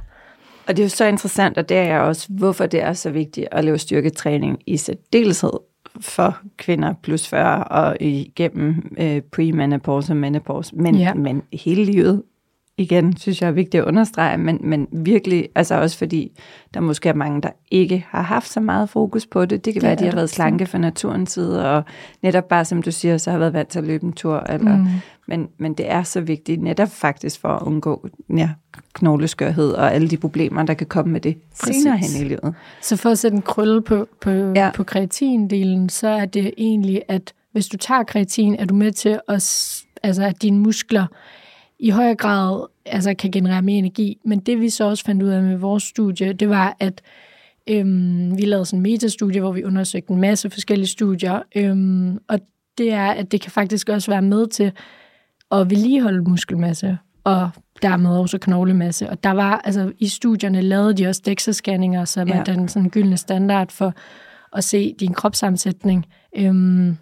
Og 0.72 0.78
det 0.78 0.84
er 0.84 0.86
jo 0.86 0.90
så 0.90 1.06
interessant, 1.06 1.58
og 1.58 1.70
det 1.70 1.78
er 1.78 2.00
også, 2.00 2.28
hvorfor 2.30 2.66
det 2.66 2.82
er 2.82 2.94
så 2.94 3.10
vigtigt 3.10 3.48
at 3.52 3.64
lave 3.64 3.78
styrketræning 3.78 4.60
i 4.68 4.78
særdeleshed 4.78 5.52
for 6.00 6.38
kvinder 6.58 6.94
plus 7.04 7.28
40 7.28 7.64
og 7.64 7.98
igennem 8.00 8.96
øh, 9.00 9.22
premenopause 9.22 10.14
og 10.14 10.18
menopause, 10.18 10.76
men, 10.76 10.96
ja. 10.96 11.14
Men 11.14 11.42
hele 11.54 11.86
livet 11.86 12.24
igen, 12.82 13.17
synes 13.17 13.41
jeg 13.41 13.48
er 13.48 13.52
vigtigt 13.52 13.82
at 13.82 13.88
understrege, 13.88 14.38
men, 14.38 14.58
men 14.62 14.88
virkelig, 14.91 15.50
altså 15.56 15.76
også 15.76 15.98
fordi 15.98 16.32
der 16.74 16.80
måske 16.80 17.10
er 17.10 17.13
mange, 17.13 17.41
der 17.41 17.50
ikke 17.72 18.06
har 18.10 18.22
haft 18.22 18.50
så 18.50 18.60
meget 18.60 18.89
fokus 18.89 19.26
på 19.26 19.46
det. 19.46 19.65
Det 19.65 19.74
kan 19.74 19.82
Det 19.82 19.84
være, 19.84 19.91
at 19.91 20.00
de 20.00 20.06
har 20.06 20.15
været 20.15 20.30
slanke 20.30 20.65
fra 20.65 20.78
naturens 20.78 21.32
side, 21.32 21.70
og 21.72 21.84
netop 22.22 22.48
bare, 22.48 22.65
som 22.65 22.82
du 22.82 22.91
siger, 22.91 23.17
så 23.17 23.32
har 23.32 23.38
været 23.38 23.54
vant 23.54 23.70
til 23.70 23.80
at 23.80 23.86
løbe 23.86 24.06
en 24.06 24.13
tur, 24.13 24.38
eller, 24.50 24.78
mm. 24.78 24.88
men, 25.28 25.48
men 25.58 25.74
det 25.74 25.91
er 25.91 26.04
så 26.04 26.22
vigtigt 26.22 26.62
netop 26.62 26.89
faktisk 26.91 27.41
for 27.41 27.50
at 27.50 27.62
undgå 27.62 28.08
ja, 28.38 28.50
knogleskørhed 28.94 29.72
og 29.72 29.94
alle 29.94 30.08
de 30.08 30.17
problemer, 30.17 30.63
der 30.63 30.74
kan 30.74 30.88
komme 30.88 31.12
med 31.13 31.22
det 31.22 31.38
Præcis. 31.62 31.76
senere 31.84 31.98
hen 31.98 32.26
i 32.26 32.28
livet. 32.28 32.56
Så 32.82 32.96
for 32.96 33.10
at 33.10 33.20
sætte 33.20 33.36
en 33.36 33.41
krølle 33.41 33.82
på, 33.82 34.08
på, 34.22 34.30
Ja. 34.30 34.72
på 34.76 34.84
kreatindelen, 34.84 35.89
så 35.89 36.08
er 36.08 36.26
det 36.26 36.52
egentlig, 36.58 37.02
at 37.08 37.34
hvis 37.52 37.67
du 37.67 37.78
tager 37.78 38.04
kreatin, 38.04 38.56
er 38.60 38.65
du 38.65 38.74
med 38.74 38.91
til, 38.91 39.20
at, 39.28 39.76
altså, 40.04 40.24
at 40.24 40.41
dine 40.41 40.60
muskler 40.60 41.06
i 41.82 41.89
højere 41.89 42.15
grad 42.15 42.65
altså, 42.86 43.13
kan 43.13 43.32
generere 43.32 43.62
mere 43.62 43.78
energi. 43.78 44.17
Men 44.26 44.39
det 44.39 44.60
vi 44.62 44.70
så 44.70 44.84
også 44.84 45.04
fandt 45.06 45.24
ud 45.24 45.30
af 45.30 45.44
med 45.44 45.58
vores 45.58 45.84
studie, 45.84 46.34
det 46.34 46.50
var, 46.50 46.76
at 46.80 47.02
øhm, 47.70 48.38
vi 48.38 48.46
lavede 48.46 48.65
sådan 48.65 48.80
en 48.80 48.84
metastudie, 48.84 49.41
hvor 49.41 49.52
vi 49.52 49.63
undersøgte 49.63 50.12
en 50.13 50.22
masse 50.22 50.50
forskellige 50.50 50.88
studier. 50.88 51.41
Øhm, 51.56 52.17
og 52.28 52.39
det 52.78 52.91
er, 52.94 53.08
at 53.12 53.32
det 53.32 53.41
kan 53.41 53.52
faktisk 53.52 53.89
også 53.89 54.12
være 54.12 54.22
med 54.22 54.48
til 54.48 54.72
at 55.52 55.70
vedligeholde 55.70 56.22
muskelmasse, 56.22 56.98
og 57.24 57.50
dermed 57.82 58.10
også 58.17 58.38
knoglemasse. 58.38 59.10
Og 59.10 59.24
der 59.24 59.32
var, 59.32 59.62
altså 59.63 59.91
i 60.00 60.08
studierne 60.08 60.62
lavede 60.62 60.94
de 60.94 61.08
også 61.08 61.22
DEXA-scanninger, 61.30 62.06
som 62.06 62.28
Ja. 62.28 62.34
er 62.39 62.44
den 62.44 62.67
sådan 62.67 62.89
gyldne 62.89 63.17
standard 63.17 63.72
for 63.72 63.94
at 64.54 64.63
se 64.63 64.96
din 65.00 65.13
kropssammensætning. 65.13 66.06
Øhm, 66.38 66.98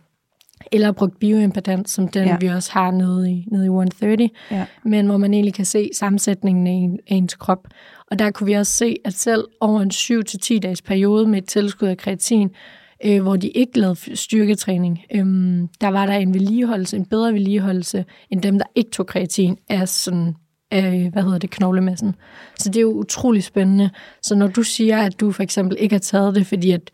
eller 0.72 0.92
brugt 0.92 1.20
bioimpedans, 1.20 1.92
som 1.92 2.08
den 2.08 2.28
Ja. 2.28 2.38
vi 2.40 2.48
også 2.48 2.72
har 2.72 2.92
nede 2.92 3.32
i, 3.32 3.46
nede 3.52 3.64
i 3.66 3.68
130, 3.70 4.30
Ja. 4.52 4.66
men 4.84 5.06
hvor 5.06 5.18
man 5.18 5.34
egentlig 5.34 5.54
kan 5.54 5.66
se 5.66 5.90
sammensætningen 5.94 6.68
af, 6.68 6.72
en, 6.72 7.00
af 7.10 7.16
ens 7.16 7.36
krop. 7.36 7.68
Og 8.12 8.20
der 8.20 8.32
kunne 8.32 8.48
vi 8.48 8.54
også 8.54 8.72
se, 8.72 8.96
at 9.06 9.14
selv 9.14 9.44
over 9.62 9.82
en 9.82 9.92
7-10 9.92 10.60
dages 10.60 10.82
periode 10.82 11.28
med 11.28 11.38
et 11.38 11.46
tilskud 11.48 11.88
af 11.88 11.98
kreatin, 11.98 12.50
øh, 13.06 13.22
hvor 13.22 13.36
de 13.36 13.50
ikke 13.50 13.80
lavede 13.80 14.16
styrketræning, 14.18 15.00
øhm, 15.16 15.68
der 15.82 15.88
var 15.88 16.06
der 16.06 16.14
en 16.14 16.34
vedligeholdelse, 16.34 16.98
en 16.98 17.06
bedre 17.06 17.34
vedligeholdelse, 17.34 18.06
end 18.30 18.42
dem, 18.42 18.58
der 18.58 18.66
ikke 18.76 18.92
tog 18.92 19.06
kreatin 19.08 19.58
af 19.70 19.90
sådan 19.90 20.36
af, 20.72 21.10
hvad 21.14 21.24
hedder 21.24 21.38
det, 21.38 21.50
knoglemassen. 21.50 22.16
Så 22.58 22.70
det 22.70 22.78
er 22.78 22.82
jo 22.82 22.92
utrolig 22.94 23.44
spændende. 23.44 23.90
Så 24.24 24.36
når 24.36 24.48
du 24.48 24.64
siger, 24.64 24.98
at 25.02 25.20
du 25.20 25.32
for 25.32 25.44
eksempel 25.44 25.78
ikke 25.80 25.94
har 25.94 26.00
taget 26.00 26.36
det, 26.36 26.48
fordi 26.48 26.72
at 26.72 26.92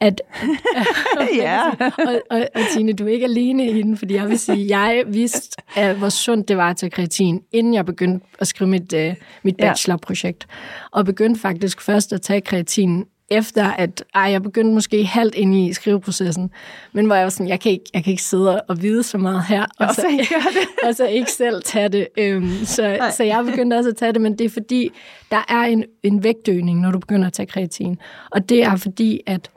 at, 0.00 0.22
Ja. 1.36 1.68
og, 1.80 2.22
og, 2.30 2.46
og 2.54 2.60
Tine, 2.74 2.92
du 2.92 3.06
er 3.06 3.12
ikke 3.12 3.24
alene 3.24 3.70
i 3.70 3.82
den, 3.82 3.96
fordi 3.96 4.14
jeg 4.14 4.28
vil 4.28 4.38
sige, 4.38 4.78
jeg 4.78 5.04
vidste, 5.06 5.62
at 5.76 5.96
hvor 5.96 6.08
sundt 6.08 6.48
det 6.48 6.56
var 6.56 6.70
at 6.70 6.76
tage 6.76 6.90
kreatin, 6.90 7.42
inden 7.52 7.74
jeg 7.74 7.86
begyndte 7.86 8.26
at 8.38 8.46
skrive 8.46 8.70
mit, 8.70 8.92
uh, 8.92 9.14
mit 9.42 9.56
bachelorprojekt. 9.56 10.46
Og 10.90 11.04
begyndte 11.04 11.40
faktisk 11.40 11.80
først 11.80 12.12
at 12.12 12.22
tage 12.22 12.40
kreatin 12.40 13.04
efter 13.30 13.64
at 13.64 14.04
ej, 14.14 14.22
jeg 14.22 14.42
begyndte 14.42 14.74
måske 14.74 15.04
halvt 15.04 15.34
ind 15.34 15.54
i 15.54 15.72
skriveprocessen, 15.72 16.50
men 16.92 17.06
hvor 17.06 17.14
jeg 17.14 17.24
var 17.24 17.30
sådan, 17.30 17.48
jeg 17.48 17.60
kan 17.60 17.72
ikke, 17.72 17.84
jeg 17.94 18.04
kan 18.04 18.10
ikke 18.10 18.22
sidde 18.22 18.60
og 18.60 18.82
vide 18.82 19.02
så 19.02 19.18
meget 19.18 19.44
her, 19.48 19.66
og, 19.78 19.94
så, 19.94 20.06
det. 20.10 20.28
og 20.88 20.94
så 20.94 21.06
ikke 21.06 21.32
selv 21.32 21.62
tage 21.62 21.88
det. 21.88 22.08
Øhm, 22.18 22.64
så, 22.64 23.10
så 23.16 23.24
jeg 23.24 23.44
begyndte 23.44 23.74
også 23.74 23.90
at 23.90 23.96
tage 23.96 24.12
det, 24.12 24.20
men 24.20 24.38
det 24.38 24.44
er 24.44 24.50
fordi, 24.50 24.90
der 25.30 25.44
er 25.48 25.62
en, 25.62 25.84
en 26.02 26.24
vægtøgning, 26.24 26.80
når 26.80 26.90
du 26.90 26.98
begynder 26.98 27.26
at 27.26 27.32
tage 27.32 27.46
kreatin. 27.46 27.98
Og 28.30 28.48
det 28.48 28.62
er 28.62 28.76
fordi, 28.76 29.20
at 29.26 29.50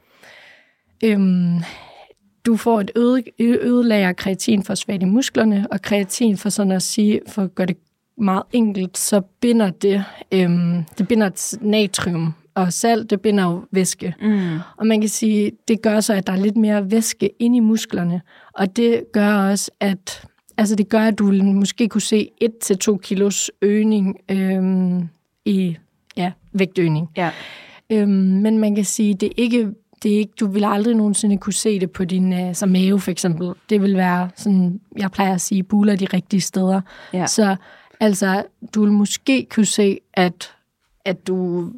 øhm, 1.03 1.59
du 2.45 2.55
får 2.55 2.81
et 2.81 2.91
øget, 2.95 3.23
øget 3.39 3.85
lager 3.85 4.13
kreatinfosfat 4.13 5.01
i 5.01 5.05
musklerne, 5.05 5.67
og 5.71 5.81
kreatin, 5.81 6.37
for 6.37 6.49
sådan 6.49 6.71
at 6.71 6.81
sige, 6.81 7.21
for 7.27 7.41
at 7.41 7.55
gøre 7.55 7.67
det 7.67 7.77
meget 8.17 8.43
enkelt, 8.53 8.97
så 8.97 9.21
binder 9.41 9.69
det, 9.69 10.03
øhm, 10.31 10.83
det 10.97 11.07
binder 11.07 11.57
natrium, 11.61 12.33
og 12.55 12.73
salt, 12.73 13.09
det 13.09 13.21
binder 13.21 13.43
jo 13.43 13.65
væske. 13.71 14.15
Mm. 14.21 14.57
Og 14.77 14.87
man 14.87 15.01
kan 15.01 15.09
sige, 15.09 15.51
det 15.67 15.81
gør 15.81 15.99
så, 15.99 16.13
at 16.13 16.27
der 16.27 16.33
er 16.33 16.37
lidt 16.37 16.57
mere 16.57 16.91
væske 16.91 17.29
inde 17.39 17.57
i 17.57 17.59
musklerne, 17.59 18.21
og 18.53 18.75
det 18.75 19.03
gør 19.13 19.33
også, 19.33 19.71
at 19.79 20.27
altså 20.57 20.75
det 20.75 20.89
gør, 20.89 20.99
at 20.99 21.19
du 21.19 21.31
måske 21.31 21.89
kunne 21.89 22.01
se 22.01 22.29
1-2 22.43 22.97
kilos 22.97 23.51
øgning 23.61 24.15
øhm, 24.31 25.09
i 25.45 25.77
ja, 26.17 26.31
vægtøgning. 26.53 27.09
Ja. 27.17 27.29
Øhm, 27.89 28.09
men 28.09 28.57
man 28.57 28.75
kan 28.75 28.85
sige, 28.85 29.13
det 29.13 29.27
er 29.27 29.33
ikke, 29.37 29.69
det 30.03 30.13
er 30.13 30.17
ikke, 30.17 30.33
du 30.39 30.47
vil 30.47 30.63
aldrig 30.63 30.95
nogensinde 30.95 31.37
kunne 31.37 31.53
se 31.53 31.79
det 31.79 31.91
på 31.91 32.05
din 32.05 32.33
øh, 32.33 32.55
som 32.55 32.69
mave 32.69 32.99
for 32.99 33.11
eksempel. 33.11 33.53
Det 33.69 33.81
vil 33.81 33.97
være 33.97 34.29
sådan, 34.35 34.79
jeg 34.97 35.11
plejer 35.11 35.33
at 35.33 35.41
sige, 35.41 35.63
buler 35.63 35.95
de 35.95 36.05
rigtige 36.05 36.41
steder. 36.41 36.81
Ja. 37.13 37.27
Så 37.27 37.55
altså, 37.99 38.43
du 38.75 38.81
vil 38.81 38.91
måske 38.91 39.47
kunne 39.55 39.65
se, 39.65 39.99
at, 40.13 40.51
at 41.05 41.27
du 41.27 41.69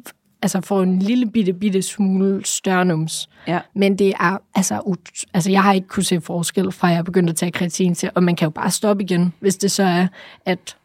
altså, 0.42 0.60
får 0.60 0.82
en 0.82 0.98
lille 0.98 1.26
bitte, 1.30 1.52
bitte 1.52 1.82
smule 1.82 2.44
størnums. 2.44 3.28
Ja. 3.48 3.60
Men 3.74 3.98
det 3.98 4.12
er, 4.20 4.38
altså, 4.54 4.80
ut- 4.86 5.24
altså, 5.34 5.50
jeg 5.50 5.62
har 5.62 5.72
ikke 5.72 5.88
kunne 5.88 6.04
se 6.04 6.20
forskel 6.20 6.72
fra, 6.72 6.88
at 6.88 6.94
jeg 6.94 7.04
begyndte 7.04 7.30
at 7.30 7.36
tage 7.36 7.52
kreatin 7.52 7.94
til, 7.94 8.10
og 8.14 8.22
man 8.22 8.36
kan 8.36 8.46
jo 8.46 8.50
bare 8.50 8.70
stoppe 8.70 9.02
igen, 9.02 9.32
hvis 9.40 9.56
det 9.56 9.70
så 9.70 9.82
er, 9.82 10.06
at 10.44 10.76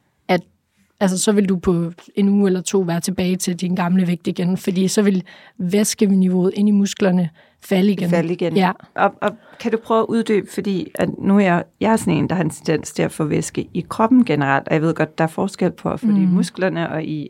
altså, 1.01 1.17
så 1.17 1.31
vil 1.31 1.49
du 1.49 1.57
på 1.57 1.91
en 2.15 2.29
uge 2.29 2.47
eller 2.47 2.61
to 2.61 2.79
være 2.79 2.99
tilbage 2.99 3.35
til 3.35 3.55
din 3.55 3.75
gamle 3.75 4.07
vægt 4.07 4.27
igen, 4.27 4.57
fordi 4.57 4.87
så 4.87 5.01
vil 5.01 5.23
væskeniveauet 5.57 6.51
ind 6.55 6.69
i 6.69 6.71
musklerne 6.71 7.29
falde 7.63 7.91
igen. 7.91 8.09
Falde 8.09 8.33
igen. 8.33 8.57
Ja. 8.57 8.71
Og, 8.95 9.13
og 9.21 9.31
kan 9.59 9.71
du 9.71 9.77
prøve 9.77 9.99
at 9.99 10.05
uddybe, 10.05 10.47
fordi 10.53 10.91
at 10.95 11.09
nu 11.17 11.35
er 11.35 11.43
jeg, 11.43 11.63
jeg 11.79 11.91
er 11.91 11.95
sådan 11.95 12.13
en, 12.13 12.29
der 12.29 12.35
har 12.35 12.43
en 12.43 12.49
tendens 12.49 12.91
til 12.91 13.03
at 13.03 13.11
få 13.11 13.23
væske 13.23 13.67
i 13.73 13.85
kroppen 13.89 14.25
generelt, 14.25 14.67
og 14.67 14.73
jeg 14.73 14.81
ved 14.81 14.93
godt, 14.93 15.17
der 15.17 15.23
er 15.23 15.27
forskel 15.27 15.71
på 15.71 15.89
at 15.89 15.99
få 15.99 16.07
mm. 16.07 16.13
det 16.13 16.21
i 16.21 16.25
musklerne 16.25 16.89
og 16.89 17.03
i 17.03 17.29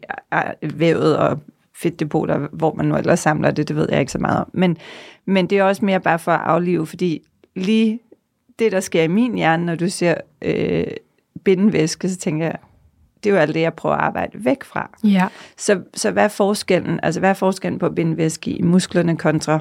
vævet 0.74 1.18
og 1.18 1.40
fedtdepoter, 1.76 2.48
hvor 2.52 2.74
man 2.74 2.86
nu 2.86 2.96
ellers 2.96 3.20
samler 3.20 3.52
det, 3.52 3.68
det 3.68 3.76
ved 3.76 3.88
jeg 3.92 4.00
ikke 4.00 4.12
så 4.12 4.20
meget 4.20 4.38
om. 4.38 4.50
Men, 4.54 4.78
men 5.26 5.48
det 5.48 5.58
er 5.58 5.64
også 5.64 5.86
mere 5.86 6.00
bare 6.00 6.20
for 6.20 6.32
at 6.32 6.42
aflive, 6.44 6.88
fordi 6.88 7.22
lige 7.56 8.00
det, 8.60 8.72
der 8.72 8.80
sker 8.80 9.04
i 9.04 9.08
min 9.08 9.36
hjerne, 9.36 9.66
når 9.66 9.76
du 9.76 9.90
ser 9.90 10.16
øh, 10.42 10.84
bindevæske, 11.44 12.10
så 12.10 12.18
tænker 12.18 12.46
jeg, 12.46 12.58
det 13.24 13.30
er 13.30 13.34
jo 13.34 13.40
alt 13.40 13.54
det, 13.56 13.62
jeg 13.62 13.74
prøver 13.74 13.96
at 13.96 14.02
arbejde 14.02 14.32
væk 14.46 14.64
fra. 14.64 14.90
Ja. 15.04 15.28
Så, 15.58 15.80
så 15.94 16.12
hvad 16.12 16.24
er 16.24 16.28
forskellen? 16.28 17.00
Altså, 17.04 17.20
hvad 17.20 17.30
er 17.30 17.34
forskellen 17.34 17.80
på 17.80 17.86
at 17.86 17.96
binde 17.96 18.18
væske 18.18 18.52
i 18.52 18.62
musklerne 18.62 19.18
kontra... 19.18 19.60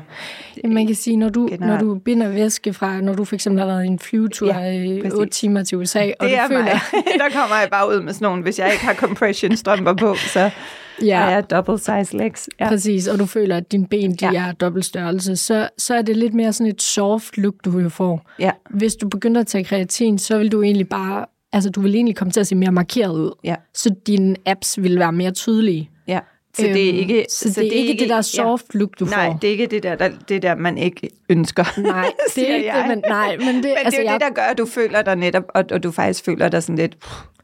Man 0.64 0.86
kan 0.86 0.96
sige, 0.96 1.16
når 1.16 1.28
du, 1.28 1.40
når 1.40 1.48
Generelt. 1.48 1.80
du 1.80 1.94
binder 1.94 2.28
væske 2.28 2.72
fra, 2.72 3.00
når 3.00 3.14
du 3.14 3.24
for 3.24 3.34
eksempel 3.34 3.60
har 3.60 3.66
været 3.66 3.84
i 3.84 3.86
en 3.86 3.98
flyvetur 3.98 4.46
Ja, 4.46 4.72
i 4.82 5.00
præcis. 5.02 5.18
8 5.18 5.32
timer 5.32 5.62
til 5.62 5.78
USA, 5.78 5.98
og 5.98 6.06
Det 6.06 6.16
du 6.20 6.26
er 6.26 6.46
føler, 6.48 6.62
mig. 6.62 6.80
Der 7.20 7.40
kommer 7.40 7.56
jeg 7.60 7.68
bare 7.70 7.88
ud 7.88 8.02
med 8.02 8.12
sådan 8.12 8.26
nogle, 8.26 8.42
hvis 8.42 8.58
jeg 8.58 8.72
ikke 8.72 8.84
har 8.84 8.94
compression 8.94 9.56
strømper 9.56 9.94
på, 9.94 10.14
så 10.14 10.50
ja. 11.02 11.18
har 11.18 11.30
jeg 11.30 11.50
double 11.50 11.78
size 11.78 12.16
legs. 12.16 12.48
Ja. 12.60 12.68
præcis, 12.68 13.08
og 13.08 13.18
du 13.18 13.26
føler, 13.26 13.56
at 13.56 13.72
dine 13.72 13.86
ben 13.86 14.14
de 14.14 14.30
ja. 14.32 14.48
er 14.48 14.52
dobbelt 14.52 14.84
størrelse, 14.84 15.36
så, 15.36 15.68
så 15.78 15.94
er 15.94 16.02
det 16.02 16.16
lidt 16.16 16.34
mere 16.34 16.52
sådan 16.52 16.72
et 16.72 16.82
soft 16.82 17.38
look, 17.38 17.54
du 17.64 17.78
jo 17.78 17.88
får. 17.88 18.30
Ja. 18.38 18.50
Hvis 18.70 18.94
du 18.94 19.08
begynder 19.08 19.40
at 19.40 19.46
tage 19.46 19.64
kreatin, 19.64 20.18
så 20.18 20.38
vil 20.38 20.52
du 20.52 20.62
egentlig 20.62 20.88
bare, 20.88 21.26
altså 21.52 21.70
du 21.70 21.80
vil 21.80 21.94
egentlig 21.94 22.16
komme 22.16 22.32
til 22.32 22.40
at 22.40 22.46
se 22.46 22.54
mere 22.54 22.72
markeret 22.72 23.12
ud. 23.18 23.30
Ja. 23.44 23.54
Så 23.74 23.90
dine 24.06 24.36
apps 24.46 24.82
vil 24.82 24.98
være 24.98 25.12
mere 25.12 25.30
tydelige. 25.30 25.90
ja. 26.08 26.20
Så 26.56 26.62
det 26.62 26.84
er 26.88 26.88
Øhm, 26.92 26.98
ikke... 26.98 27.26
så, 27.30 27.48
det 27.60 27.66
er 27.66 27.72
ikke 27.88 28.00
det 28.00 28.08
der 28.08 28.20
soft 28.22 28.74
look, 28.74 28.90
du 29.00 29.04
Nej, 29.04 29.26
får. 29.26 29.38
det 29.42 29.48
er 29.48 29.52
ikke 29.52 29.66
det 29.66 29.82
der, 29.82 29.94
der, 29.94 30.10
det 30.28 30.42
der 30.42 30.54
man 30.54 30.78
ikke 30.78 31.10
ønsker. 31.28 31.64
Nej, 31.80 32.10
det 32.34 32.50
er 32.50 32.54
ikke 32.54 32.66
jeg. 32.68 32.78
det, 32.78 32.88
men, 32.88 33.04
nej, 33.08 33.36
men 33.36 33.46
det, 33.46 33.64
Men 33.64 33.72
altså, 33.76 33.90
det 33.90 33.98
er 33.98 34.02
jo 34.02 34.04
jeg, 34.04 34.12
det, 34.20 34.20
der 34.20 34.30
gør, 34.34 34.42
at 34.42 34.58
du 34.58 34.66
føler 34.66 35.02
dig 35.02 35.16
netop, 35.16 35.42
og, 35.54 35.64
og 35.72 35.82
du 35.82 35.90
faktisk 35.90 36.24
føler 36.24 36.48
dig 36.48 36.62
sådan 36.62 36.76
lidt... 36.76 36.96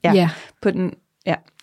Ja, 0.05 0.13
ja. 0.13 0.31
på 0.63 0.71
den... 0.71 0.93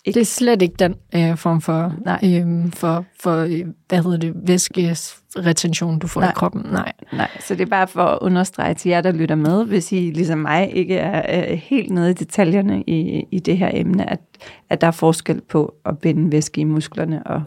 Ikke, 0.04 0.14
Det 0.14 0.20
er 0.20 0.24
slet 0.24 0.62
ikke 0.62 0.74
den 0.78 0.94
øh, 1.14 1.36
form 1.36 1.60
for, 1.60 1.94
Nej. 2.04 2.20
øhm, 2.24 2.72
for, 2.72 3.04
for 3.20 3.36
øh, 3.36 3.64
hvad 3.88 4.02
hedder 4.02 4.18
det, 4.18 4.32
væskeretention, 4.46 5.98
du 5.98 6.06
får 6.06 6.20
Nej. 6.20 6.30
i 6.30 6.32
kroppen. 6.34 6.62
Nej. 6.72 6.92
nej, 7.12 7.28
så 7.40 7.54
det 7.54 7.60
er 7.62 7.70
bare 7.70 7.88
for 7.88 8.02
at 8.04 8.18
understrege 8.20 8.74
til 8.74 8.88
jer, 8.88 9.00
der 9.00 9.12
lytter 9.12 9.34
med, 9.34 9.64
hvis 9.64 9.92
I 9.92 9.96
ligesom 9.96 10.38
mig 10.38 10.70
ikke 10.76 10.96
er, 10.96 11.22
er 11.22 11.54
helt 11.54 11.90
nede 11.90 12.10
i 12.10 12.14
detaljerne 12.14 12.82
i, 12.86 13.24
i 13.30 13.38
det 13.38 13.58
her 13.58 13.70
emne, 13.74 14.10
at, 14.10 14.20
at 14.70 14.80
der 14.80 14.86
er 14.86 14.90
forskel 14.90 15.40
på 15.40 15.74
at 15.84 15.98
binde 15.98 16.32
væske 16.32 16.60
i 16.60 16.64
musklerne 16.64 17.26
og 17.26 17.42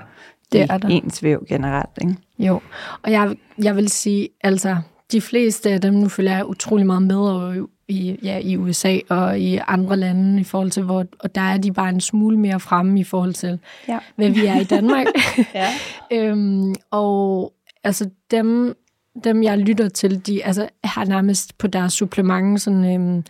Det 0.52 0.60
i 0.60 0.62
er 0.70 0.78
der. 0.78 0.88
ens 0.88 1.24
væv 1.24 1.46
generelt. 1.50 1.90
Ikke? 2.02 2.16
Jo, 2.40 2.60
og 3.04 3.12
jeg, 3.12 3.36
jeg 3.64 3.76
vil 3.76 3.90
sige, 3.90 4.30
altså, 4.44 4.78
de 5.12 5.22
fleste 5.22 5.70
af 5.70 5.82
dem, 5.82 5.94
nu 5.94 6.10
følger 6.10 6.36
jeg 6.36 6.46
utrolig 6.46 6.86
meget 6.86 7.02
med 7.02 7.16
og 7.16 7.56
i, 7.88 8.20
ja, 8.24 8.38
i 8.38 8.58
USA 8.58 8.98
og 9.10 9.40
i 9.40 9.60
andre 9.68 9.98
lande, 9.98 10.42
i 10.42 10.44
forhold 10.44 10.72
til, 10.72 10.84
hvor, 10.84 11.06
og 11.20 11.36
der 11.36 11.42
er 11.42 11.58
de 11.58 11.72
bare 11.74 11.90
en 11.90 12.02
smule 12.02 12.40
mere 12.40 12.60
fremme 12.60 13.00
i 13.00 13.04
forhold 13.04 13.34
til, 13.34 13.60
Ja. 13.88 14.00
hvad 14.16 14.30
vi 14.30 14.46
er 14.46 14.60
i 14.60 14.64
Danmark. 14.64 15.06
Ja. 15.54 15.68
øhm, 16.12 16.76
og 16.92 17.54
altså 17.84 18.10
dem, 18.32 18.78
dem, 19.24 19.44
jeg 19.44 19.58
lytter 19.58 19.90
til, 19.90 20.28
de 20.28 20.46
altså, 20.46 20.70
har 20.84 21.06
nærmest 21.06 21.58
på 21.58 21.68
deres 21.68 21.94
supplement 21.94 22.62
sådan 22.62 22.94
øhm, 22.96 23.24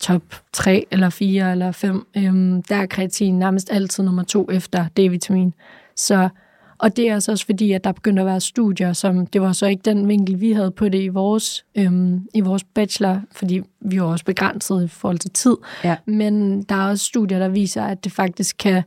top 0.00 0.22
3 0.52 0.86
eller 0.90 1.10
4 1.10 1.52
eller 1.52 1.72
5. 1.72 2.06
Øhm, 2.16 2.62
der 2.62 2.76
er 2.76 2.86
kreatin 2.86 3.38
nærmest 3.38 3.72
altid 3.72 4.04
nummer 4.04 4.22
to 4.22 4.48
efter 4.52 4.84
D-vitamin. 4.98 5.52
Så, 5.96 6.28
og 6.80 6.96
det 6.96 7.08
er 7.08 7.14
altså 7.14 7.32
også 7.32 7.46
fordi, 7.46 7.72
at 7.72 7.84
der 7.84 7.92
begynder 7.92 8.22
at 8.22 8.26
være 8.26 8.40
studier, 8.40 8.92
som 8.92 9.26
det 9.26 9.40
var 9.40 9.52
så 9.52 9.66
ikke 9.66 9.82
den 9.84 10.08
vinkel, 10.08 10.40
vi 10.40 10.52
havde 10.52 10.70
på 10.70 10.88
det 10.88 11.02
i 11.02 11.08
vores, 11.08 11.64
øhm, 11.74 12.26
i 12.34 12.40
vores 12.40 12.64
bachelor, 12.64 13.20
fordi 13.32 13.60
vi 13.80 14.00
var 14.00 14.06
også 14.06 14.24
begrænset 14.24 14.84
i 14.84 14.88
forhold 14.88 15.18
til 15.18 15.30
tid. 15.30 15.56
Ja. 15.84 15.96
Men 16.06 16.62
der 16.62 16.74
er 16.74 16.88
også 16.88 17.04
studier, 17.04 17.38
der 17.38 17.48
viser, 17.48 17.84
at 17.84 18.04
det 18.04 18.12
faktisk 18.12 18.56
kan, 18.58 18.82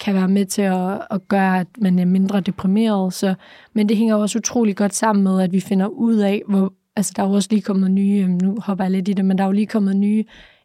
kan 0.00 0.14
være 0.14 0.28
med 0.28 0.46
til 0.46 0.62
at, 0.62 1.00
at 1.10 1.28
gøre, 1.28 1.60
at 1.60 1.66
man 1.78 1.98
er 1.98 2.04
mindre 2.04 2.40
deprimeret. 2.40 3.14
Så, 3.14 3.34
men 3.72 3.88
det 3.88 3.96
hænger 3.96 4.14
også 4.14 4.38
utrolig 4.38 4.76
godt 4.76 4.94
sammen 4.94 5.22
med, 5.24 5.42
at 5.42 5.52
vi 5.52 5.60
finder 5.60 5.86
ud 5.86 6.16
af, 6.16 6.42
hvor, 6.48 6.72
altså 6.96 7.12
der 7.16 7.22
er 7.22 7.26
jo 7.26 7.32
også 7.32 7.48
lige 7.50 7.62
kommet 7.62 7.90
nye, 7.90 8.22
øhm, 8.24 8.38
nu 8.42 8.56
hopper 8.60 8.84
jeg 8.84 8.90
lidt 8.90 9.08
i 9.08 9.12
det, 9.12 9.24
men 9.24 9.38
der 9.38 9.44
er 9.44 9.48
jo 9.48 9.52
lige 9.52 9.66
kommet 9.66 9.96
nye, 9.96 10.24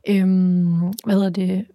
øhm, 0.10 0.94
hvad 1.06 1.16
hedder 1.16 1.30
det, 1.30 1.66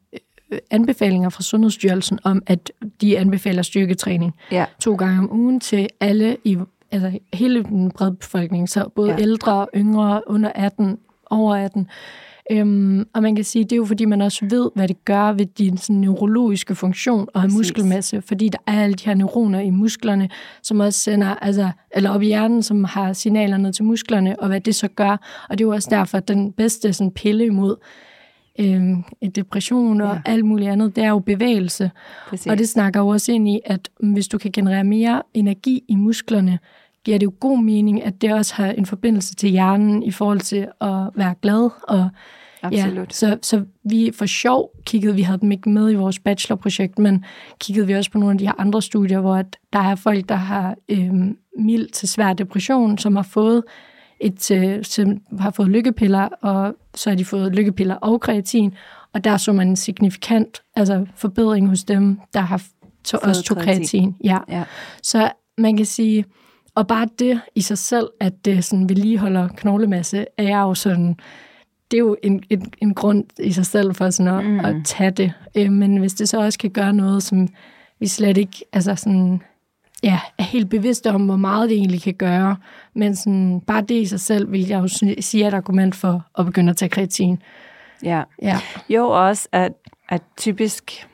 anbefalinger 0.71 1.29
fra 1.29 1.43
Sundhedsstyrelsen 1.43 2.19
om, 2.25 2.43
at 2.47 2.73
de 3.01 3.19
anbefaler 3.19 3.63
styrketræning 3.63 4.33
Ja. 4.53 4.65
to 4.81 4.95
gange 4.95 5.19
om 5.19 5.33
ugen 5.33 5.61
til 5.61 5.89
alle 6.01 6.37
i 6.45 6.59
altså 6.91 7.19
hele 7.33 7.63
den 7.65 7.91
brede 7.91 8.13
befolkning, 8.15 8.69
så 8.69 8.85
både 8.95 9.11
Ja. 9.11 9.21
ældre, 9.21 9.67
yngre, 9.77 10.21
under 10.27 10.53
18, 10.55 10.99
over 11.31 11.55
18. 11.57 11.89
Øhm, 12.51 13.07
og 13.15 13.23
man 13.23 13.35
kan 13.35 13.45
sige, 13.45 13.65
det 13.65 13.73
er 13.73 13.77
jo 13.77 13.85
fordi, 13.85 14.05
man 14.05 14.23
også 14.23 14.47
ved, 14.51 14.71
hvad 14.75 14.89
det 14.89 15.05
gør 15.05 15.33
ved 15.33 15.47
din 15.47 15.77
sådan, 15.79 15.97
neurologiske 15.97 16.75
funktion 16.75 17.29
og 17.35 17.41
Præcis. 17.43 17.57
muskelmasse, 17.57 18.23
fordi 18.23 18.49
der 18.49 18.59
er 18.67 18.83
alle 18.83 18.95
de 18.95 19.05
her 19.07 19.15
neuroner 19.15 19.61
i 19.61 19.71
musklerne, 19.71 20.29
som 20.63 20.81
også 20.81 20.99
sender, 21.01 21.27
altså, 21.35 21.71
eller 21.91 22.11
op 22.11 22.23
i 22.23 22.27
hjernen, 22.27 22.63
som 22.63 22.85
har 22.85 23.13
signaler 23.13 23.57
ned 23.57 23.73
til 23.73 23.85
musklerne, 23.85 24.41
og 24.41 24.49
hvad 24.49 24.61
det 24.61 24.75
så 24.75 24.89
gør. 24.89 25.45
Og 25.51 25.59
det 25.59 25.65
er 25.65 25.69
jo 25.69 25.75
også 25.75 25.89
derfor, 25.91 26.19
at 26.19 26.29
den 26.29 26.53
bedste 26.53 26.93
sådan, 26.93 27.11
pille 27.11 27.45
imod 27.47 27.77
øhm, 28.59 29.05
depression 29.35 30.01
og 30.01 30.15
Ja. 30.15 30.21
alt 30.25 30.45
muligt 30.45 30.71
andet, 30.71 30.97
det 30.97 31.05
er 31.05 31.09
jo 31.09 31.19
bevægelse. 31.19 31.91
Præcis. 32.29 32.47
Og 32.47 32.59
det 32.59 32.69
snakker 32.69 33.01
jo 33.01 33.09
også 33.09 33.33
ind 33.33 33.49
i, 33.49 33.61
at 33.65 33.89
hvis 34.01 34.29
du 34.29 34.39
kan 34.39 34.53
generere 34.53 34.85
mere 34.85 35.23
energi 35.35 35.85
i 35.89 35.95
musklerne, 35.97 36.59
giver 37.05 37.19
det 37.19 37.27
jo 37.27 37.33
god 37.41 37.59
mening, 37.63 38.03
at 38.03 38.23
det 38.23 38.33
også 38.35 38.55
har 38.55 38.67
en 38.67 38.87
forbindelse 38.87 39.35
til 39.35 39.49
hjernen 39.51 40.03
i 40.03 40.11
forhold 40.11 40.41
til 40.41 40.67
at 40.81 41.09
være 41.15 41.35
glad. 41.43 41.71
Og, 41.89 42.09
Absolut. 42.63 42.99
Ja, 42.99 43.05
så, 43.11 43.39
så 43.43 43.65
vi 43.85 44.11
for 44.15 44.27
sjov 44.27 44.71
kiggede, 44.87 45.15
vi 45.15 45.23
havde 45.23 45.39
dem 45.41 45.53
ikke 45.53 45.69
med 45.71 45.91
i 45.91 45.95
vores 45.95 46.19
bachelorprojekt, 46.19 46.99
men 46.99 47.25
kiggede 47.61 47.87
vi 47.87 47.95
også 47.95 48.11
på 48.11 48.19
nogle 48.19 48.33
af 48.33 48.39
de 48.39 48.47
her 48.47 48.61
andre 48.61 48.83
studier, 48.83 49.21
hvor 49.21 49.35
at 49.37 49.57
der 49.73 49.79
er 49.79 49.95
folk, 49.95 50.29
der 50.29 50.35
har 50.35 50.75
øhm, 50.89 51.37
mild 51.59 51.89
til 51.89 52.09
svær 52.09 52.33
depression, 52.33 52.99
som 52.99 53.17
har 53.17 53.23
fået 53.23 53.63
et, 54.21 54.51
øh, 54.51 54.85
som 54.85 55.21
har 55.39 55.51
fået 55.51 55.69
lykkepiller, 55.69 56.29
og 56.43 56.75
så 56.95 57.11
har 57.11 57.17
de 57.17 57.25
fået 57.25 57.55
lykkepiller 57.55 57.95
og 57.95 58.21
kreatin, 58.21 58.75
og 59.13 59.25
der 59.25 59.37
så 59.37 59.53
man 59.53 59.69
en 59.69 59.77
signifikant 59.77 60.63
altså 60.77 61.07
forbedring 61.15 61.69
hos 61.69 61.85
dem, 61.85 62.21
der 62.35 62.41
har 62.41 62.63
to, 63.05 63.19
også 63.23 63.43
tog 63.43 63.57
kreatin. 63.57 64.15
Ja. 64.25 64.39
Ja. 64.49 64.65
Så 65.03 65.31
man 65.59 65.77
kan 65.77 65.87
sige, 65.87 66.25
og 66.75 66.87
bare 66.87 67.09
det 67.19 67.41
i 67.55 67.61
sig 67.61 67.79
selv, 67.79 68.09
at 68.21 68.45
det 68.45 68.65
sådan 68.65 68.89
vedligeholder 68.89 69.49
knoglemasse, 69.49 70.27
er 70.39 70.61
jo 70.61 70.75
sådan, 70.75 71.17
det 71.91 71.97
er 71.97 72.01
jo 72.01 72.17
en, 72.23 72.43
en, 72.51 72.73
en 72.83 72.95
grund 72.95 73.25
i 73.39 73.53
sig 73.53 73.67
selv 73.67 73.95
for 73.95 74.11
sådan 74.11 74.39
at, 74.39 74.45
mm. 74.45 74.61
at 74.61 74.77
tage 74.85 75.11
det. 75.11 75.33
Øh, 75.57 75.73
men 75.73 75.97
hvis 75.97 76.15
det 76.15 76.29
så 76.29 76.41
også 76.41 76.59
kan 76.59 76.71
gøre 76.71 76.93
noget, 76.93 77.23
som 77.23 77.49
vi 78.01 78.07
slet 78.07 78.37
ikke, 78.37 78.65
altså 78.73 78.95
sådan, 78.95 79.43
ja, 80.07 80.21
er 80.39 80.43
helt 80.43 80.71
bevidste 80.71 81.11
om, 81.11 81.27
hvor 81.27 81.37
meget 81.37 81.71
det 81.71 81.77
egentlig 81.79 82.03
kan 82.03 82.15
gøre. 82.15 82.57
Men 82.95 83.17
sådan, 83.17 83.61
bare 83.67 83.81
det 83.81 83.95
i 83.95 84.07
sig 84.07 84.21
selv, 84.21 84.53
vil 84.53 84.67
jeg 84.67 84.79
jo 84.83 84.89
sige, 85.21 85.45
er 85.45 85.49
et 85.49 85.55
argument 85.55 85.95
for 85.95 86.23
at 86.39 86.47
begynde 86.47 86.71
at 86.71 86.77
tage 86.77 86.89
kreatin. 86.89 87.43
Ja. 88.03 88.23
Ja. 88.43 88.59
Jo, 88.89 89.09
også 89.09 89.49
at, 89.53 89.73
at 90.09 90.23
typisk, 90.37 91.07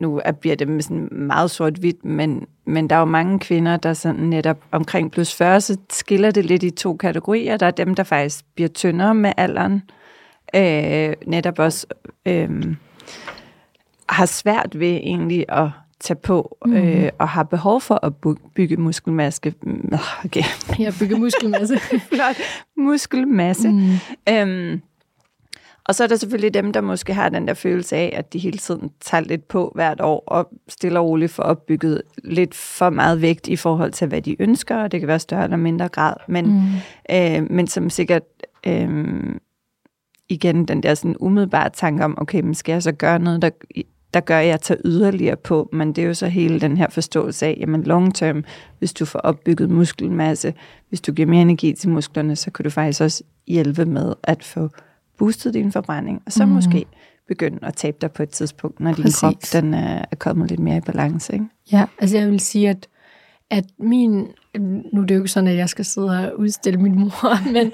nu 0.00 0.20
er- 0.24 0.32
bliver 0.32 0.56
det 0.56 0.84
sådan 0.84 1.08
meget 1.12 1.50
sort-hvidt, 1.50 2.04
men, 2.04 2.46
men 2.66 2.90
der 2.90 2.96
er 2.96 3.00
jo 3.00 3.04
mange 3.04 3.38
kvinder, 3.38 3.76
der 3.76 3.92
sådan 3.92 4.20
netop 4.22 4.58
omkring 4.70 5.10
plus 5.12 5.34
40, 5.34 5.60
så 5.60 5.76
skiller 5.90 6.30
det 6.30 6.44
lidt 6.44 6.62
i 6.62 6.70
to 6.70 6.96
kategorier. 6.96 7.56
Der 7.56 7.66
er 7.66 7.70
dem, 7.70 7.94
der 7.94 8.02
faktisk 8.02 8.44
bliver 8.54 8.68
tyndere 8.68 9.14
med 9.14 9.32
alderen, 9.36 9.82
øh, 10.56 11.14
netop 11.26 11.58
også 11.58 11.86
øh, 12.26 12.76
har 14.08 14.26
svært 14.26 14.78
ved 14.78 14.88
egentlig 14.88 15.44
at 15.48 15.68
tage 16.00 16.18
på, 16.22 16.58
Mhm. 16.66 16.74
øh, 16.76 17.08
og 17.18 17.28
har 17.28 17.42
behov 17.42 17.80
for 17.80 18.04
at 18.06 18.12
bygge 18.54 18.76
muskelmasse. 18.76 19.52
Okay, 20.24 20.42
Jeg 20.78 20.92
bygger 21.00 21.18
muskelmasse. 21.18 21.78
flot 21.78 22.36
muskelmasse. 22.76 23.68
mm. 23.68 23.92
Øhm, 24.28 24.80
og 25.88 25.94
så 25.94 26.04
er 26.04 26.08
der 26.08 26.16
selvfølgelig 26.16 26.54
dem, 26.54 26.72
der 26.72 26.80
måske 26.80 27.14
har 27.14 27.28
den 27.28 27.48
der 27.48 27.54
følelse 27.54 27.96
af, 27.96 28.14
at 28.16 28.32
de 28.32 28.38
hele 28.38 28.58
tiden 28.58 28.90
tager 29.00 29.20
lidt 29.24 29.48
på 29.48 29.72
hvert 29.74 30.00
år, 30.00 30.24
og 30.26 30.48
stille 30.68 30.98
og 31.00 31.06
roligt 31.06 31.32
får 31.32 31.42
opbygget 31.42 32.02
lidt 32.24 32.54
for 32.54 32.90
meget 32.90 33.22
vægt 33.22 33.48
i 33.48 33.56
forhold 33.56 33.92
til, 33.92 34.08
hvad 34.08 34.22
de 34.22 34.42
ønsker, 34.42 34.76
og 34.76 34.92
det 34.92 35.00
kan 35.00 35.06
være 35.06 35.18
større 35.18 35.44
eller 35.44 35.56
mindre 35.56 35.88
grad, 35.88 36.14
men, 36.28 36.46
Mm. 36.46 36.62
øh, 37.10 37.50
men 37.50 37.66
som 37.66 37.90
sikkert 37.90 38.22
øh, 38.66 39.14
igen 40.28 40.64
den 40.64 40.82
der 40.82 40.94
sådan 40.94 41.16
umiddelbare 41.20 41.70
tanke 41.70 42.04
om, 42.04 42.18
okay, 42.20 42.40
men 42.40 42.54
skal 42.54 42.72
jeg 42.72 42.82
så 42.82 42.92
gøre 42.92 43.18
noget, 43.18 43.42
der, 43.42 43.50
der 44.14 44.20
gør, 44.20 44.38
at 44.38 44.46
jeg 44.46 44.60
tager 44.60 44.80
yderligere 44.84 45.36
på, 45.36 45.68
men 45.72 45.92
det 45.92 46.04
er 46.04 46.08
jo 46.08 46.14
så 46.14 46.26
hele 46.26 46.60
den 46.60 46.76
her 46.76 46.88
forståelse 46.90 47.46
af, 47.46 47.56
jamen 47.60 47.82
long 47.82 48.14
term, 48.14 48.44
hvis 48.78 48.92
du 48.92 49.04
får 49.04 49.18
opbygget 49.18 49.70
muskelmasse, 49.70 50.54
hvis 50.88 51.00
du 51.00 51.12
giver 51.12 51.28
mere 51.28 51.42
energi 51.42 51.72
til 51.72 51.88
musklerne, 51.88 52.36
så 52.36 52.50
kan 52.50 52.62
du 52.62 52.70
faktisk 52.70 53.00
også 53.00 53.22
hjælpe 53.46 53.84
med 53.84 54.14
at 54.22 54.44
få 54.44 54.68
boostet 55.18 55.54
din 55.54 55.72
forbrænding, 55.72 56.22
og 56.26 56.32
så 56.32 56.46
mm. 56.46 56.52
måske 56.52 56.86
begynde 57.28 57.58
at 57.62 57.74
tabe 57.74 57.96
dig 58.00 58.12
på 58.12 58.22
et 58.22 58.30
tidspunkt, 58.30 58.80
når 58.80 58.92
din 58.92 59.02
Præcis. 59.02 59.20
krop 59.20 59.34
den 59.52 59.74
er, 59.74 60.04
er 60.10 60.16
kommet 60.16 60.50
lidt 60.50 60.60
mere 60.60 60.76
i 60.76 60.80
balance. 60.80 61.32
Ikke? 61.32 61.46
Ja, 61.72 61.84
altså 61.98 62.18
jeg 62.18 62.30
vil 62.30 62.40
sige, 62.40 62.70
at, 62.70 62.88
at 63.50 63.64
min... 63.78 64.26
Nu 64.92 65.00
er 65.02 65.06
det 65.06 65.14
jo 65.14 65.20
ikke 65.20 65.28
sådan, 65.28 65.48
at 65.50 65.56
jeg 65.56 65.68
skal 65.68 65.84
sidde 65.84 66.08
og 66.32 66.38
udstille 66.40 66.80
min 66.80 66.94
mor, 66.98 67.44
men, 67.52 67.72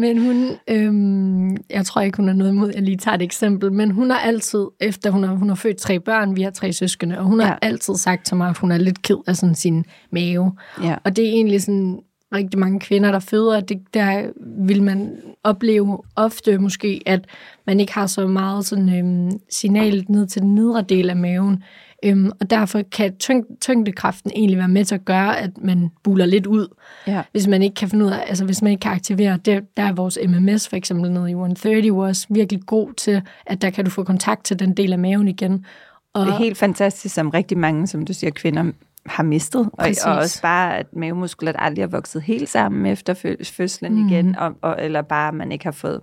men 0.00 0.18
hun... 0.26 0.50
Øhm, 0.70 1.56
jeg 1.70 1.86
tror 1.86 2.00
ikke, 2.00 2.16
hun 2.16 2.26
har 2.28 2.34
noget 2.34 2.52
imod, 2.52 2.68
at 2.68 2.74
jeg 2.74 2.82
lige 2.82 2.96
tager 2.96 3.14
et 3.14 3.22
eksempel, 3.22 3.72
men 3.72 3.90
hun 3.90 4.10
har 4.10 4.18
altid, 4.18 4.66
efter 4.80 5.10
hun 5.10 5.22
har, 5.24 5.34
hun 5.34 5.48
har 5.48 5.56
født 5.56 5.76
tre 5.76 6.00
børn, 6.00 6.36
vi 6.36 6.42
har 6.42 6.50
tre 6.50 6.72
søskende, 6.72 7.18
og 7.18 7.24
hun 7.24 7.40
har 7.40 7.48
Ja. 7.62 7.68
altid 7.68 7.94
sagt 7.94 8.26
til 8.26 8.36
mig, 8.36 8.48
at 8.48 8.58
hun 8.58 8.72
er 8.72 8.78
lidt 8.78 9.02
ked 9.02 9.16
af 9.26 9.36
sådan 9.36 9.54
sin 9.54 9.84
mave. 10.10 10.52
Ja. 10.82 10.96
Og 11.04 11.16
det 11.16 11.24
er 11.24 11.30
egentlig 11.30 11.62
sådan 11.62 11.98
rigtig 12.34 12.60
mange 12.60 12.80
kvinder, 12.80 13.12
der 13.12 13.18
føder, 13.18 13.60
det, 13.60 13.78
der 13.94 14.22
vil 14.66 14.82
man 14.82 15.16
opleve 15.44 15.98
ofte 16.16 16.58
måske, 16.58 17.00
at 17.06 17.24
man 17.66 17.80
ikke 17.80 17.92
har 17.92 18.06
så 18.06 18.26
meget 18.26 18.66
sådan, 18.66 18.98
øhm, 18.98 19.30
signal 19.50 20.04
ned 20.08 20.26
til 20.26 20.42
den 20.42 20.54
nedre 20.54 20.82
del 20.82 21.10
af 21.10 21.16
maven. 21.16 21.62
Øhm, 22.04 22.30
og 22.40 22.50
derfor 22.50 22.82
kan 22.92 23.16
tyng, 23.16 23.44
tyngdekraften 23.60 24.30
egentlig 24.34 24.58
være 24.58 24.68
med 24.68 24.84
til 24.84 24.94
at 24.94 25.04
gøre, 25.04 25.38
at 25.40 25.50
man 25.60 25.90
buler 26.02 26.26
lidt 26.26 26.46
ud, 26.46 26.68
Ja. 27.06 27.22
hvis 27.32 27.46
man 27.46 27.62
ikke 27.62 27.74
kan 27.74 27.88
finde 27.88 28.04
ud 28.04 28.10
af, 28.10 28.24
altså 28.26 28.44
hvis 28.44 28.62
man 28.62 28.70
ikke 28.70 28.80
kan 28.80 28.92
aktivere 28.92 29.36
det. 29.44 29.76
Der 29.76 29.82
er 29.82 29.92
vores 29.92 30.18
MMS 30.28 30.68
for 30.68 30.76
eksempel 30.76 31.10
nede 31.12 31.30
i 31.30 31.32
130 31.32 31.80
jo 31.86 31.98
også 31.98 32.26
virkelig 32.30 32.62
god 32.66 32.92
til, 32.92 33.22
at 33.46 33.62
der 33.62 33.70
kan 33.70 33.84
du 33.84 33.90
få 33.90 34.04
kontakt 34.04 34.44
til 34.44 34.58
den 34.58 34.74
del 34.76 34.92
af 34.92 34.98
maven 34.98 35.28
igen. 35.28 35.64
Og, 36.14 36.26
Det 36.26 36.32
er 36.32 36.38
helt 36.38 36.58
fantastisk, 36.58 37.14
som 37.14 37.30
rigtig 37.30 37.58
mange, 37.58 37.86
som 37.86 38.04
du 38.04 38.12
siger, 38.12 38.30
kvinder 38.30 38.64
har 39.06 39.22
mistet. 39.22 39.60
Og, 39.60 39.78
Præcis. 39.78 40.04
og 40.04 40.14
også 40.16 40.42
bare, 40.42 40.78
at 40.78 40.86
mavemuskler 40.96 41.52
aldrig 41.52 41.82
har 41.82 41.88
vokset 41.88 42.22
helt 42.22 42.48
sammen 42.48 42.86
efter 42.86 43.14
fø- 43.14 43.44
fødslen 43.56 43.94
Mm. 44.02 44.08
igen, 44.08 44.36
og, 44.36 44.52
og, 44.62 44.76
eller 44.80 45.02
bare, 45.02 45.28
at 45.28 45.34
man 45.34 45.52
ikke 45.52 45.64
har 45.64 45.72
fået 45.72 46.00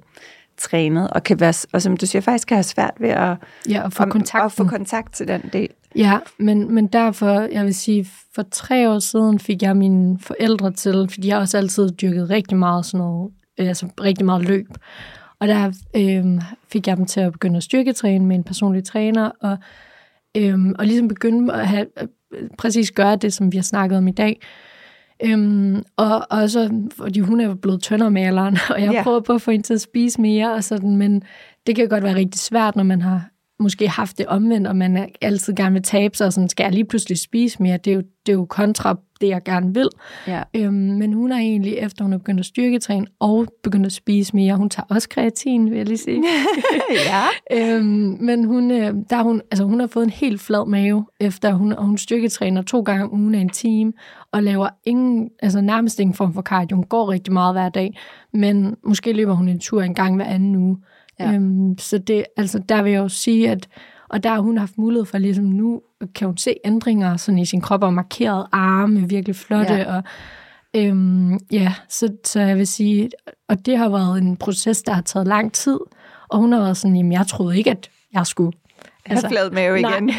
trænet, 0.57 1.09
og, 1.09 1.23
kan 1.23 1.39
være, 1.39 1.53
og 1.73 1.81
som 1.81 1.97
du 1.97 2.05
siger, 2.05 2.21
faktisk 2.21 2.47
kan 2.47 2.55
have 2.57 2.63
svært 2.63 2.93
ved 2.99 3.09
at, 3.09 3.37
ja, 3.69 3.83
og 3.83 3.93
få 3.93 4.03
om- 4.03 4.21
at 4.45 4.51
få 4.51 4.63
kontakt 4.63 5.13
til 5.13 5.27
den 5.27 5.41
del. 5.53 5.69
Ja, 5.95 6.19
men, 6.37 6.73
men 6.75 6.87
derfor, 6.87 7.39
jeg 7.51 7.65
vil 7.65 7.75
sige, 7.75 8.07
for 8.35 8.43
tre 8.51 8.89
år 8.89 8.99
siden 8.99 9.39
fik 9.39 9.61
jeg 9.61 9.77
mine 9.77 10.19
forældre 10.19 10.71
til, 10.71 11.07
fordi 11.11 11.27
jeg 11.27 11.37
også 11.37 11.57
altid 11.57 11.89
dyrket 11.89 12.29
rigtig 12.29 12.57
meget 12.57 12.85
sådan 12.85 12.97
noget, 13.05 13.31
øh, 13.59 13.67
altså 13.67 13.87
rigtig 14.01 14.25
meget 14.25 14.45
løb. 14.45 14.67
Og 15.39 15.47
der 15.47 15.71
øh, 15.95 16.41
fik 16.71 16.87
jeg 16.87 16.97
dem 16.97 17.05
til 17.05 17.19
at 17.19 17.31
begynde 17.31 17.57
at 17.57 17.63
styrketræne 17.63 18.25
med 18.25 18.35
en 18.35 18.43
personlig 18.43 18.83
træner, 18.83 19.31
og, 19.41 19.57
øh, 20.37 20.59
og 20.79 20.85
ligesom 20.85 21.07
begynde 21.07 21.53
at 21.53 21.67
have, 21.67 21.85
øh, 22.33 22.47
præcis 22.57 22.91
gøre 22.91 23.15
det, 23.15 23.33
som 23.33 23.51
vi 23.51 23.57
har 23.57 23.63
snakket 23.63 23.97
om 23.97 24.07
i 24.07 24.11
dag. 24.11 24.39
Øhm, 25.25 25.83
og 25.97 26.27
også, 26.29 26.81
fordi 26.97 27.19
hun 27.19 27.39
er 27.39 27.55
blevet 27.55 27.91
alderen, 27.91 28.57
og 28.75 28.81
jeg 28.81 28.91
Ja. 28.93 29.03
prøver 29.03 29.19
på 29.19 29.33
at 29.33 29.41
få 29.41 29.51
hende 29.51 29.65
til 29.65 29.73
at 29.73 29.81
spise 29.81 30.21
mere, 30.21 30.53
og 30.53 30.63
sådan, 30.63 30.97
men 30.97 31.23
det 31.67 31.75
kan 31.75 31.87
godt 31.89 32.03
være 32.03 32.15
rigtig 32.15 32.39
svært, 32.39 32.75
når 32.75 32.83
man 32.83 33.01
har 33.01 33.29
måske 33.59 33.87
haft 33.87 34.17
det 34.17 34.25
omvendt, 34.25 34.67
og 34.67 34.75
man 34.75 35.09
altid 35.21 35.53
gerne 35.53 35.73
vil 35.73 35.83
tabe 35.83 36.17
sig, 36.17 36.27
og 36.27 36.33
sådan, 36.33 36.49
skal 36.49 36.63
jeg 36.63 36.73
lige 36.73 36.85
pludselig 36.85 37.19
spise 37.19 37.63
mere? 37.63 37.77
Det 37.77 37.91
er 37.91 37.95
jo, 37.95 38.01
det 38.25 38.31
er 38.31 38.37
jo 38.37 38.45
kontra 38.45 38.95
det, 39.21 39.27
jeg 39.27 39.43
gerne 39.43 39.73
vil. 39.73 39.89
Ja. 40.27 40.43
Øhm, 40.53 40.73
men 40.73 41.13
hun 41.13 41.31
er 41.31 41.37
egentlig, 41.37 41.73
efter 41.73 42.03
hun 42.03 42.13
er 42.13 42.17
begyndt 42.17 42.39
at 42.39 42.45
styrketræne 42.45 43.05
og 43.19 43.47
begyndt 43.63 43.85
at 43.85 43.91
spise 43.91 44.35
mere, 44.35 44.55
hun 44.55 44.69
tager 44.69 44.85
også 44.89 45.09
kreatin, 45.09 45.69
vil 45.69 45.77
jeg 45.77 45.85
lige 45.85 45.97
sige. 45.97 46.23
ja. 47.11 47.23
Øhm, 47.53 48.17
men 48.19 48.45
hun, 48.45 48.71
øh, 48.71 48.93
der 49.09 49.17
er 49.17 49.23
hun, 49.23 49.41
altså 49.51 49.63
hun 49.63 49.79
har 49.79 49.87
fået 49.87 50.03
en 50.03 50.09
helt 50.09 50.41
flad 50.41 50.67
mave, 50.67 51.05
efter 51.19 51.53
hun, 51.53 51.73
og 51.73 51.85
hun 51.85 51.97
styrketræner 51.97 52.61
to 52.61 52.81
gange 52.81 53.03
om 53.03 53.13
ugen 53.13 53.35
af 53.35 53.39
en 53.39 53.49
time, 53.49 53.93
og 54.31 54.43
laver 54.43 54.69
ingen, 54.85 55.29
altså 55.41 55.61
nærmest 55.61 55.99
ingen 55.99 56.13
form 56.13 56.33
for 56.33 56.41
cardio. 56.41 56.75
Hun 56.75 56.85
går 56.85 57.11
rigtig 57.11 57.33
meget 57.33 57.53
hver 57.53 57.69
dag, 57.69 57.99
men 58.33 58.75
måske 58.83 59.13
løber 59.13 59.33
hun 59.33 59.49
en 59.49 59.59
tur 59.59 59.81
en 59.81 59.95
gang 59.95 60.15
hver 60.15 60.25
anden 60.25 60.55
uge. 60.55 60.77
Ja. 61.19 61.33
Øhm, 61.33 61.77
så 61.77 61.97
det, 61.97 62.25
altså 62.37 62.59
der 62.69 62.81
vil 62.81 62.91
jeg 62.91 62.99
jo 62.99 63.09
sige, 63.09 63.49
at 63.49 63.67
og 64.09 64.23
der 64.23 64.29
har 64.29 64.39
hun 64.39 64.57
haft 64.57 64.77
mulighed 64.77 65.05
for, 65.05 65.17
ligesom 65.17 65.45
nu 65.45 65.81
kan 66.15 66.27
hun 66.27 66.37
se 66.37 66.55
ændringer 66.65 67.17
sådan 67.17 67.39
i 67.39 67.45
sin 67.45 67.61
krop, 67.61 67.83
og 67.83 67.93
markeret 67.93 68.47
arme, 68.51 69.09
virkelig 69.09 69.35
flotte, 69.35 69.73
Ja. 69.73 69.95
og 69.95 70.03
øhm, 70.75 71.39
ja, 71.51 71.73
så, 71.89 72.09
så 72.23 72.39
jeg 72.41 72.57
vil 72.57 72.67
sige, 72.67 73.09
og 73.49 73.65
det 73.65 73.77
har 73.77 73.89
været 73.89 74.21
en 74.21 74.37
proces, 74.37 74.81
der 74.81 74.93
har 74.93 75.01
taget 75.01 75.27
lang 75.27 75.53
tid, 75.53 75.79
og 76.29 76.39
hun 76.39 76.51
har 76.51 76.59
været 76.59 76.77
sådan, 76.77 76.95
jamen 76.97 77.11
jeg 77.11 77.27
troede 77.27 77.57
ikke, 77.57 77.71
at 77.71 77.89
jeg 78.13 78.27
skulle. 78.27 78.51
Altså, 79.05 79.27
have 79.27 79.31
flad 79.31 79.51
mave 79.51 79.81
nej. 79.81 79.93
igen. 79.95 80.11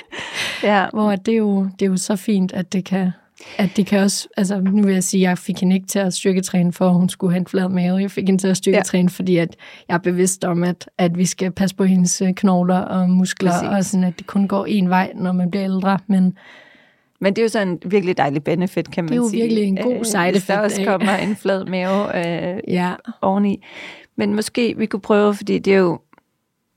ja. 0.62 0.86
Hvor 0.94 1.16
det 1.16 1.34
er, 1.34 1.38
jo, 1.38 1.62
det 1.78 1.86
er 1.86 1.90
jo 1.90 1.96
så 1.96 2.16
fint, 2.16 2.52
at 2.52 2.72
det 2.72 2.84
kan, 2.84 3.10
at 3.58 3.70
det 3.76 3.86
kan 3.86 3.98
også, 4.00 4.28
altså 4.36 4.60
nu 4.60 4.82
vil 4.82 4.92
jeg 4.94 5.04
sige, 5.04 5.26
at 5.26 5.28
jeg 5.28 5.38
fik 5.38 5.60
hende 5.60 5.74
ikke 5.76 5.86
til 5.88 5.98
at 5.98 6.14
styrketræne, 6.14 6.72
for 6.72 6.88
at 6.88 6.94
hun 6.94 7.08
skulle 7.08 7.32
have 7.32 7.40
en 7.40 7.46
flad 7.46 7.68
mave. 7.68 7.98
Jeg 7.98 8.10
fik 8.10 8.26
hende 8.26 8.42
til 8.42 8.48
at 8.48 8.56
styrketræne, 8.56 9.02
ja. 9.04 9.08
fordi 9.16 9.36
at 9.36 9.56
jeg 9.88 9.94
er 9.94 9.98
bevidst 9.98 10.44
om, 10.44 10.64
at, 10.64 10.90
at 10.98 11.18
vi 11.18 11.26
skal 11.26 11.50
passe 11.50 11.76
på 11.76 11.84
hendes 11.84 12.22
øh, 12.22 12.34
knogler 12.34 12.78
og 12.78 13.10
muskler, 13.10 13.50
Præcis. 13.50 13.68
og 13.68 13.84
sådan, 13.84 14.04
at 14.04 14.18
det 14.18 14.26
kun 14.26 14.48
går 14.48 14.66
en 14.66 14.88
vej, 14.88 15.12
når 15.14 15.32
man 15.32 15.50
bliver 15.50 15.64
ældre. 15.64 15.98
Men 16.06 16.38
Men 17.20 17.36
det 17.36 17.42
er 17.42 17.44
jo 17.44 17.48
sådan 17.48 17.68
en 17.68 17.80
virkelig 17.86 18.16
dejlig 18.18 18.44
benefit, 18.44 18.90
kan 18.90 19.04
man 19.04 19.08
Det 19.08 19.14
er 19.14 19.22
jo 19.22 19.28
sige. 19.28 19.42
virkelig 19.42 19.64
en 19.64 19.76
god 19.76 19.92
Øh, 19.96 20.04
side 20.04 20.30
Hvis 20.30 20.44
der 20.44 20.54
effect 20.54 20.58
også 20.60 20.84
kommer 20.84 21.16
en 21.16 21.36
flad 21.36 21.64
mave 21.64 22.16
øh, 22.56 22.60
ja, 22.68 22.92
oveni. 23.20 23.64
Men 24.16 24.34
måske 24.34 24.74
vi 24.78 24.86
kunne 24.86 25.00
prøve, 25.00 25.34
fordi 25.34 25.58
det 25.58 25.72
er 25.74 25.78
jo, 25.78 25.98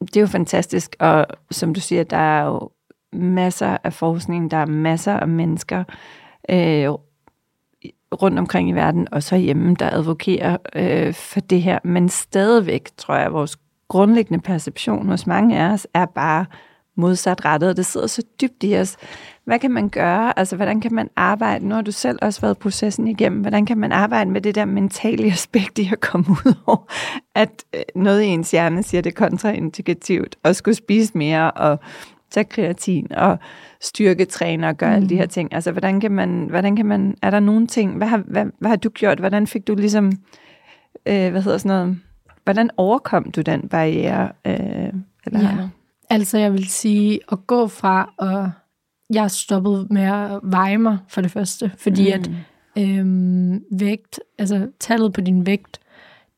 det 0.02 0.18
er 0.18 0.22
jo 0.22 0.28
fantastisk, 0.28 0.96
og 1.00 1.26
som 1.52 1.74
du 1.74 1.80
siger, 1.80 2.04
der 2.04 2.18
er 2.18 2.46
jo 2.46 2.70
masser 3.14 3.78
af 3.84 3.94
forskning, 3.94 4.52
der 4.52 4.58
er 4.58 4.66
masser 4.66 5.14
af 5.14 5.28
mennesker 5.28 5.84
øh, 6.50 6.90
rundt 8.22 8.40
omkring 8.40 8.70
i 8.70 8.74
verden, 8.74 9.08
og 9.12 9.24
så 9.24 9.36
hjemme, 9.36 9.76
der 9.76 9.90
advokerer 9.90 10.58
øh, 10.76 11.14
for 11.14 11.40
det 11.40 11.62
her. 11.62 11.80
Men 11.84 12.10
stadigvæk, 12.10 12.90
tror 12.98 13.16
jeg, 13.16 13.26
at 13.26 13.34
vores 13.34 13.58
grundlæggende 13.88 14.42
perception 14.44 15.08
hos 15.08 15.28
mange 15.28 15.60
af 15.60 15.74
os 15.74 15.88
er 15.94 16.06
bare 16.06 16.46
modsat 16.98 17.46
rettet, 17.46 17.70
og 17.70 17.78
det 17.78 17.86
sidder 17.86 18.08
så 18.08 18.24
dybt 18.42 18.64
i 18.64 18.78
os. 18.78 18.98
Hvad 19.46 19.60
kan 19.60 19.72
man 19.72 19.90
gøre? 19.90 20.40
Altså, 20.40 20.56
hvordan 20.56 20.82
kan 20.82 20.94
man 20.94 21.10
arbejde? 21.16 21.68
Nu 21.68 21.76
har 21.76 21.82
du 21.82 21.92
selv 21.92 22.20
også 22.22 22.42
været 22.42 22.58
processen 22.58 23.08
igennem. 23.08 23.42
Hvordan 23.42 23.66
kan 23.66 23.78
man 23.78 23.92
arbejde 23.92 24.32
med 24.32 24.42
det 24.42 24.56
der 24.56 24.66
mentale 24.66 25.26
aspekt 25.32 25.80
i 25.80 25.90
at 25.92 26.00
komme 26.00 26.26
ud 26.30 26.54
over, 26.66 26.92
at 27.36 27.64
øh, 27.76 27.82
noget 27.96 28.22
i 28.22 28.26
ens 28.26 28.52
hjerne 28.52 28.84
siger, 28.84 29.02
det 29.02 29.16
kontraindikativt, 29.16 30.36
og 30.44 30.56
skulle 30.56 30.76
spise 30.76 31.18
mere, 31.18 31.52
og 31.52 31.80
tage 32.32 32.44
kreatin, 32.44 33.14
og 33.14 33.40
styrketræne, 33.82 34.68
og 34.68 34.78
gøre 34.78 34.90
mm. 34.90 34.96
alle 34.96 35.10
de 35.10 35.16
her 35.16 35.26
ting. 35.26 35.54
Altså, 35.54 35.72
hvordan 35.72 36.00
kan 36.00 36.12
man, 36.12 36.48
hvordan 36.50 36.76
kan 36.76 36.86
man, 36.86 37.16
er 37.22 37.30
der 37.30 37.40
nogle 37.40 37.68
ting, 37.68 37.98
hvad 37.98 38.08
har, 38.08 38.18
hvad, 38.18 38.46
hvad 38.60 38.70
har 38.70 38.76
du 38.76 38.90
gjort? 38.90 39.20
Hvordan 39.20 39.48
fik 39.48 39.68
du 39.68 39.76
ligesom, 39.76 40.12
øh, 41.06 41.32
hvad 41.32 41.42
hedder 41.42 41.58
sådan 41.58 41.70
noget, 41.70 42.00
hvordan 42.44 42.70
overkom 42.78 43.32
du 43.32 43.42
den 43.42 43.70
barriere? 43.70 44.32
Øh, 44.46 44.94
eller? 45.26 45.40
ja. 45.40 45.70
Altså 46.10 46.38
jeg 46.38 46.54
vil 46.54 46.68
sige, 46.68 47.20
at 47.32 47.48
gå 47.48 47.68
fra, 47.68 48.14
og 48.18 48.52
jeg 49.14 49.32
stoppede 49.32 49.88
med 49.90 50.02
at 50.02 50.40
veje 50.44 50.78
mig 50.78 50.98
for 51.08 51.22
det 51.22 51.32
første, 51.32 51.72
fordi 51.78 52.14
mm. 52.14 52.14
at 52.14 52.30
øhm, 52.78 53.64
vægt, 53.72 54.20
altså 54.38 54.68
tallet 54.80 55.14
på 55.14 55.22
din 55.22 55.46
vægt, 55.46 55.80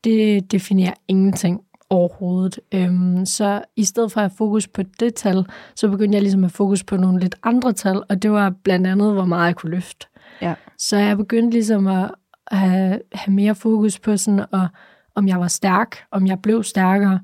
det 0.03 0.51
definerer 0.51 0.93
ingenting. 1.07 1.61
Overhovedet. 1.89 2.59
Øhm, 2.73 3.25
så 3.25 3.61
i 3.75 3.83
stedet 3.83 4.11
for 4.11 4.21
at 4.21 4.23
have 4.23 4.37
fokus 4.37 4.67
på 4.67 4.81
det 4.99 5.15
tal, 5.15 5.45
så 5.75 5.89
begyndte 5.89 6.15
jeg 6.15 6.21
ligesom 6.21 6.43
at 6.43 6.51
fokus 6.51 6.83
på 6.83 6.97
nogle 6.97 7.19
lidt 7.19 7.35
andre 7.43 7.73
tal, 7.73 8.03
og 8.09 8.21
det 8.21 8.31
var 8.31 8.53
blandt 8.63 8.87
andet, 8.87 9.13
hvor 9.13 9.25
meget 9.25 9.47
jeg 9.47 9.55
kunne 9.55 9.71
løfte. 9.71 10.07
Ja. 10.41 10.53
Så 10.77 10.97
jeg 10.97 11.17
begyndte 11.17 11.49
ligesom 11.57 11.87
at 11.87 12.11
have, 12.51 12.99
have 13.13 13.33
mere 13.33 13.55
fokus 13.55 13.99
på 13.99 14.17
sådan, 14.17 14.45
og, 14.51 14.67
om 15.15 15.27
jeg 15.27 15.39
var 15.39 15.47
stærk, 15.47 15.97
om 16.11 16.27
jeg 16.27 16.39
blev 16.39 16.63
stærkere, 16.63 17.19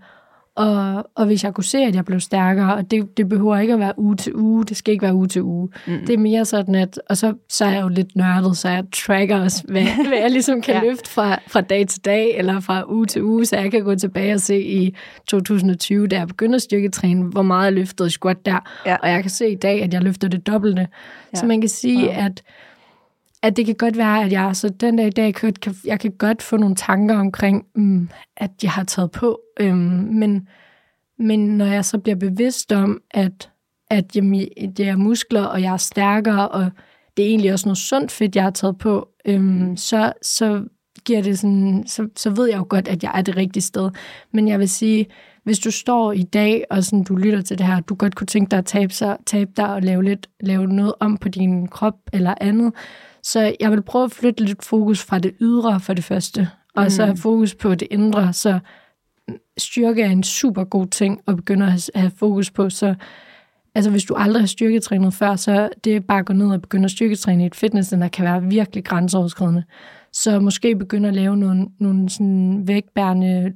og, 0.59 1.09
og 1.15 1.25
hvis 1.25 1.43
jeg 1.43 1.53
kunne 1.53 1.63
se, 1.63 1.77
at 1.77 1.95
jeg 1.95 2.05
blev 2.05 2.19
stærkere, 2.19 2.75
og 2.75 2.91
det, 2.91 3.17
det 3.17 3.29
behøver 3.29 3.57
ikke 3.57 3.73
at 3.73 3.79
være 3.79 3.99
uge 3.99 4.15
til 4.15 4.35
uge, 4.35 4.65
det 4.65 4.77
skal 4.77 4.91
ikke 4.91 5.01
være 5.01 5.13
uge 5.13 5.27
til 5.27 5.41
uge. 5.41 5.69
Mm. 5.87 5.99
Det 6.07 6.13
er 6.13 6.17
mere 6.17 6.45
sådan, 6.45 6.75
at, 6.75 6.99
og 7.09 7.17
så, 7.17 7.33
så 7.49 7.65
er 7.65 7.69
jeg 7.69 7.81
jo 7.81 7.87
lidt 7.87 8.15
nørdet, 8.15 8.57
så 8.57 8.69
jeg 8.69 8.83
tracker 8.95 9.39
også, 9.39 9.63
hvad, 9.67 9.83
hvad 10.07 10.17
jeg 10.17 10.31
ligesom 10.31 10.61
kan 10.61 10.75
ja. 10.75 10.81
løfte 10.81 11.09
fra, 11.09 11.39
fra 11.47 11.61
dag 11.61 11.87
til 11.87 12.05
dag, 12.05 12.37
eller 12.37 12.59
fra 12.59 12.91
uge 12.91 13.05
til 13.05 13.23
uge, 13.23 13.45
så 13.45 13.57
jeg 13.57 13.71
kan 13.71 13.83
gå 13.83 13.95
tilbage 13.95 14.33
og 14.33 14.39
se 14.39 14.61
i 14.61 14.95
2020, 15.27 16.07
da 16.07 16.17
jeg 16.17 16.27
begyndte 16.27 16.55
at 16.55 16.61
styrketræne, 16.61 17.23
hvor 17.23 17.41
meget 17.41 17.65
jeg 17.65 17.73
løftede 17.73 18.09
squat 18.09 18.45
der, 18.45 18.59
ja. 18.85 18.95
og 18.95 19.09
jeg 19.09 19.21
kan 19.21 19.31
se 19.31 19.49
i 19.49 19.55
dag, 19.55 19.83
at 19.83 19.93
jeg 19.93 20.01
løfter 20.01 20.27
det 20.27 20.47
dobbelte. 20.47 20.87
Ja. 21.33 21.39
Så 21.39 21.45
man 21.45 21.61
kan 21.61 21.69
sige, 21.69 22.05
wow. 22.05 22.25
at 22.25 22.43
at 23.43 23.57
det 23.57 23.65
kan 23.65 23.75
godt 23.75 23.97
være, 23.97 24.23
at 24.23 24.31
jeg 24.31 24.55
så 24.55 24.69
den 24.69 24.97
dag 24.97 25.07
i 25.07 25.09
dag, 25.09 25.33
kan, 25.33 25.53
jeg 25.85 25.99
kan 25.99 26.11
godt 26.11 26.41
få 26.41 26.57
nogle 26.57 26.75
tanker 26.75 27.15
omkring, 27.15 27.65
mm, 27.75 28.09
at 28.37 28.51
jeg 28.63 28.71
har 28.71 28.83
taget 28.83 29.11
på. 29.11 29.41
Øhm, 29.59 30.07
men, 30.11 30.47
men 31.19 31.57
når 31.57 31.65
jeg 31.65 31.85
så 31.85 31.97
bliver 31.97 32.15
bevidst 32.15 32.71
om, 32.71 33.01
at, 33.11 33.51
at 33.91 34.15
jamen, 34.15 34.47
det 34.77 34.79
er 34.79 34.95
muskler, 34.95 35.43
og 35.43 35.61
jeg 35.61 35.73
er 35.73 35.77
stærkere, 35.77 36.49
og 36.49 36.71
det 37.17 37.25
er 37.25 37.29
egentlig 37.29 37.53
også 37.53 37.67
noget 37.67 37.77
sundt 37.77 38.11
fedt, 38.11 38.35
jeg 38.35 38.43
har 38.43 38.51
taget 38.51 38.77
på, 38.77 39.09
øhm, 39.25 39.77
så, 39.77 40.13
så 40.21 40.63
giver 41.05 41.21
det 41.21 41.39
sådan, 41.39 41.83
så, 41.87 42.07
så 42.15 42.29
ved 42.29 42.49
jeg 42.49 42.57
jo 42.57 42.65
godt, 42.69 42.87
at 42.87 43.03
jeg 43.03 43.11
er 43.15 43.21
det 43.21 43.37
rigtige 43.37 43.63
sted. 43.63 43.91
Men 44.33 44.47
jeg 44.47 44.59
vil 44.59 44.69
sige, 44.69 45.05
hvis 45.43 45.59
du 45.59 45.71
står 45.71 46.11
i 46.11 46.23
dag, 46.23 46.63
og 46.69 46.83
sådan, 46.83 47.03
du 47.03 47.15
lytter 47.15 47.41
til 47.41 47.57
det 47.57 47.65
her, 47.65 47.79
du 47.79 47.95
godt 47.95 48.15
kunne 48.15 48.27
tænke 48.27 48.51
dig 48.51 48.59
at 48.59 48.65
tabe, 48.65 48.93
sig, 48.93 49.17
tabe 49.25 49.51
dig 49.57 49.73
og 49.73 49.81
lave, 49.81 50.03
lidt, 50.03 50.27
lave 50.39 50.67
noget 50.67 50.93
om 50.99 51.17
på 51.17 51.29
din 51.29 51.67
krop 51.67 51.93
eller 52.13 52.33
andet, 52.41 52.73
så 53.31 53.55
jeg 53.59 53.71
vil 53.71 53.81
prøve 53.81 54.05
at 54.05 54.11
flytte 54.11 54.43
lidt 54.43 54.65
fokus 54.65 55.03
fra 55.03 55.19
det 55.19 55.33
ydre 55.41 55.79
for 55.79 55.93
det 55.93 56.03
første, 56.03 56.49
og 56.75 56.83
mm. 56.83 56.89
så 56.89 57.05
have 57.05 57.17
fokus 57.17 57.55
på 57.55 57.75
det 57.75 57.87
indre. 57.91 58.33
Så 58.33 58.59
styrke 59.57 60.01
er 60.01 60.09
en 60.09 60.23
super 60.23 60.63
god 60.63 60.87
ting 60.87 61.21
at 61.27 61.35
begynde 61.35 61.65
at 61.65 61.89
have 61.95 62.11
fokus 62.15 62.51
på. 62.51 62.69
Så 62.69 62.95
altså, 63.75 63.91
hvis 63.91 64.03
du 64.03 64.13
aldrig 64.13 64.41
har 64.41 64.47
styrketrænet 64.47 65.13
før, 65.13 65.35
så 65.35 65.69
det 65.83 66.05
bare 66.05 66.19
at 66.19 66.25
gå 66.25 66.33
ned 66.33 66.51
og 66.51 66.61
begynde 66.61 66.85
at 66.85 66.91
styrketræne 66.91 67.43
i 67.43 67.45
et 67.45 67.55
fitnesscenter 67.55 68.07
kan 68.07 68.25
være 68.25 68.43
virkelig 68.43 68.85
grænseoverskridende. 68.85 69.63
Så 70.13 70.39
måske 70.39 70.75
begynde 70.75 71.07
at 71.07 71.15
lave 71.15 71.37
nogle, 71.37 71.67
nogle 71.79 72.09
sådan 72.09 72.67
vægtbærende 72.67 73.53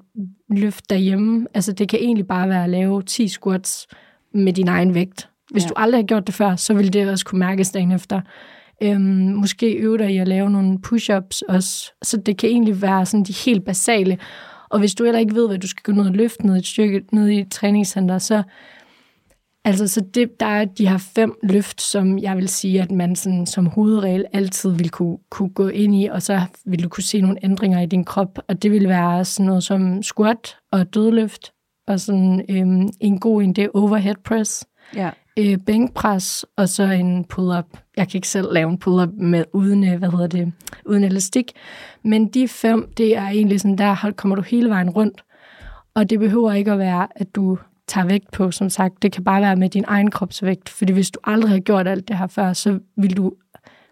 løft 0.49 0.89
derhjemme. 0.89 1.47
Altså 1.53 1.71
det 1.71 1.89
kan 1.89 1.99
egentlig 1.99 2.27
bare 2.27 2.49
være 2.49 2.63
at 2.63 2.69
lave 2.69 3.01
10 3.01 3.27
squats 3.27 3.87
med 4.33 4.53
din 4.53 4.67
egen 4.67 4.93
vægt. 4.93 5.29
Hvis 5.51 5.63
ja. 5.63 5.67
du 5.67 5.73
aldrig 5.77 6.01
har 6.01 6.05
gjort 6.05 6.27
det 6.27 6.35
før, 6.35 6.55
så 6.55 6.73
vil 6.73 6.93
det 6.93 7.09
også 7.09 7.25
kunne 7.25 7.39
mærkes 7.39 7.71
dagen 7.71 7.91
efter. 7.91 8.21
Øhm, 8.81 9.33
måske 9.35 9.73
øve 9.73 9.97
dig 9.97 10.11
i 10.11 10.17
at 10.17 10.27
lave 10.27 10.49
nogle 10.49 10.79
push-ups 10.87 11.41
også. 11.49 11.93
Så 12.01 12.17
det 12.17 12.37
kan 12.37 12.49
egentlig 12.49 12.81
være 12.81 13.05
sådan 13.05 13.23
de 13.23 13.33
helt 13.45 13.65
basale. 13.65 14.17
Og 14.69 14.79
hvis 14.79 14.95
du 14.95 15.03
heller 15.03 15.19
ikke 15.19 15.35
ved, 15.35 15.47
hvad 15.47 15.57
du 15.57 15.67
skal 15.67 15.83
gå 15.83 15.91
ned 15.91 16.07
og 16.07 16.13
løfte 16.13 16.45
ned 16.45 16.55
i 16.55 16.59
et 16.59 16.65
stykke, 16.65 17.05
ned 17.11 17.27
i 17.27 17.39
et 17.39 17.51
træningscenter, 17.51 18.17
så 18.17 18.43
Altså, 19.65 19.87
så 19.87 20.01
det, 20.13 20.39
der 20.39 20.45
er 20.45 20.65
de 20.65 20.89
her 20.89 20.97
fem 20.97 21.33
løft, 21.43 21.81
som 21.81 22.19
jeg 22.19 22.37
vil 22.37 22.49
sige, 22.49 22.81
at 22.81 22.91
man 22.91 23.15
sådan, 23.15 23.45
som 23.45 23.65
hovedregel 23.65 24.25
altid 24.33 24.71
vil 24.71 24.89
kunne, 24.89 25.17
kunne 25.31 25.49
gå 25.49 25.67
ind 25.67 25.95
i, 25.95 26.05
og 26.05 26.21
så 26.21 26.41
vil 26.65 26.83
du 26.83 26.89
kunne 26.89 27.03
se 27.03 27.21
nogle 27.21 27.37
ændringer 27.43 27.81
i 27.81 27.85
din 27.85 28.03
krop. 28.03 28.39
Og 28.47 28.63
det 28.63 28.71
vil 28.71 28.89
være 28.89 29.25
sådan 29.25 29.45
noget 29.45 29.63
som 29.63 30.03
squat 30.03 30.57
og 30.71 30.93
dødløft, 30.93 31.51
og 31.87 31.99
sådan 31.99 32.45
øhm, 32.49 32.89
en 32.99 33.19
god 33.19 33.43
en, 33.43 33.53
det 33.53 33.63
er 33.63 33.69
overhead 33.73 34.15
press. 34.23 34.65
Ja 34.95 35.09
øh, 35.39 35.57
bænkpres 35.65 36.45
og 36.57 36.69
så 36.69 36.83
en 36.83 37.25
pull-up. 37.25 37.77
Jeg 37.97 38.09
kan 38.09 38.17
ikke 38.17 38.27
selv 38.27 38.53
lave 38.53 38.69
en 38.69 38.77
pull-up 38.77 39.09
med 39.13 39.45
uden, 39.53 39.83
øh, 39.83 39.97
hvad 39.97 40.09
hedder 40.09 40.27
det, 40.27 40.53
uden 40.85 41.03
elastik. 41.03 41.51
Men 42.03 42.27
de 42.27 42.47
fem, 42.47 42.93
det 42.97 43.17
er 43.17 43.27
egentlig 43.27 43.61
sådan, 43.61 43.77
der 43.77 44.11
kommer 44.15 44.35
du 44.35 44.41
hele 44.41 44.69
vejen 44.69 44.89
rundt. 44.89 45.23
Og 45.93 46.09
det 46.09 46.19
behøver 46.19 46.51
ikke 46.51 46.71
at 46.71 46.79
være, 46.79 47.07
at 47.15 47.35
du 47.35 47.57
tager 47.87 48.07
vægt 48.07 48.31
på, 48.31 48.51
som 48.51 48.69
sagt. 48.69 49.01
Det 49.01 49.11
kan 49.11 49.23
bare 49.23 49.41
være 49.41 49.55
med 49.55 49.69
din 49.69 49.83
egen 49.87 50.11
kropsvægt. 50.11 50.69
Fordi 50.69 50.93
hvis 50.93 51.11
du 51.11 51.19
aldrig 51.23 51.51
har 51.51 51.59
gjort 51.59 51.87
alt 51.87 52.07
det 52.07 52.17
her 52.17 52.27
før, 52.27 52.53
så 52.53 52.79
vil 52.95 53.17
du 53.17 53.33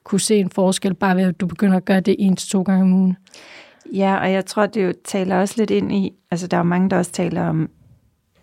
kunne 0.04 0.20
se 0.20 0.36
en 0.36 0.50
forskel, 0.50 0.94
bare 0.94 1.16
ved 1.16 1.24
at 1.24 1.40
du 1.40 1.48
begynder 1.48 1.78
at 1.78 1.86
gøre 1.86 2.00
det 2.00 2.16
en 2.20 2.36
til 2.36 2.50
to 2.50 2.62
gange 2.62 2.84
om 2.84 2.94
ugen. 2.94 3.18
Ja, 3.94 4.16
og 4.16 4.32
jeg 4.32 4.46
tror, 4.46 4.66
det 4.66 4.86
jo 4.86 4.94
taler 5.06 5.40
også 5.40 5.54
lidt 5.58 5.72
ind 5.72 5.92
i, 5.92 6.14
altså 6.32 6.48
der 6.48 6.58
er 6.58 6.62
jo 6.62 6.64
mange, 6.64 6.90
der 6.90 6.98
også 6.98 7.12
taler 7.12 7.48
om 7.48 7.70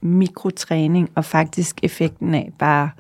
mikrotræning, 0.00 1.11
og 1.14 1.24
faktisk 1.24 1.80
effekten 1.82 2.34
af 2.34 2.52
bare 2.59 2.90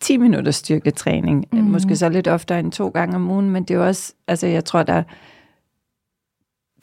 10 0.00 0.16
minutters 0.16 0.54
styrketræning. 0.54 1.46
Mm. 1.52 1.58
Måske 1.58 1.96
så 1.96 2.08
lidt 2.08 2.28
oftere 2.28 2.60
end 2.60 2.72
to 2.72 2.88
gange 2.88 3.16
om 3.16 3.30
ugen, 3.30 3.50
men 3.50 3.62
det 3.62 3.74
er 3.74 3.78
jo 3.78 3.86
også, 3.86 4.14
altså 4.28 4.46
jeg 4.46 4.64
tror, 4.64 4.82
der 4.82 5.02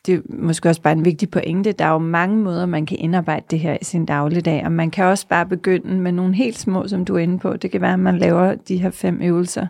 det 0.05 0.15
er 0.15 0.21
måske 0.29 0.69
også 0.69 0.81
bare 0.81 0.93
en 0.93 1.05
vigtig 1.05 1.29
pointe. 1.29 1.71
Der 1.71 1.85
er 1.85 1.91
jo 1.91 1.97
mange 1.97 2.37
måder, 2.37 2.65
man 2.65 2.85
kan 2.85 2.97
indarbejde 2.97 3.45
det 3.51 3.59
her 3.59 3.77
i 3.81 3.83
sin 3.83 4.05
dagligdag, 4.05 4.65
og 4.65 4.71
man 4.71 4.91
kan 4.91 5.05
også 5.05 5.27
bare 5.27 5.45
begynde 5.45 5.93
med 5.93 6.11
nogle 6.11 6.35
helt 6.35 6.57
små, 6.57 6.87
som 6.87 7.05
du 7.05 7.15
er 7.15 7.19
inde 7.19 7.39
på. 7.39 7.57
Det 7.57 7.71
kan 7.71 7.81
være, 7.81 7.93
at 7.93 7.99
man 7.99 8.17
laver 8.17 8.55
de 8.55 8.77
her 8.77 8.89
fem 8.89 9.21
øvelser, 9.21 9.67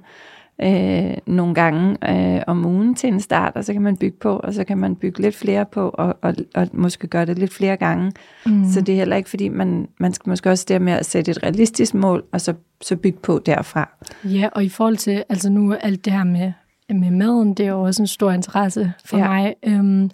øh, 0.64 1.18
nogle 1.28 1.55
gange 1.55 1.97
øh, 2.09 2.41
om 2.47 2.66
ugen 2.66 2.95
til 2.95 3.14
en 3.14 3.20
start, 3.20 3.51
og 3.55 3.66
så 3.66 3.74
kan 3.74 3.82
man 3.82 3.97
bygge 3.97 4.18
på, 4.22 4.36
og 4.38 4.53
så 4.53 4.64
kan 4.64 4.78
man 4.78 4.95
bygge 4.95 5.22
lidt 5.22 5.36
flere 5.36 5.66
på, 5.66 5.89
og, 5.89 6.18
og, 6.22 6.36
og 6.55 6.68
måske 6.74 7.07
gøre 7.07 7.26
det 7.26 7.39
lidt 7.39 7.53
flere 7.53 7.78
gange. 7.78 8.12
Mm. 8.45 8.72
Så 8.72 8.82
det 8.82 8.93
er 8.93 8.97
heller 8.97 9.16
ikke, 9.16 9.30
fordi 9.30 9.49
man, 9.49 9.88
man 9.99 10.14
skal 10.14 10.30
måske 10.30 10.49
også 10.49 10.66
der 10.68 10.80
med 10.80 10.93
at 10.93 11.05
sætte 11.05 11.32
et 11.32 11.43
realistisk 11.43 11.93
mål, 11.93 12.24
og 12.32 12.41
så, 12.41 12.53
så 12.82 12.95
bygge 12.95 13.20
på 13.20 13.41
derfra. 13.45 13.89
Ja, 14.24 14.49
og 14.51 14.64
i 14.64 14.70
forhold 14.70 14.97
til, 14.97 15.24
altså 15.30 15.49
nu 15.49 15.74
alt 15.74 16.05
det 16.05 16.14
her 16.14 16.24
med, 16.24 16.51
med 16.89 17.12
maden, 17.12 17.53
det 17.53 17.66
er 17.66 17.70
jo 17.70 17.82
også 17.82 18.03
en 18.03 18.07
stor 18.07 18.32
interesse 18.32 18.93
for 19.05 19.18
ja. 19.18 19.28
mig. 19.28 19.55
Øhm, 19.64 20.09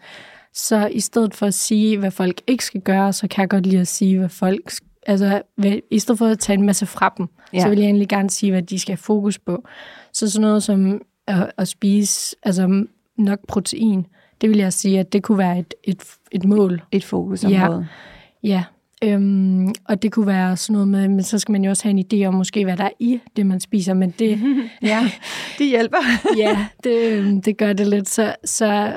så 0.54 0.88
i 0.92 1.00
stedet 1.00 1.36
for 1.36 1.46
at 1.46 1.54
sige, 1.54 1.98
hvad 1.98 2.12
folk 2.12 2.42
ikke 2.48 2.66
skal 2.66 2.82
gøre, 2.82 3.14
så 3.14 3.28
kan 3.28 3.42
jeg 3.42 3.50
godt 3.50 3.66
lide 3.66 3.82
at 3.82 3.88
sige, 3.88 4.18
hvad 4.18 4.30
folk 4.30 4.72
Altså, 5.08 5.42
i 5.92 6.00
stedet 6.00 6.20
for 6.20 6.26
at 6.26 6.40
tage 6.40 6.60
en 6.60 6.66
masse 6.66 6.86
fra 6.86 7.14
dem, 7.18 7.28
ja. 7.54 7.60
så 7.60 7.70
vil 7.70 7.78
jeg 7.78 7.86
egentlig 7.86 8.10
gerne 8.10 8.30
sige, 8.30 8.52
hvad 8.52 8.62
de 8.62 8.80
skal 8.80 8.92
have 8.92 8.98
fokus 8.98 9.40
på. 9.40 9.64
Så 10.14 10.32
sådan 10.32 10.42
noget 10.42 10.64
som 10.64 11.02
at, 11.28 11.52
at 11.58 11.68
spise 11.68 12.36
altså 12.44 12.86
nok 13.18 13.40
protein, 13.48 14.06
det 14.42 14.50
vil 14.50 14.58
jeg 14.58 14.74
sige, 14.74 15.00
at 15.00 15.14
det 15.14 15.24
kunne 15.24 15.38
være 15.38 15.60
et, 15.60 15.74
et, 15.84 16.04
et 16.32 16.46
mål. 16.46 16.82
Et 16.92 17.04
fokusområde. 17.04 17.88
Ja, 18.44 18.50
ja. 18.50 18.64
Øhm, 19.04 19.74
og 19.86 20.02
det 20.02 20.12
kunne 20.12 20.28
være 20.28 20.58
sådan 20.58 20.74
noget 20.74 20.88
med, 20.88 21.08
men 21.08 21.24
så 21.24 21.40
skal 21.40 21.52
man 21.52 21.64
jo 21.64 21.70
også 21.70 21.84
have 21.84 22.00
en 22.00 22.06
idé 22.14 22.28
om 22.28 22.34
måske, 22.34 22.64
hvad 22.64 22.78
der 22.78 22.84
er 22.84 22.90
i 23.00 23.20
det, 23.36 23.46
man 23.46 23.60
spiser, 23.60 23.94
men 23.94 24.14
det... 24.20 24.40
ja, 24.82 25.12
det 25.58 25.68
hjælper. 25.68 25.98
ja, 26.44 26.68
det, 26.84 27.46
det 27.46 27.58
gør 27.58 27.74
det 27.74 27.88
lidt. 27.88 28.10
Så, 28.10 28.36
så 28.46 28.94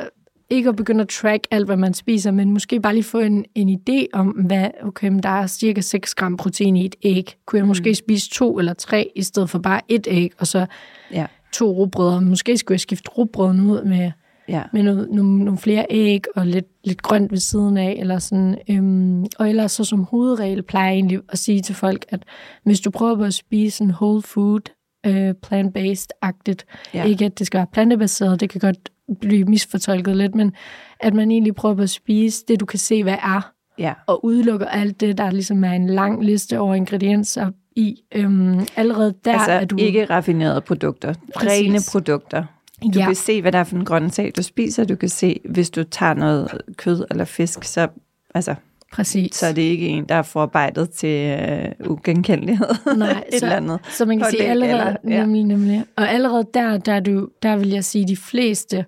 ikke 0.50 0.68
at 0.68 0.76
begynde 0.76 1.00
at 1.00 1.08
track 1.08 1.46
alt, 1.50 1.66
hvad 1.66 1.76
man 1.76 1.94
spiser, 1.94 2.30
men 2.30 2.50
måske 2.50 2.80
bare 2.80 2.94
lige 2.94 3.04
få 3.04 3.18
en, 3.18 3.44
en 3.54 3.80
idé 3.80 4.06
om, 4.12 4.28
hvad, 4.28 4.68
okay, 4.82 5.12
der 5.22 5.28
er 5.28 5.46
cirka 5.46 5.80
6 5.80 6.14
gram 6.14 6.36
protein 6.36 6.76
i 6.76 6.84
et 6.84 6.96
æg. 7.02 7.36
Kunne 7.46 7.56
jeg 7.56 7.64
mm. 7.64 7.68
måske 7.68 7.94
spise 7.94 8.30
to 8.30 8.58
eller 8.58 8.72
tre, 8.72 9.12
i 9.16 9.22
stedet 9.22 9.50
for 9.50 9.58
bare 9.58 9.80
et 9.88 10.06
æg, 10.10 10.32
og 10.38 10.46
så 10.46 10.66
ja. 11.12 11.26
to 11.52 11.70
rugbrød. 11.70 12.20
Måske 12.20 12.58
skulle 12.58 12.74
jeg 12.74 12.80
skifte 12.80 13.10
rugbrøden 13.10 13.60
ud 13.60 13.84
med, 13.84 14.10
ja. 14.48 14.62
med 14.72 14.82
noget, 14.82 15.08
nogle, 15.10 15.44
nogle 15.44 15.58
flere 15.58 15.86
æg 15.90 16.24
og 16.36 16.46
lidt, 16.46 16.66
lidt 16.84 17.02
grønt 17.02 17.30
ved 17.30 17.38
siden 17.38 17.76
af. 17.76 17.96
Eller 18.00 18.18
sådan. 18.18 18.58
Øhm, 18.70 19.24
og 19.38 19.48
ellers 19.48 19.72
så 19.72 19.84
som 19.84 20.04
hovedregel 20.04 20.62
plejer 20.62 20.86
jeg 20.86 20.94
egentlig 20.94 21.20
at 21.28 21.38
sige 21.38 21.60
til 21.60 21.74
folk, 21.74 22.04
at 22.08 22.22
hvis 22.64 22.80
du 22.80 22.90
prøver 22.90 23.16
på 23.16 23.24
at 23.24 23.34
spise 23.34 23.84
en 23.84 23.90
whole 23.90 24.22
food, 24.22 24.60
øh, 25.06 25.34
plant-based-agtigt, 25.42 26.64
ja. 26.94 27.04
ikke 27.04 27.24
at 27.24 27.38
det 27.38 27.46
skal 27.46 27.58
være 27.58 27.66
plantebaseret, 27.72 28.40
det 28.40 28.50
kan 28.50 28.60
godt 28.60 28.90
blive 29.20 29.44
misfortolket 29.44 30.16
lidt, 30.16 30.34
men 30.34 30.52
at 31.00 31.14
man 31.14 31.30
egentlig 31.30 31.54
prøver 31.54 31.82
at 31.82 31.90
spise 31.90 32.44
det, 32.48 32.60
du 32.60 32.66
kan 32.66 32.78
se, 32.78 33.02
hvad 33.02 33.16
er, 33.22 33.52
ja. 33.78 33.92
og 34.06 34.24
udelukker 34.24 34.66
alt 34.66 35.00
det, 35.00 35.18
der 35.18 35.30
ligesom 35.30 35.64
er 35.64 35.72
en 35.72 35.86
lang 35.86 36.24
liste 36.24 36.58
over 36.58 36.74
ingredienser 36.74 37.50
i. 37.76 38.02
Øhm, 38.14 38.66
allerede 38.76 39.14
der 39.24 39.32
altså 39.32 39.52
er 39.52 39.64
du... 39.64 39.76
ikke 39.78 40.04
raffinerede 40.04 40.60
produkter, 40.60 41.14
Præcis. 41.34 41.50
rene 41.50 41.78
produkter. 41.92 42.44
Du 42.82 42.98
ja. 42.98 43.06
kan 43.06 43.14
se, 43.14 43.42
hvad 43.42 43.52
der 43.52 43.58
er 43.58 43.64
for 43.64 43.76
en 43.76 43.84
grøntsag, 43.84 44.32
du 44.36 44.42
spiser. 44.42 44.84
Du 44.84 44.96
kan 44.96 45.08
se, 45.08 45.40
hvis 45.44 45.70
du 45.70 45.84
tager 45.84 46.14
noget 46.14 46.48
kød 46.76 47.04
eller 47.10 47.24
fisk, 47.24 47.64
så, 47.64 47.88
altså, 48.34 48.54
Præcis. 48.92 49.34
så 49.34 49.46
er 49.46 49.52
det 49.52 49.62
ikke 49.62 49.88
en, 49.88 50.04
der 50.04 50.14
er 50.14 50.22
forarbejdet 50.22 50.90
til 50.90 51.38
uh, 51.80 51.90
ugenkendelighed. 51.90 52.68
Nej, 52.96 53.24
et 53.32 53.38
så, 53.38 53.46
eller 53.46 53.56
andet. 53.56 53.80
Så 53.90 54.04
man 54.04 54.18
kan 54.18 54.26
sige 54.30 54.44
allerede, 54.44 54.72
eller, 54.72 55.16
ja. 55.16 55.20
nemlig, 55.20 55.44
nemlig. 55.44 55.84
Og 55.96 56.10
allerede 56.10 56.46
der, 56.54 56.78
der, 56.78 57.00
du, 57.00 57.28
der 57.42 57.56
vil 57.56 57.68
jeg 57.68 57.84
sige, 57.84 58.08
de 58.08 58.16
fleste 58.16 58.84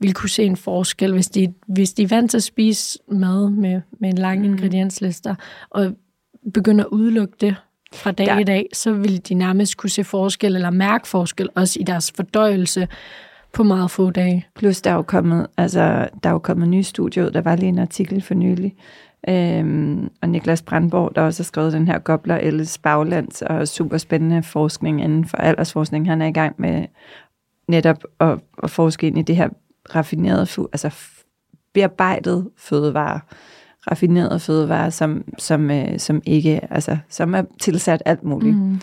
vil 0.00 0.14
kunne 0.14 0.30
se 0.30 0.44
en 0.44 0.56
forskel, 0.56 1.12
hvis 1.12 1.28
de, 1.28 1.54
hvis 1.66 1.92
de 1.92 2.02
er 2.02 2.06
vant 2.06 2.30
til 2.30 2.38
at 2.38 2.42
spise 2.42 2.98
mad 3.08 3.50
med, 3.50 3.80
med 4.00 4.08
en 4.08 4.18
lang 4.18 4.38
mm. 4.38 4.44
ingredienslister, 4.44 5.34
og 5.70 5.92
begynder 6.54 6.84
at 6.84 6.88
udelukke 6.90 7.34
det 7.40 7.56
fra 7.94 8.12
dag 8.12 8.26
ja. 8.26 8.38
i 8.38 8.44
dag, 8.44 8.68
så 8.72 8.92
vil 8.92 9.28
de 9.28 9.34
nærmest 9.34 9.76
kunne 9.76 9.90
se 9.90 10.04
forskel, 10.04 10.54
eller 10.54 10.70
mærke 10.70 11.08
forskel, 11.08 11.48
også 11.54 11.80
i 11.80 11.82
deres 11.82 12.12
fordøjelse 12.16 12.88
på 13.52 13.62
meget 13.62 13.90
få 13.90 14.10
dage. 14.10 14.46
Plus 14.54 14.82
der 14.82 14.90
er 14.90 14.94
jo 14.94 15.02
kommet, 15.02 15.46
altså, 15.56 16.08
der 16.22 16.28
er 16.28 16.32
jo 16.32 16.38
kommet 16.38 16.68
nye 16.68 16.82
studier 16.82 17.26
ud. 17.26 17.30
Der 17.30 17.40
var 17.40 17.56
lige 17.56 17.68
en 17.68 17.78
artikel 17.78 18.22
for 18.22 18.34
nylig, 18.34 18.74
Øhm, 19.28 20.08
og 20.22 20.28
Niklas 20.28 20.62
Brandborg, 20.62 21.12
der 21.14 21.22
også 21.22 21.42
har 21.42 21.44
skrevet 21.44 21.72
den 21.72 21.88
her 21.88 21.98
Gobler 21.98 22.36
Elles 22.36 22.78
Baglands 22.78 23.42
og 23.42 23.68
super 23.68 23.98
spændende 23.98 24.42
forskning 24.42 25.04
inden 25.04 25.24
for 25.24 25.36
aldersforskning. 25.36 26.08
Han 26.08 26.22
er 26.22 26.26
i 26.26 26.32
gang 26.32 26.54
med 26.58 26.84
netop 27.68 28.04
at, 28.20 28.38
at 28.62 28.70
forske 28.70 29.06
ind 29.06 29.18
i 29.18 29.22
det 29.22 29.36
her 29.36 29.48
raffinerede, 29.94 30.68
altså 30.72 30.90
bearbejdet 31.72 32.48
fødevare, 32.56 33.20
raffinerede 33.90 34.40
fødevarer, 34.40 34.90
som, 34.90 35.24
som, 35.38 35.70
øh, 35.70 35.98
som 35.98 36.22
ikke, 36.24 36.72
altså, 36.72 36.98
som 37.08 37.34
er 37.34 37.42
tilsat 37.60 38.02
alt 38.04 38.24
muligt. 38.24 38.56
Mm. 38.56 38.80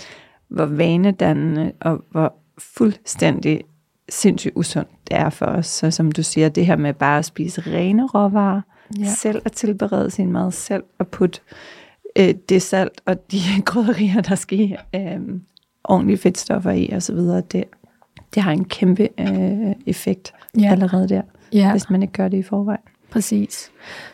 Hvor 0.48 0.66
vanedannende 0.66 1.72
og 1.82 2.04
hvor 2.12 2.34
fuldstændig 2.58 3.62
sindssygt 4.10 4.54
usundt 4.56 4.90
det 5.08 5.18
er 5.18 5.30
for 5.30 5.46
os. 5.46 5.68
Så 5.68 5.92
som 5.92 6.12
du 6.12 6.24
siger, 6.24 6.50
det 6.50 6.66
her 6.66 6.76
med 6.76 6.94
bare 6.94 7.20
at 7.20 7.26
spise 7.26 7.62
rene 7.62 8.08
råvarer, 8.08 8.62
ja. 9.00 9.06
selv 9.06 9.42
at 9.46 9.52
tilberede 9.52 10.12
sin 10.12 10.32
mad, 10.32 10.52
selv 10.52 10.84
at 11.00 11.08
putte 11.08 11.40
øh, 12.20 12.34
det 12.50 12.62
salt 12.62 13.02
og 13.06 13.32
de 13.32 13.38
krydderier, 13.66 14.22
der 14.22 14.36
skal 14.36 14.78
øh, 14.96 15.20
ordentlige 15.84 16.18
fedtstoffer 16.18 16.72
i 16.72 16.90
osv., 16.96 17.18
det, 17.18 17.64
det 18.36 18.44
har 18.44 18.52
en 18.52 18.66
kæmpe 18.66 19.10
øh, 19.20 19.76
effekt 19.86 20.34
ja. 20.60 20.72
allerede 20.72 21.10
der, 21.10 21.22
ja. 21.54 21.72
hvis 21.72 21.90
man 21.90 22.02
ikke 22.02 22.14
gør 22.14 22.28
det 22.28 22.38
i 22.38 22.44
forvejen. 22.44 22.82
Præcis. 23.12 23.72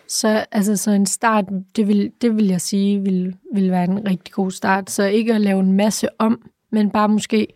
Så, 0.08 0.46
altså, 0.52 0.78
så 0.78 0.92
en 0.92 1.06
start, 1.06 1.46
det 1.76 1.88
vil, 1.88 2.12
det 2.22 2.36
vil 2.36 2.48
jeg 2.48 2.62
sige, 2.62 3.02
vil, 3.02 3.36
vil 3.54 3.72
være 3.72 3.84
en 3.84 4.08
rigtig 4.10 4.34
god 4.34 4.52
start. 4.52 4.90
Så 4.90 5.04
ikke 5.04 5.34
at 5.34 5.42
lave 5.42 5.60
en 5.60 5.72
masse 5.72 6.08
om, 6.20 6.42
men 6.72 6.90
bare 6.90 7.10
måske, 7.10 7.48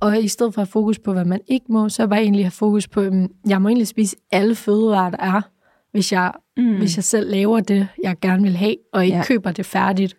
og 0.00 0.22
i 0.22 0.28
stedet 0.28 0.54
for 0.54 0.62
at 0.62 0.66
have 0.66 0.72
fokus 0.72 0.98
på, 0.98 1.12
hvad 1.12 1.24
man 1.24 1.40
ikke 1.48 1.66
må, 1.68 1.88
så 1.88 2.06
bare 2.06 2.20
egentlig 2.20 2.44
have 2.44 2.50
fokus 2.50 2.88
på, 2.88 3.00
at 3.00 3.12
jeg 3.48 3.62
må 3.62 3.68
egentlig 3.68 3.88
spise 3.88 4.16
alle 4.32 4.54
fødevarer, 4.54 5.10
der 5.10 5.18
er, 5.18 5.40
hvis 5.92 6.12
jeg, 6.12 6.32
mm. 6.56 6.76
hvis 6.76 6.96
jeg 6.96 7.04
selv 7.04 7.30
laver 7.30 7.60
det, 7.60 7.88
jeg 8.02 8.16
gerne 8.20 8.42
vil 8.42 8.56
have, 8.56 8.76
og 8.92 9.04
ikke 9.04 9.16
ja. 9.16 9.24
køber 9.24 9.52
det 9.52 9.66
færdigt. 9.66 10.16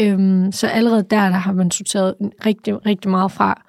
Øhm, 0.00 0.52
så 0.52 0.66
allerede 0.66 1.02
der, 1.02 1.28
der 1.28 1.36
har 1.36 1.52
man 1.52 1.70
sorteret 1.70 2.14
rigtig, 2.46 2.86
rigtig 2.86 3.10
meget 3.10 3.32
fra. 3.32 3.66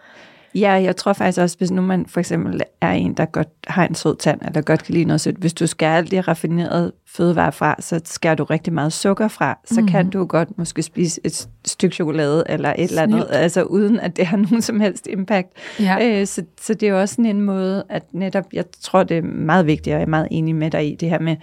Ja, 0.56 0.72
jeg 0.72 0.95
tror 0.95 1.14
faktisk 1.14 1.41
også, 1.41 1.58
hvis 1.58 1.72
nu 1.72 1.82
man 1.82 2.06
for 2.06 2.20
eksempel 2.20 2.62
er 2.82 2.91
en, 2.91 3.14
der 3.14 3.26
godt 3.26 3.47
har 3.68 3.88
en 3.88 3.95
sød 3.95 4.16
tand, 4.16 4.41
eller 4.45 4.62
godt 4.62 4.84
kan 4.84 4.93
lide 4.93 5.06
noget 5.06 5.22
sødt, 5.22 5.36
hvis 5.36 5.53
du 5.53 5.68
skærer 5.68 5.97
alt 5.97 6.12
det 6.12 6.28
raffinerede 6.28 6.91
fødevarer 7.08 7.51
fra, 7.51 7.76
så 7.80 8.01
skærer 8.06 8.36
du 8.36 8.43
rigtig 8.43 8.74
meget 8.74 8.93
sukker 8.93 9.28
fra, 9.28 9.60
så 9.66 9.82
mm. 9.82 9.88
kan 9.88 10.10
du 10.10 10.26
godt 10.26 10.58
måske 10.58 10.84
spise 10.84 11.22
et 11.24 11.49
stykke 11.66 11.95
chokolade 11.95 12.43
eller 12.49 12.70
et 12.70 12.76
Snilt. 12.76 12.91
eller 12.91 13.01
andet, 13.01 13.28
altså 13.30 13.64
uden 13.64 13.99
at 13.99 14.18
det 14.18 14.26
har 14.26 14.38
nogen 14.51 14.62
som 14.62 14.80
helst 14.80 15.08
impact. 15.08 15.47
Ja. 15.80 16.20
Øh, 16.20 16.28
så, 16.28 16.43
så 16.62 16.74
det 16.74 16.84
er 16.88 16.91
jo 16.91 16.99
også 16.99 17.16
sådan 17.16 17.26
en 17.26 17.41
måde, 17.41 17.84
at 17.89 18.03
netop, 18.12 18.45
jeg 18.53 18.66
tror, 18.82 19.03
det 19.03 19.18
er 19.18 19.22
meget 19.22 19.66
vigtigt, 19.66 19.93
og 19.93 19.99
jeg 19.99 20.06
er 20.06 20.10
meget 20.10 20.28
enig 20.32 20.56
med 20.56 20.72
dig 20.72 20.91
i 20.91 20.95
det 20.95 21.10
her 21.10 21.20
med, 21.20 21.36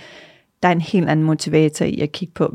der 0.62 0.68
er 0.68 0.72
en 0.72 0.80
helt 0.80 1.08
anden 1.08 1.26
motivator 1.26 1.84
i 1.84 2.00
at 2.00 2.12
kigge 2.12 2.34
på, 2.34 2.54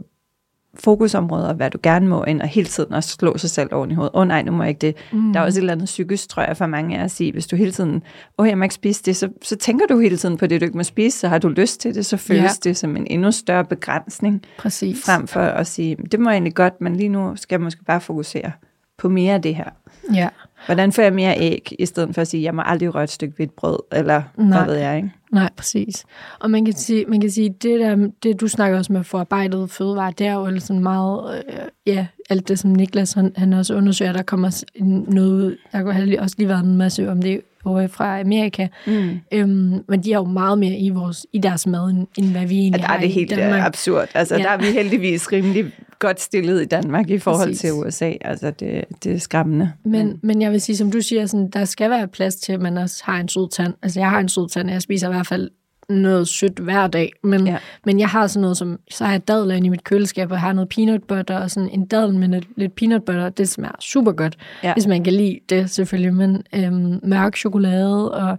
fokusområder, 0.80 1.54
hvad 1.54 1.70
du 1.70 1.78
gerne 1.84 2.08
må, 2.08 2.24
ind 2.24 2.42
og 2.42 2.48
hele 2.48 2.68
tiden 2.68 2.94
også 2.94 3.10
slå 3.10 3.38
sig 3.38 3.50
selv 3.50 3.74
oven 3.74 3.92
i 3.92 3.94
hovedet. 3.94 4.12
Åh 4.16 4.22
oh, 4.22 4.28
nej, 4.28 4.42
nu 4.42 4.52
må 4.52 4.64
jeg 4.64 4.70
ikke 4.70 4.80
det. 4.80 4.96
Mm. 5.12 5.34
Der 5.34 5.40
er 5.40 5.44
også 5.44 5.60
et 5.60 5.62
eller 5.62 5.74
andet 5.74 5.86
psykisk, 5.86 6.30
tror 6.30 6.44
jeg, 6.44 6.58
for 6.58 6.68
mange 6.68 6.98
af 7.00 7.04
at 7.04 7.12
sige, 7.12 7.32
hvis 7.32 7.48
du 7.48 7.56
hele 7.56 7.72
tiden, 7.72 7.96
åh, 7.96 8.02
oh, 8.38 8.48
jeg 8.50 8.58
må 8.58 8.64
ikke 8.64 8.76
spise 8.76 9.04
det, 9.04 9.16
så, 9.16 9.30
så 9.42 9.56
tænker 9.56 9.86
du 9.86 10.00
hele 10.00 10.18
tiden 10.18 10.38
på 10.38 10.48
det, 10.48 10.62
du 10.62 10.66
ikke 10.66 10.78
må 10.78 10.84
spise, 10.84 11.20
så 11.20 11.28
har 11.28 11.38
du 11.38 11.48
lyst 11.48 11.82
til 11.82 11.96
det, 11.96 12.06
så 12.06 12.18
føles 12.18 12.44
ja. 12.66 12.70
det 12.70 12.78
som 12.78 12.98
en 12.98 13.08
endnu 13.10 13.32
større 13.32 13.66
begrænsning. 13.66 14.42
Præcis. 14.58 15.06
Frem 15.06 15.28
for 15.28 15.42
at 15.42 15.68
sige, 15.68 15.98
det 16.12 16.20
må 16.20 16.30
jeg 16.30 16.36
egentlig 16.36 16.56
godt, 16.56 16.82
men 16.82 16.96
lige 16.96 17.10
nu 17.10 17.36
skal 17.36 17.56
jeg 17.56 17.62
måske 17.62 17.84
bare 17.84 18.02
fokusere 18.02 18.52
på 18.98 19.10
mere 19.10 19.34
af 19.34 19.42
det 19.42 19.56
her. 19.56 19.70
Ja. 20.14 20.30
Hvordan 20.68 20.92
får 20.92 21.02
jeg 21.02 21.14
mere 21.14 21.40
æg, 21.40 21.76
i 21.80 21.86
stedet 21.86 22.16
for 22.16 22.22
at 22.22 22.28
sige, 22.28 22.44
jeg 22.44 22.56
må 22.56 22.62
aldrig 22.66 22.96
røre 22.96 23.04
et 23.04 23.10
stykke 23.10 23.36
hvidt 23.36 23.56
brød, 23.56 23.78
eller 23.92 24.22
Nej. 24.38 24.58
hvad 24.58 24.74
ved 24.74 24.84
jeg, 24.84 24.96
ikke? 24.98 25.12
Nej, 25.32 25.50
præcis. 25.58 26.06
Og 26.40 26.52
man 26.52 26.66
kan 26.66 26.74
sige, 26.74 27.06
man 27.06 27.22
kan 27.22 27.32
sige 27.32 27.50
det, 27.50 27.80
der, 27.80 28.10
det 28.24 28.42
du 28.42 28.48
snakker 28.48 28.78
også 28.78 28.94
med 28.94 29.04
forarbejdet 29.04 29.70
fødevare, 29.70 30.14
det 30.18 30.28
er 30.28 30.34
jo 30.34 30.60
sådan 30.60 30.84
meget, 30.84 31.44
øh, 31.48 31.54
ja, 31.86 32.08
alt 32.30 32.48
det 32.48 32.60
som 32.60 32.72
Niklas 32.72 33.14
han, 33.14 33.34
han 33.36 33.54
også 33.54 33.76
undersøger, 33.76 34.14
der 34.14 34.22
kommer 34.22 34.64
noget, 35.12 35.58
der 35.72 35.92
har 35.92 36.22
også 36.22 36.36
lige 36.38 36.50
været 36.50 36.64
en 36.64 36.78
masse 36.78 37.12
om 37.12 37.22
det 37.22 37.42
over 37.66 37.88
fra 37.88 38.20
Amerika, 38.20 38.68
mm. 38.88 39.20
øhm, 39.32 39.84
men 39.88 40.04
de 40.04 40.14
er 40.14 40.18
jo 40.18 40.24
meget 40.24 40.60
mere 40.60 40.78
i, 40.78 40.90
vores, 40.90 41.26
i 41.34 41.38
deres 41.38 41.68
mad, 41.68 41.90
end, 41.90 42.08
end 42.18 42.32
hvad 42.32 42.46
vi 42.46 42.60
egentlig 42.60 42.82
ja, 42.82 42.88
der 42.88 42.94
er 42.94 43.00
det 43.00 43.10
helt 43.10 43.30
Danmark. 43.30 43.66
absurd. 43.66 44.08
Altså, 44.14 44.36
ja. 44.36 44.44
der 44.44 44.50
er 44.50 44.58
vi 44.58 44.66
heldigvis 44.66 45.32
rimelig 45.32 45.66
godt 46.00 46.22
stillet 46.22 46.62
i 46.62 46.66
Danmark 46.66 47.10
i 47.10 47.18
forhold 47.18 47.48
Præcis. 47.48 47.60
til 47.60 47.74
USA. 47.74 48.14
Altså, 48.22 48.52
det, 48.52 48.86
det 49.04 49.12
er 49.16 49.20
skræmmende. 49.20 49.72
Men, 49.84 50.20
men, 50.24 50.42
jeg 50.42 50.52
vil 50.52 50.62
sige, 50.62 50.78
som 50.78 50.92
du 50.92 51.02
siger, 51.02 51.26
sådan, 51.26 51.50
der 51.50 51.66
skal 51.66 51.90
være 51.90 52.08
plads 52.08 52.36
til, 52.36 52.54
at 52.54 52.62
man 52.62 52.78
også 52.78 53.04
har 53.06 53.20
en 53.20 53.30
sød 53.30 53.50
tand. 53.50 53.74
Altså, 53.84 54.00
jeg 54.00 54.10
har 54.10 54.20
en 54.20 54.30
sød 54.30 54.50
tand, 54.50 54.70
jeg 54.70 54.82
spiser 54.82 55.10
i 55.10 55.12
hvert 55.12 55.28
fald 55.28 55.50
noget 55.90 56.28
sødt 56.28 56.60
hver 56.60 56.88
dag, 56.88 57.12
men, 57.24 57.48
ja. 57.48 57.58
men 57.86 58.00
jeg 58.00 58.10
har 58.10 58.28
sådan 58.28 58.42
noget 58.42 58.58
som, 58.58 58.80
så 58.92 59.06
har 59.06 59.12
jeg 59.12 59.28
dadler 59.28 59.56
i 59.56 59.70
mit 59.70 59.84
køleskab, 59.84 60.32
og 60.32 60.34
jeg 60.34 60.42
har 60.42 60.54
noget 60.54 60.70
peanut 60.70 61.04
butter, 61.04 61.38
og 61.38 61.52
sådan 61.52 61.70
en 61.70 61.86
dadel 61.86 62.16
med 62.16 62.28
lidt, 62.28 62.46
lidt 62.58 62.76
peanut 62.76 63.04
butter, 63.04 63.30
det 63.30 63.50
smager 63.50 63.76
super 63.80 64.12
godt, 64.12 64.38
ja. 64.64 64.74
hvis 64.74 64.88
man 64.88 65.04
kan 65.04 65.14
lide 65.14 65.40
det 65.50 65.70
selvfølgelig, 65.70 66.14
men 66.14 66.44
øhm, 66.56 67.00
mørk 67.04 67.38
chokolade, 67.38 68.12
og 68.12 68.38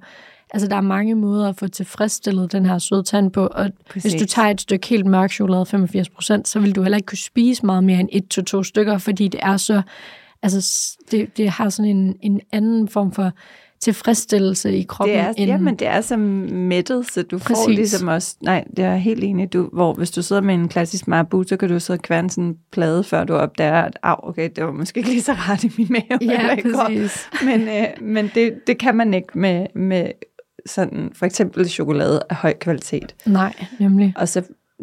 altså 0.50 0.68
der 0.68 0.76
er 0.76 0.80
mange 0.80 1.14
måder 1.14 1.48
at 1.48 1.56
få 1.56 1.68
tilfredsstillet 1.68 2.52
den 2.52 2.66
her 2.66 2.78
søde 2.78 3.02
tand 3.02 3.30
på, 3.30 3.46
og 3.46 3.70
Præcis. 3.90 4.12
hvis 4.12 4.22
du 4.22 4.26
tager 4.26 4.48
et 4.48 4.60
stykke 4.60 4.86
helt 4.86 5.06
mørk 5.06 5.32
chokolade, 5.32 5.62
85%, 5.62 6.42
så 6.44 6.60
vil 6.60 6.74
du 6.74 6.82
heller 6.82 6.96
ikke 6.96 7.06
kunne 7.06 7.18
spise 7.18 7.66
meget 7.66 7.84
mere 7.84 8.00
end 8.00 8.08
et 8.12 8.28
til 8.28 8.44
to 8.44 8.62
stykker, 8.62 8.98
fordi 8.98 9.28
det 9.28 9.40
er 9.42 9.56
så, 9.56 9.82
altså 10.42 10.96
det, 11.10 11.36
det 11.36 11.50
har 11.50 11.68
sådan 11.68 11.96
en, 11.96 12.16
en 12.22 12.40
anden 12.52 12.88
form 12.88 13.12
for 13.12 13.32
tilfredsstillelse 13.80 14.76
i 14.76 14.82
kroppen. 14.82 15.16
Det 15.16 15.24
er, 15.24 15.32
end... 15.36 15.50
Jamen, 15.50 15.76
det 15.76 15.88
er 15.88 16.00
som 16.00 16.20
mættet, 16.50 17.12
så 17.12 17.22
du 17.22 17.38
Præcis. 17.38 17.56
får 17.64 17.68
ligesom 17.68 18.08
også... 18.08 18.36
Nej, 18.42 18.64
det 18.76 18.84
er 18.84 18.96
helt 18.96 19.24
enig. 19.24 19.52
Du, 19.52 19.68
hvor 19.72 19.94
hvis 19.94 20.10
du 20.10 20.22
sidder 20.22 20.42
med 20.42 20.54
en 20.54 20.68
klassisk 20.68 21.08
marabu, 21.08 21.42
så 21.42 21.56
kan 21.56 21.68
du 21.68 21.80
sidde 21.80 21.98
og 21.98 22.02
kværne 22.02 22.30
sådan 22.30 22.44
en 22.44 22.56
plade, 22.72 23.04
før 23.04 23.24
du 23.24 23.34
opdager, 23.34 23.82
at 23.82 23.98
ah, 24.02 24.16
okay, 24.22 24.50
det 24.56 24.64
var 24.64 24.72
måske 24.72 24.98
ikke 24.98 25.10
lige 25.10 25.22
så 25.22 25.32
rart 25.32 25.64
i 25.64 25.70
min 25.78 25.86
mave. 25.90 26.32
Ja, 26.32 26.56
præcis. 26.62 27.28
Men, 27.44 27.60
øh, 27.60 27.86
men 28.00 28.30
det, 28.34 28.54
det 28.66 28.78
kan 28.78 28.96
man 28.96 29.14
ikke 29.14 29.38
med, 29.38 29.66
med 29.74 30.10
sådan 30.68 31.10
for 31.14 31.26
eksempel 31.26 31.68
chokolade 31.68 32.22
af 32.30 32.36
høj 32.36 32.54
kvalitet. 32.60 33.14
Nej, 33.26 33.54
nemlig. 33.80 34.14
Og 34.16 34.28
så 34.28 34.42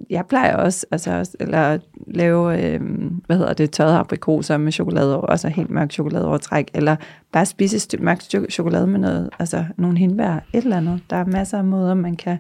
jeg 0.10 0.26
plejer 0.26 0.56
også, 0.56 0.86
altså, 0.92 1.36
eller 1.40 1.78
lave, 2.08 2.64
øh, 2.64 2.82
hvad 3.26 3.38
hedder 3.38 3.54
det, 3.54 3.72
tørrede 3.72 3.98
aprikoser 3.98 4.58
med 4.58 4.72
chokolade 4.72 5.16
over, 5.16 5.28
altså 5.28 5.50
helt 5.50 5.70
mørk 5.70 5.92
chokoladeovertræk, 5.92 6.70
eller 6.74 6.96
bare 7.32 7.46
spise 7.46 7.76
et 7.98 8.02
mørk 8.02 8.22
chokolade 8.50 8.88
med 8.88 9.00
noget, 9.00 9.30
altså 9.40 9.66
nogle 9.78 9.98
hindbær, 9.98 10.34
et 10.54 10.64
eller 10.64 10.78
andet. 10.78 11.02
Der 11.10 11.16
er 11.16 11.26
masser 11.26 11.58
af 11.58 11.64
måder, 11.64 11.94
man 11.94 12.16
kan, 12.16 12.38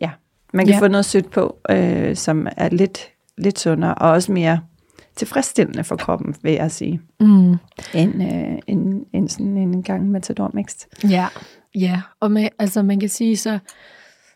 ja, 0.00 0.10
man 0.52 0.66
kan 0.66 0.74
ja. 0.74 0.80
få 0.80 0.88
noget 0.88 1.04
sødt 1.04 1.30
på, 1.30 1.56
øh, 1.70 2.16
som 2.16 2.46
er 2.56 2.68
lidt, 2.68 2.98
lidt 3.38 3.58
sundere, 3.58 3.94
og 3.94 4.10
også 4.10 4.32
mere 4.32 4.60
tilfredsstillende 5.16 5.84
for 5.84 5.96
kroppen, 5.96 6.34
vil 6.42 6.52
jeg 6.52 6.70
sige, 6.70 7.00
mm. 7.20 7.56
end, 7.94 8.22
øh, 8.22 8.58
end, 8.66 9.04
end 9.12 9.28
sådan 9.28 9.56
en 9.56 9.82
gang 9.82 10.10
matador 10.10 10.50
mixed. 10.54 11.10
Ja, 11.10 11.26
ja, 11.80 12.02
og 12.20 12.30
med, 12.30 12.48
altså 12.58 12.82
man 12.82 13.00
kan 13.00 13.08
sige, 13.08 13.36
så, 13.36 13.58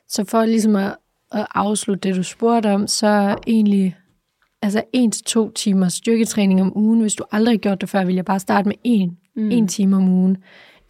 så 0.09 0.25
for 0.25 0.45
ligesom 0.45 0.77
at 0.77 0.97
at 1.33 1.47
afslutte 1.55 2.09
det, 2.09 2.17
du 2.17 2.23
spurgte 2.23 2.71
om, 2.71 2.87
så 2.87 3.37
egentlig 3.47 3.97
altså 4.63 4.83
en 4.93 5.11
til 5.11 5.25
to 5.25 5.51
timer 5.51 5.89
styrketræning 5.89 6.61
om 6.61 6.79
ugen. 6.79 7.01
Hvis 7.01 7.15
du 7.15 7.25
aldrig 7.33 7.53
har 7.53 7.59
gjort 7.59 7.81
det 7.81 7.89
før, 7.89 8.05
vil 8.05 8.15
jeg 8.15 8.25
bare 8.25 8.41
starte 8.41 8.69
med 8.69 8.77
en, 8.85 9.19
mm. 9.37 9.51
en 9.51 9.69
time 9.69 9.97
om 9.97 10.09
ugen. 10.09 10.37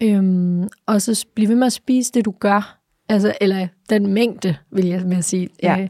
Øhm, 0.03 0.67
og 0.85 1.01
så 1.01 1.25
blive 1.35 1.49
ved 1.49 1.55
med 1.55 1.67
at 1.67 1.73
spise 1.73 2.11
det, 2.13 2.25
du 2.25 2.33
gør. 2.39 2.77
Altså, 3.09 3.33
eller 3.41 3.67
den 3.89 4.13
mængde, 4.13 4.55
vil 4.71 4.85
jeg 4.85 5.01
med 5.05 5.17
at 5.17 5.25
sige. 5.25 5.49
Ja. 5.63 5.81
Øh, 5.81 5.87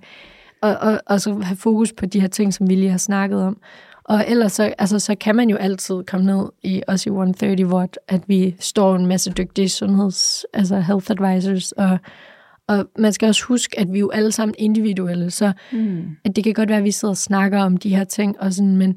og, 0.62 0.78
og, 0.78 1.00
og 1.06 1.22
så 1.22 1.34
have 1.34 1.58
fokus 1.58 1.94
på 1.94 2.06
de 2.06 2.22
her 2.22 2.28
ting, 2.28 2.54
som 2.54 2.70
vi 2.70 2.76
lige 2.76 2.92
har 2.92 2.98
snakket 2.98 3.44
om. 3.44 3.58
Og 4.12 4.26
ellers 4.28 4.52
så, 4.52 4.74
altså, 4.78 5.00
så 5.00 5.16
kan 5.16 5.36
man 5.36 5.50
jo 5.50 5.56
altid 5.56 6.04
komme 6.04 6.26
ned 6.26 6.50
i 6.64 6.84
os 6.88 7.06
i 7.06 7.10
130, 7.10 7.66
hvor 7.66 7.90
at 8.08 8.22
vi 8.28 8.56
står 8.60 8.96
en 8.96 9.06
masse 9.06 9.32
dygtige 9.32 9.70
sundheds, 9.70 10.46
altså 10.54 10.80
health 10.80 11.12
advisors, 11.12 11.72
og 11.72 11.98
og 12.68 12.86
man 12.98 13.14
skal 13.14 13.28
også 13.28 13.46
huske, 13.46 13.80
at 13.80 13.94
vi 13.94 14.00
jo 14.00 14.10
alle 14.10 14.32
sammen 14.32 14.56
individuelle, 14.58 15.32
så 15.32 15.52
mm. 15.72 16.04
at 16.26 16.36
det 16.36 16.44
kan 16.44 16.54
godt 16.54 16.70
være, 16.70 16.78
at 16.78 16.84
vi 16.84 16.92
sidder 16.92 17.12
og 17.12 17.18
snakker 17.18 17.60
om 17.60 17.78
de 17.78 17.96
her 17.96 18.04
ting, 18.04 18.42
og 18.42 18.54
sådan, 18.54 18.78
men 18.78 18.96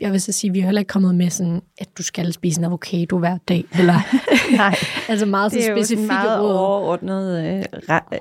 jeg 0.00 0.12
vil 0.12 0.20
så 0.20 0.32
sige, 0.32 0.48
at 0.48 0.54
vi 0.54 0.60
er 0.60 0.64
heller 0.64 0.80
ikke 0.80 0.88
kommet 0.88 1.14
med 1.14 1.30
sådan, 1.30 1.60
at 1.78 1.98
du 1.98 2.02
skal 2.02 2.32
spise 2.32 2.60
en 2.60 2.64
avocado 2.64 3.18
hver 3.18 3.38
dag, 3.48 3.64
eller 3.78 3.94
Nej, 4.56 4.74
altså 5.08 5.26
meget 5.26 5.52
så 5.52 5.58
specifikke. 5.72 6.02
Det 6.02 6.10
er 6.10 6.22
jo 6.22 6.28
meget 6.28 6.40
råd. 6.40 6.56
overordnet 6.56 7.44
øh, 7.44 7.64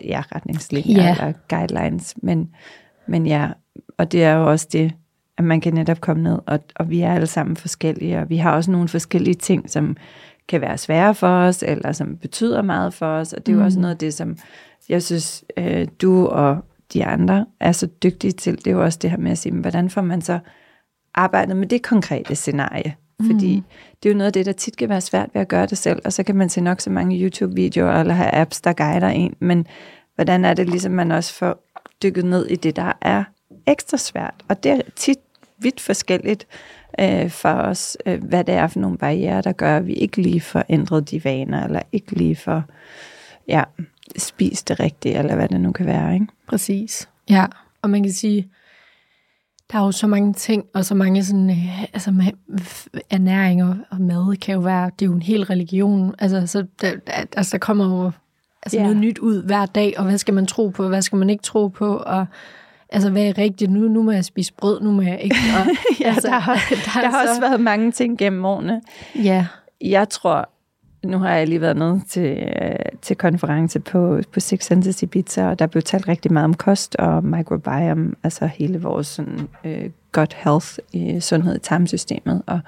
ja, 0.05 0.21
retningslinjer 0.35 1.03
ja. 1.03 1.11
eller 1.11 1.33
guidelines, 1.49 2.15
men, 2.23 2.49
men 3.07 3.27
ja, 3.27 3.49
og 3.97 4.11
det 4.11 4.23
er 4.23 4.33
jo 4.33 4.51
også 4.51 4.67
det, 4.71 4.91
at 5.41 5.47
man 5.47 5.61
kan 5.61 5.73
netop 5.73 6.01
komme 6.01 6.23
ned, 6.23 6.39
og, 6.45 6.59
og 6.75 6.89
vi 6.89 7.01
er 7.01 7.13
alle 7.13 7.27
sammen 7.27 7.55
forskellige, 7.55 8.19
og 8.19 8.29
vi 8.29 8.37
har 8.37 8.55
også 8.55 8.71
nogle 8.71 8.87
forskellige 8.87 9.33
ting, 9.33 9.69
som 9.69 9.97
kan 10.47 10.61
være 10.61 10.77
svære 10.77 11.15
for 11.15 11.27
os, 11.27 11.63
eller 11.63 11.91
som 11.91 12.17
betyder 12.17 12.61
meget 12.61 12.93
for 12.93 13.05
os, 13.05 13.33
og 13.33 13.45
det 13.45 13.51
er 13.51 13.55
jo 13.55 13.59
mm. 13.59 13.65
også 13.65 13.79
noget 13.79 13.93
af 13.93 13.97
det, 13.97 14.13
som 14.13 14.37
jeg 14.89 15.03
synes, 15.03 15.43
øh, 15.57 15.87
du 16.01 16.27
og 16.27 16.57
de 16.93 17.05
andre 17.05 17.45
er 17.59 17.71
så 17.71 17.87
dygtige 18.03 18.31
til, 18.31 18.57
det 18.57 18.67
er 18.67 18.71
jo 18.71 18.83
også 18.83 18.99
det 19.01 19.09
her 19.09 19.17
med 19.17 19.31
at 19.31 19.37
sige, 19.37 19.55
hvordan 19.55 19.89
får 19.89 20.01
man 20.01 20.21
så 20.21 20.39
arbejdet 21.15 21.57
med 21.57 21.67
det 21.67 21.81
konkrete 21.81 22.35
scenarie? 22.35 22.95
Fordi 23.25 23.55
mm. 23.55 23.63
det 24.03 24.09
er 24.09 24.13
jo 24.13 24.17
noget 24.17 24.27
af 24.27 24.33
det, 24.33 24.45
der 24.45 24.51
tit 24.51 24.77
kan 24.77 24.89
være 24.89 25.01
svært 25.01 25.29
ved 25.33 25.41
at 25.41 25.47
gøre 25.47 25.65
det 25.65 25.77
selv, 25.77 26.01
og 26.05 26.13
så 26.13 26.23
kan 26.23 26.35
man 26.35 26.49
se 26.49 26.61
nok 26.61 26.81
så 26.81 26.89
mange 26.89 27.23
YouTube-videoer 27.23 27.99
eller 27.99 28.13
have 28.13 28.33
apps, 28.35 28.61
der 28.61 28.73
guider 28.73 29.07
en, 29.07 29.33
men 29.39 29.67
hvordan 30.15 30.45
er 30.45 30.53
det 30.53 30.69
ligesom, 30.69 30.91
man 30.91 31.11
også 31.11 31.33
får 31.33 31.67
dykket 32.03 32.25
ned 32.25 32.45
i 32.45 32.55
det, 32.55 32.75
der 32.75 32.91
er 33.01 33.23
ekstra 33.67 33.97
svært. 33.97 34.33
Og 34.47 34.63
det 34.63 34.71
er 34.71 34.81
tit 34.95 35.17
vidt 35.61 35.79
forskelligt 35.79 36.47
øh, 36.99 37.29
for 37.29 37.49
os, 37.49 37.97
øh, 38.05 38.23
hvad 38.23 38.43
det 38.43 38.55
er 38.55 38.67
for 38.67 38.79
nogle 38.79 38.97
barriere, 38.97 39.41
der 39.41 39.51
gør, 39.51 39.77
at 39.77 39.87
vi 39.87 39.93
ikke 39.93 40.21
lige 40.21 40.41
får 40.41 40.63
ændret 40.69 41.11
de 41.11 41.23
vaner, 41.23 41.65
eller 41.65 41.81
ikke 41.91 42.11
lige 42.11 42.35
får 42.35 42.63
ja, 43.47 43.63
spist 44.17 44.69
det 44.69 44.79
rigtige, 44.79 45.17
eller 45.17 45.35
hvad 45.35 45.47
det 45.47 45.61
nu 45.61 45.71
kan 45.71 45.85
være. 45.85 46.13
Ikke? 46.13 46.27
Præcis. 46.47 47.09
Ja, 47.29 47.45
og 47.81 47.89
man 47.89 48.03
kan 48.03 48.11
sige, 48.11 48.49
der 49.71 49.79
er 49.79 49.85
jo 49.85 49.91
så 49.91 50.07
mange 50.07 50.33
ting, 50.33 50.65
og 50.73 50.85
så 50.85 50.95
mange 50.95 51.23
sådan, 51.23 51.49
øh, 51.49 51.83
altså 51.83 52.11
med, 52.11 52.25
ernæring 53.09 53.63
og, 53.63 53.77
og 53.89 54.01
mad 54.01 54.37
kan 54.37 54.53
jo 54.53 54.59
være, 54.59 54.91
det 54.99 55.05
er 55.05 55.09
jo 55.09 55.13
en 55.13 55.21
hel 55.21 55.43
religion. 55.43 56.15
Altså, 56.19 56.47
så 56.47 56.65
der, 56.81 56.91
altså, 57.07 57.51
der 57.51 57.57
kommer 57.57 57.85
jo 57.85 58.11
altså, 58.63 58.77
yeah. 58.77 58.83
noget 58.83 58.97
nyt 58.97 59.17
ud 59.17 59.43
hver 59.43 59.65
dag, 59.65 59.93
og 59.97 60.03
hvad 60.03 60.17
skal 60.17 60.33
man 60.33 60.45
tro 60.45 60.69
på, 60.69 60.87
hvad 60.87 61.01
skal 61.01 61.17
man 61.17 61.29
ikke 61.29 61.43
tro 61.43 61.67
på, 61.67 61.97
og 61.97 62.25
altså, 62.91 63.09
hvad 63.09 63.23
er 63.23 63.37
rigtigt? 63.37 63.71
Nu, 63.71 63.79
nu 63.79 64.03
må 64.03 64.11
jeg 64.11 64.25
spise 64.25 64.53
brød, 64.53 64.81
nu 64.81 64.91
må 64.91 65.01
jeg 65.01 65.19
ikke. 65.21 65.35
Og, 65.59 65.67
ja, 65.99 66.07
altså, 66.07 66.27
der 66.27 66.39
har, 66.39 66.53
der, 66.69 67.01
der 67.01 67.09
har 67.09 67.25
så... 67.25 67.29
også 67.29 67.41
været 67.41 67.61
mange 67.61 67.91
ting 67.91 68.17
gennem 68.17 68.45
årene. 68.45 68.81
Ja. 69.15 69.47
Jeg 69.81 70.09
tror, 70.09 70.49
nu 71.03 71.17
har 71.17 71.35
jeg 71.35 71.47
lige 71.47 71.61
været 71.61 71.77
nede 71.77 72.01
til, 72.09 72.37
øh, 72.61 72.75
til 73.01 73.15
konference 73.15 73.79
på, 73.79 74.19
på 74.33 74.39
Six 74.39 74.65
Senses 74.65 75.03
Ibiza, 75.03 75.47
og 75.47 75.59
der 75.59 75.67
blev 75.67 75.83
talt 75.83 76.07
rigtig 76.07 76.33
meget 76.33 76.45
om 76.45 76.53
kost 76.53 76.95
og 76.95 77.23
microbiome, 77.23 78.11
altså 78.23 78.45
hele 78.45 78.81
vores 78.81 79.07
sådan, 79.07 79.47
øh, 79.63 79.89
gut 80.11 80.33
health 80.33 80.67
i 80.93 81.19
sundhed 81.19 81.55
i 81.55 81.59
tarmsystemet. 81.59 82.41
Og 82.45 82.59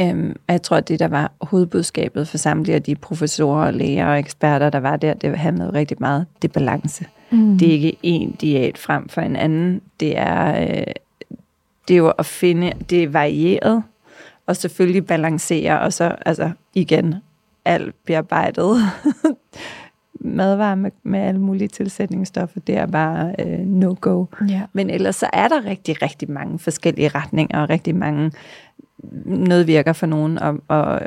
øhm, 0.00 0.36
jeg 0.48 0.62
tror, 0.62 0.76
at 0.76 0.88
det, 0.88 0.98
der 0.98 1.08
var 1.08 1.32
hovedbudskabet 1.40 2.28
for 2.28 2.38
samtlige 2.38 2.74
af 2.74 2.82
de 2.82 2.94
professorer, 2.94 3.70
læger 3.70 4.06
og 4.06 4.18
eksperter, 4.18 4.70
der 4.70 4.80
var 4.80 4.96
der, 4.96 5.14
det 5.14 5.38
handlede 5.38 5.72
rigtig 5.72 5.96
meget 6.00 6.26
det 6.42 6.52
balance. 6.52 7.04
Mm. 7.04 7.21
Det 7.32 7.68
er 7.68 7.72
ikke 7.72 7.96
en 8.02 8.30
diæt 8.30 8.78
frem 8.78 9.08
for 9.08 9.20
en 9.20 9.36
anden. 9.36 9.80
Det 10.00 10.18
er, 10.18 10.62
øh, 10.62 10.92
det 11.88 11.94
er 11.94 11.98
jo 11.98 12.10
at 12.10 12.26
finde, 12.26 12.72
det 12.90 13.02
er 13.02 13.08
varieret, 13.08 13.82
og 14.46 14.56
selvfølgelig 14.56 15.06
balancere, 15.06 15.80
og 15.80 15.92
så 15.92 16.16
altså 16.26 16.50
igen 16.74 17.14
alt 17.64 17.94
bearbejdet 18.04 18.76
madvarer 20.24 20.74
med, 20.74 20.90
med 21.02 21.20
alle 21.20 21.40
mulige 21.40 21.68
tilsætningsstoffer, 21.68 22.60
det 22.60 22.76
er 22.76 22.86
bare 22.86 23.34
øh, 23.38 23.58
no-go. 23.58 24.24
Ja. 24.48 24.62
Men 24.72 24.90
ellers 24.90 25.16
så 25.16 25.26
er 25.32 25.48
der 25.48 25.64
rigtig, 25.64 26.02
rigtig 26.02 26.30
mange 26.30 26.58
forskellige 26.58 27.08
retninger, 27.08 27.62
og 27.62 27.70
rigtig 27.70 27.94
mange, 27.94 28.32
noget 29.24 29.66
virker 29.66 29.92
for 29.92 30.06
nogen, 30.06 30.38
og, 30.38 30.58
og 30.68 31.00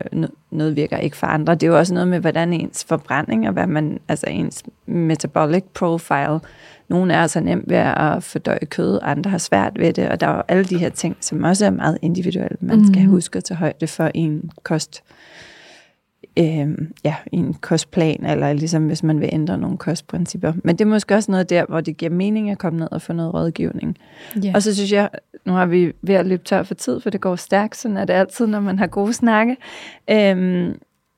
noget 0.52 0.76
virker 0.76 0.98
ikke 0.98 1.18
for 1.18 1.28
andre. 1.28 1.54
Det 1.54 1.64
er 1.64 1.68
jo 1.68 1.78
også 1.78 1.94
noget 1.94 2.08
med, 2.08 2.20
hvordan 2.20 2.54
ens 2.54 2.86
forbrænding, 2.88 3.48
og 3.48 3.54
hvad 3.54 3.68
man, 3.68 4.00
altså 4.08 4.26
ens 4.30 4.64
metabolic 4.86 5.64
profile, 5.74 6.40
nogle 6.88 7.14
er 7.14 7.22
altså 7.22 7.40
nemt 7.40 7.70
ved 7.70 7.78
at 7.78 8.24
fordøje 8.24 8.66
kød, 8.66 9.00
andre 9.02 9.32
har 9.32 9.38
svært 9.38 9.80
ved 9.80 9.94
det, 9.94 10.10
og 10.10 10.20
der 10.20 10.28
er 10.28 10.36
jo 10.36 10.42
alle 10.48 10.66
de 10.66 10.78
her 10.78 10.90
ting, 10.90 11.18
som 11.22 11.44
også 11.44 11.66
er 11.66 11.70
meget 11.70 11.98
individuelle, 12.02 12.58
man 12.60 12.88
skal 12.88 13.04
mm. 13.04 13.10
huske 13.10 13.38
at 13.38 13.44
tage 13.44 13.58
højde 13.58 13.88
for 13.88 14.12
en 14.14 14.52
kost 14.64 15.04
øh, 16.40 16.78
ja, 17.04 17.16
i 17.32 17.36
en 17.38 17.54
kostplan, 17.54 18.26
eller 18.26 18.54
ligesom 18.54 18.88
hvis 18.88 19.04
man 19.04 19.20
vil 19.20 19.30
ændre 19.32 19.58
nogle 19.58 19.78
kostprincipper. 19.78 20.54
Men 20.64 20.76
det 20.76 20.86
er 20.86 20.90
måske 20.90 21.16
også 21.16 21.32
noget 21.32 21.50
der, 21.50 21.66
hvor 21.66 21.82
det 21.82 21.98
giver 21.98 22.12
mening 22.12 22.50
at 22.50 22.58
komme 22.58 22.80
ned 22.80 22.88
og 22.92 23.02
få 23.02 23.14
noget 23.14 23.34
rådgivning. 23.34 23.98
Yeah. 24.46 24.56
Og 24.56 24.64
så 24.64 24.76
synes 24.76 24.92
jeg, 24.92 25.10
nu 25.46 25.54
har 25.54 25.66
vi 25.66 25.94
ved 26.02 26.16
at 26.16 26.26
løbe 26.26 26.44
tør 26.44 26.64
for 26.64 26.74
tid, 26.74 27.00
for 27.00 27.10
det 27.10 27.22
går 27.22 27.36
stærkt, 27.36 27.78
sådan 27.78 27.98
er 27.98 28.06
det 28.06 28.14
altid, 28.14 28.48
når 28.48 28.60
man 28.60 28.80
har 28.80 28.88
gode 28.88 29.14
snakke. 29.14 29.58
Øh, 30.10 30.76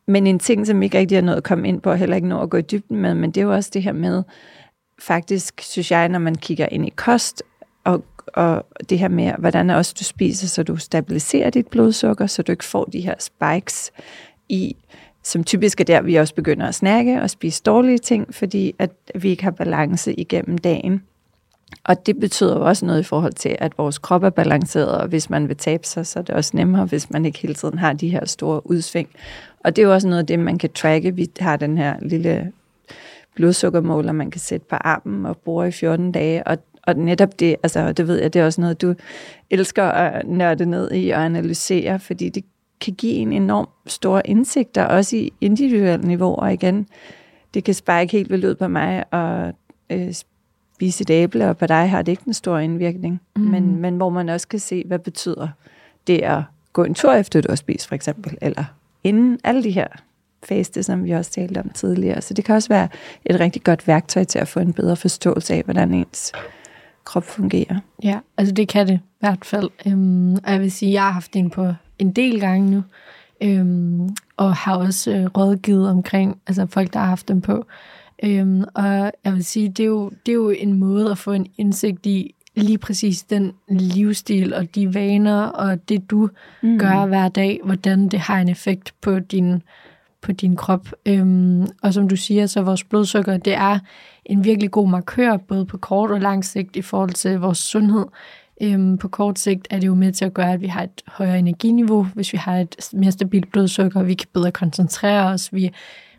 men 0.07 0.27
en 0.27 0.39
ting, 0.39 0.67
som 0.67 0.83
ikke 0.83 0.97
rigtig 0.97 1.15
er 1.15 1.21
noget 1.21 1.37
at 1.37 1.43
komme 1.43 1.67
ind 1.67 1.81
på, 1.81 1.91
og 1.91 1.97
heller 1.97 2.15
ikke 2.15 2.27
noget 2.27 2.43
at 2.43 2.49
gå 2.49 2.57
i 2.57 2.61
dybden 2.61 2.97
med, 2.97 3.13
men 3.15 3.31
det 3.31 3.41
er 3.41 3.45
jo 3.45 3.53
også 3.53 3.69
det 3.73 3.83
her 3.83 3.93
med, 3.93 4.23
faktisk 4.99 5.61
synes 5.61 5.91
jeg, 5.91 6.09
når 6.09 6.19
man 6.19 6.35
kigger 6.35 6.67
ind 6.71 6.87
i 6.87 6.93
kost, 6.95 7.43
og, 7.83 8.03
og 8.33 8.65
det 8.89 8.99
her 8.99 9.07
med, 9.07 9.33
hvordan 9.37 9.69
også 9.69 9.95
du 9.99 10.03
spiser, 10.03 10.47
så 10.47 10.63
du 10.63 10.77
stabiliserer 10.77 11.49
dit 11.49 11.67
blodsukker, 11.67 12.27
så 12.27 12.41
du 12.41 12.51
ikke 12.51 12.65
får 12.65 12.85
de 12.85 13.01
her 13.01 13.15
spikes 13.19 13.91
i 14.49 14.75
som 15.27 15.43
typisk 15.43 15.79
er 15.79 15.83
der, 15.83 16.01
vi 16.01 16.15
også 16.15 16.35
begynder 16.35 16.67
at 16.67 16.75
snakke 16.75 17.21
og 17.21 17.29
spise 17.29 17.63
dårlige 17.63 17.97
ting, 17.97 18.35
fordi 18.35 18.73
at 18.79 18.91
vi 19.15 19.29
ikke 19.29 19.43
har 19.43 19.51
balance 19.51 20.13
igennem 20.13 20.57
dagen. 20.57 21.03
Og 21.83 22.05
det 22.05 22.19
betyder 22.19 22.57
jo 22.57 22.65
også 22.65 22.85
noget 22.85 22.99
i 22.99 23.03
forhold 23.03 23.33
til, 23.33 23.55
at 23.59 23.77
vores 23.77 23.97
krop 23.97 24.23
er 24.23 24.29
balanceret, 24.29 24.97
og 24.97 25.07
hvis 25.07 25.29
man 25.29 25.47
vil 25.47 25.57
tabe 25.57 25.87
sig, 25.87 26.05
så 26.07 26.19
er 26.19 26.23
det 26.23 26.35
også 26.35 26.51
nemmere, 26.53 26.85
hvis 26.85 27.09
man 27.09 27.25
ikke 27.25 27.39
hele 27.39 27.53
tiden 27.53 27.77
har 27.77 27.93
de 27.93 28.09
her 28.09 28.25
store 28.25 28.67
udsving. 28.69 29.09
Og 29.59 29.75
det 29.75 29.81
er 29.81 29.85
jo 29.85 29.93
også 29.93 30.07
noget 30.07 30.19
af 30.19 30.27
det, 30.27 30.39
man 30.39 30.57
kan 30.57 30.69
tracke. 30.73 31.15
Vi 31.15 31.29
har 31.39 31.57
den 31.57 31.77
her 31.77 31.95
lille 32.01 32.51
blodsukkermåler, 33.35 34.11
man 34.11 34.31
kan 34.31 34.41
sætte 34.41 34.65
på 34.69 34.75
armen 34.75 35.25
og 35.25 35.37
bruge 35.37 35.67
i 35.67 35.71
14 35.71 36.11
dage, 36.11 36.47
og, 36.47 36.57
og 36.83 36.95
netop 36.95 37.39
det, 37.39 37.55
altså 37.63 37.91
det 37.91 38.07
ved 38.07 38.21
jeg, 38.21 38.33
det 38.33 38.41
er 38.41 38.45
også 38.45 38.61
noget, 38.61 38.81
du 38.81 38.95
elsker 39.49 39.83
at 39.83 40.27
nørde 40.27 40.65
ned 40.65 40.91
i 40.93 41.09
og 41.09 41.25
analysere, 41.25 41.99
fordi 41.99 42.29
det 42.29 42.43
kan 42.81 42.93
give 42.93 43.13
en 43.13 43.33
enorm 43.33 43.67
store 43.85 44.27
indsigter, 44.27 44.83
også 44.83 45.15
i 45.15 45.33
individuelle 45.41 46.07
niveauer 46.07 46.47
igen. 46.47 46.87
Det 47.53 47.63
kan 47.63 47.73
spike 47.73 48.11
helt 48.11 48.29
vildt 48.29 48.45
ud 48.45 48.55
på 48.55 48.67
mig, 48.67 49.13
og 49.13 49.53
øh, 49.89 50.13
spise 50.13 51.01
et 51.01 51.09
æble, 51.09 51.49
og 51.49 51.57
på 51.57 51.67
dig 51.67 51.89
har 51.89 52.01
det 52.01 52.11
ikke 52.11 52.23
en 52.27 52.33
stor 52.33 52.57
indvirkning. 52.57 53.21
Mm. 53.35 53.41
Men, 53.41 53.75
men 53.75 53.97
hvor 53.97 54.09
man 54.09 54.29
også 54.29 54.47
kan 54.47 54.59
se, 54.59 54.83
hvad 54.87 54.99
betyder 54.99 55.47
det 56.07 56.19
at 56.19 56.41
gå 56.73 56.83
en 56.83 56.93
tur 56.93 57.13
efter, 57.13 57.41
du 57.41 57.51
har 57.51 57.55
spist, 57.55 57.87
for 57.87 57.95
eksempel, 57.95 58.37
eller 58.41 58.63
inden 59.03 59.39
alle 59.43 59.63
de 59.63 59.71
her 59.71 59.87
faste, 60.43 60.83
som 60.83 61.03
vi 61.03 61.11
også 61.11 61.31
talte 61.31 61.59
om 61.59 61.69
tidligere. 61.69 62.21
Så 62.21 62.33
det 62.33 62.45
kan 62.45 62.55
også 62.55 62.69
være 62.69 62.87
et 63.25 63.39
rigtig 63.39 63.63
godt 63.63 63.87
værktøj 63.87 64.23
til 64.23 64.39
at 64.39 64.47
få 64.47 64.59
en 64.59 64.73
bedre 64.73 64.95
forståelse 64.95 65.53
af, 65.53 65.63
hvordan 65.63 65.93
ens 65.93 66.31
krop 67.03 67.23
fungerer. 67.23 67.79
Ja, 68.03 68.19
altså 68.37 68.53
det 68.53 68.67
kan 68.67 68.87
det 68.87 68.93
i 68.93 69.19
hvert 69.19 69.45
fald. 69.45 69.69
Øhm, 69.87 70.33
og 70.33 70.51
jeg 70.51 70.61
vil 70.61 70.71
sige, 70.71 70.89
at 70.89 70.93
jeg 70.93 71.03
har 71.03 71.11
haft 71.11 71.35
en 71.35 71.49
på 71.49 71.73
en 71.99 72.11
del 72.11 72.39
gange 72.39 72.71
nu, 72.71 72.83
øhm, 73.41 74.09
og 74.37 74.55
har 74.55 74.75
også 74.75 75.11
øh, 75.11 75.25
rådgivet 75.25 75.89
omkring 75.89 76.41
altså 76.47 76.65
folk, 76.65 76.93
der 76.93 76.99
har 76.99 77.07
haft 77.07 77.27
dem 77.27 77.41
på. 77.41 77.65
Øhm, 78.23 78.63
og 78.75 79.11
jeg 79.23 79.33
vil 79.33 79.45
sige, 79.45 79.69
det 79.69 79.79
er, 79.79 79.87
jo, 79.87 80.11
det 80.25 80.31
er 80.31 80.35
jo 80.35 80.49
en 80.49 80.73
måde 80.73 81.11
at 81.11 81.17
få 81.17 81.31
en 81.31 81.47
indsigt 81.57 82.05
i 82.05 82.33
lige 82.55 82.77
præcis 82.77 83.23
den 83.23 83.51
livsstil 83.69 84.53
og 84.53 84.75
de 84.75 84.93
vaner 84.93 85.41
og 85.41 85.89
det, 85.89 86.11
du 86.11 86.29
mm. 86.61 86.79
gør 86.79 87.05
hver 87.05 87.29
dag, 87.29 87.59
hvordan 87.63 88.09
det 88.09 88.19
har 88.19 88.39
en 88.39 88.49
effekt 88.49 88.93
på 89.01 89.19
din, 89.19 89.63
på 90.21 90.31
din 90.31 90.55
krop. 90.55 90.87
Øhm, 91.05 91.67
og 91.81 91.93
som 91.93 92.07
du 92.07 92.15
siger, 92.15 92.45
så 92.45 92.61
vores 92.61 92.83
blodsukker, 92.83 93.37
det 93.37 93.53
er 93.53 93.79
en 94.25 94.43
virkelig 94.43 94.71
god 94.71 94.89
markør, 94.89 95.37
både 95.37 95.65
på 95.65 95.77
kort 95.77 96.11
og 96.11 96.21
lang 96.21 96.45
sigt 96.45 96.75
i 96.75 96.81
forhold 96.81 97.13
til 97.13 97.39
vores 97.39 97.57
sundhed. 97.57 98.05
Øhm, 98.61 98.97
på 98.97 99.07
kort 99.07 99.39
sigt 99.39 99.67
er 99.69 99.79
det 99.79 99.87
jo 99.87 99.95
med 99.95 100.11
til 100.11 100.25
at 100.25 100.33
gøre, 100.33 100.53
at 100.53 100.61
vi 100.61 100.67
har 100.67 100.83
et 100.83 101.01
højere 101.07 101.39
energiniveau, 101.39 102.03
hvis 102.03 102.33
vi 102.33 102.37
har 102.37 102.57
et 102.57 102.89
mere 102.93 103.11
stabilt 103.11 103.51
blodsukker, 103.51 104.03
vi 104.03 104.13
kan 104.13 104.27
bedre 104.33 104.51
koncentrere 104.51 105.25
os, 105.25 105.53
vi 105.53 105.71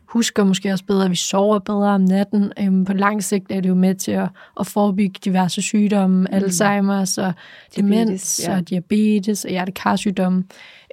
husker 0.09 0.45
måske 0.45 0.73
også 0.73 0.85
bedre, 0.85 1.09
vi 1.09 1.17
sover 1.17 1.59
bedre 1.59 1.89
om 1.89 2.01
natten. 2.01 2.53
Øhm, 2.61 2.85
på 2.85 2.93
lang 2.93 3.25
sigt 3.25 3.53
er 3.53 3.61
det 3.61 3.69
jo 3.69 3.75
med 3.75 3.95
til 3.95 4.13
at, 4.13 4.29
at 4.61 4.67
forebygge 4.67 5.21
diverse 5.25 5.63
sygdomme, 5.63 6.21
mm. 6.21 6.37
Alzheimer's 6.37 7.23
og 7.23 7.33
demens 7.77 8.41
ja. 8.45 8.57
og 8.57 8.69
diabetes 8.69 9.45
og 9.45 9.51
hjertekarsygdomme, 9.51 10.45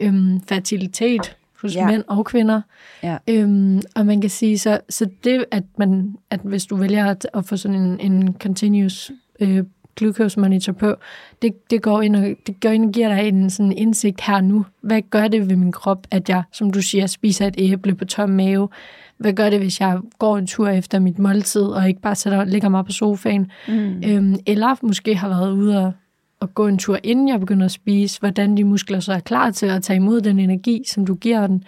øhm, 0.02 0.42
fertilitet 0.48 1.36
hos 1.62 1.76
ja. 1.76 1.88
mænd 1.88 2.04
og 2.08 2.26
kvinder. 2.26 2.62
Ja. 3.04 3.18
Øhm, 3.28 3.82
og 3.96 4.06
man 4.06 4.22
kan 4.22 4.30
sige, 4.30 4.58
så, 4.60 4.80
så 4.90 5.10
det, 5.24 5.46
at, 5.52 5.64
man, 5.78 6.16
at 6.30 6.40
hvis 6.44 6.66
du 6.66 6.76
vælger 6.76 7.06
at, 7.06 7.28
at 7.34 7.46
få 7.46 7.58
sådan 7.58 7.78
en, 7.78 8.00
en 8.00 8.36
continuous 8.40 9.12
øh, 9.40 9.64
glucose 9.96 10.40
monitor 10.40 10.74
på, 10.74 10.96
det, 11.42 11.70
det, 11.70 11.82
går 11.82 12.02
ind 12.02 12.16
og, 12.16 12.24
det 12.48 12.62
går 12.62 12.70
ind 12.70 12.86
og 12.86 12.92
giver 12.92 13.16
dig 13.16 13.28
en 13.28 13.50
sådan 13.50 13.72
indsigt 13.72 14.22
her 14.22 14.42
nu. 14.42 14.66
Hvad 14.82 15.02
gør 15.10 15.28
det 15.28 15.50
ved 15.50 15.56
min 15.56 15.72
krop, 15.72 16.08
at 16.12 16.30
jeg, 16.30 16.44
som 16.52 16.72
du 16.72 16.82
siger, 16.82 17.08
spiser 17.08 17.48
et 17.48 17.56
æble 17.58 17.96
på 17.96 18.06
tom 18.06 18.30
mave? 18.30 18.70
Hvad 19.18 19.34
gør 19.34 19.50
det, 19.50 19.60
hvis 19.60 19.80
jeg 19.82 20.00
går 20.20 20.38
en 20.38 20.48
tur 20.48 20.68
efter 20.68 21.00
mit 21.00 21.20
måltid, 21.20 21.62
og 21.62 21.88
ikke 21.88 22.02
bare 22.02 22.16
sætter, 22.16 22.46
ligger 22.46 22.70
mig 22.70 22.86
på 22.86 22.92
sofaen? 22.92 23.52
Mm. 23.68 24.04
Øhm, 24.08 24.36
eller 24.46 24.76
måske 24.82 25.16
har 25.16 25.30
været 25.30 25.52
ude 25.52 25.86
og, 25.86 25.92
og 26.40 26.54
gå 26.54 26.68
en 26.68 26.78
tur, 26.78 27.00
inden 27.04 27.28
jeg 27.28 27.40
begynder 27.40 27.66
at 27.66 27.72
spise, 27.72 28.20
hvordan 28.20 28.58
de 28.58 28.64
muskler 28.64 29.00
så 29.00 29.14
er 29.14 29.20
klar 29.20 29.52
til 29.52 29.66
at 29.66 29.84
tage 29.84 29.98
imod 29.98 30.22
den 30.22 30.40
energi, 30.40 30.84
som 30.88 31.06
du 31.06 31.16
giver 31.16 31.48
den. 31.48 31.64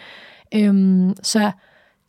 Øhm, 0.56 1.14
så 1.24 1.52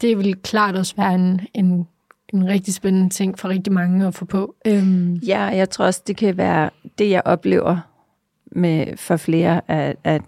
det 0.00 0.18
vil 0.18 0.36
klart 0.36 0.76
også 0.76 0.96
være 0.96 1.14
en, 1.14 1.40
en 1.54 1.86
en 2.32 2.46
rigtig 2.46 2.74
spændende 2.74 3.08
ting 3.08 3.38
for 3.38 3.48
rigtig 3.48 3.72
mange 3.72 4.06
at 4.06 4.14
få 4.14 4.24
på. 4.24 4.54
Øhm. 4.66 5.14
Ja, 5.14 5.40
jeg 5.40 5.70
tror 5.70 5.84
også, 5.84 6.02
det 6.06 6.16
kan 6.16 6.36
være 6.36 6.70
det, 6.98 7.10
jeg 7.10 7.22
oplever 7.24 7.76
med 8.52 8.96
for 8.96 9.16
flere, 9.16 9.60
at, 9.68 9.96
at 10.04 10.22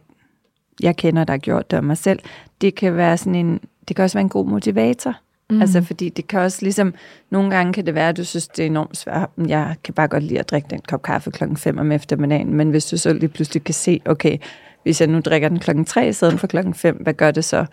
jeg 0.83 0.97
kender, 0.97 1.25
der 1.25 1.33
har 1.33 1.39
gjort 1.39 1.71
det 1.71 1.77
af 1.77 1.83
mig 1.83 1.97
selv. 1.97 2.19
Det 2.61 2.75
kan 2.75 2.97
være 2.97 3.17
sådan 3.17 3.35
en, 3.35 3.61
det 3.89 3.97
kan 3.97 4.03
også 4.03 4.19
være 4.19 4.23
en 4.23 4.29
god 4.29 4.47
motivator. 4.47 5.15
Mm. 5.51 5.61
Altså, 5.61 5.83
fordi 5.83 6.09
det 6.09 6.27
kan 6.27 6.41
også 6.41 6.59
ligesom, 6.63 6.95
nogle 7.31 7.51
gange 7.51 7.73
kan 7.73 7.87
det 7.87 7.95
være, 7.95 8.09
at 8.09 8.17
du 8.17 8.25
synes, 8.25 8.49
det 8.49 8.63
er 8.63 8.67
enormt 8.67 8.97
svært. 8.97 9.31
Jeg 9.47 9.75
kan 9.85 9.95
bare 9.95 10.09
godt 10.09 10.23
lide 10.23 10.39
at 10.39 10.51
drikke 10.51 10.69
den 10.71 10.81
kop 10.89 11.03
kaffe 11.03 11.31
klokken 11.31 11.57
5 11.57 11.79
om 11.79 11.93
eftermiddagen, 11.93 12.55
men 12.55 12.71
hvis 12.71 12.87
du 12.87 12.97
så 12.97 13.13
lige 13.13 13.29
pludselig 13.29 13.65
kan 13.65 13.75
se, 13.75 14.01
okay, 14.05 14.39
hvis 14.83 15.01
jeg 15.01 15.09
nu 15.09 15.21
drikker 15.21 15.49
den 15.49 15.59
klokken 15.59 15.85
3 15.85 16.09
i 16.09 16.13
stedet 16.13 16.41
for 16.41 16.47
klokken 16.47 16.75
5, 16.75 16.97
hvad 16.97 17.15
gør 17.15 17.31
det 17.31 17.45
så? 17.45 17.67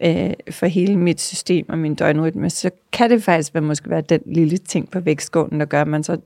Øh, 0.00 0.30
for 0.50 0.66
hele 0.66 0.96
mit 0.96 1.20
system 1.20 1.66
og 1.68 1.78
min 1.78 1.94
døgnrytme, 1.94 2.50
så 2.50 2.70
kan 2.92 3.10
det 3.10 3.22
faktisk 3.22 3.54
være, 3.54 3.62
måske 3.62 3.90
være 3.90 4.00
den 4.00 4.20
lille 4.26 4.56
ting 4.58 4.90
på 4.90 5.00
vægtskålen, 5.00 5.60
der 5.60 5.66
gør, 5.66 5.80
at 5.82 5.88
man 5.88 6.02
så 6.04 6.16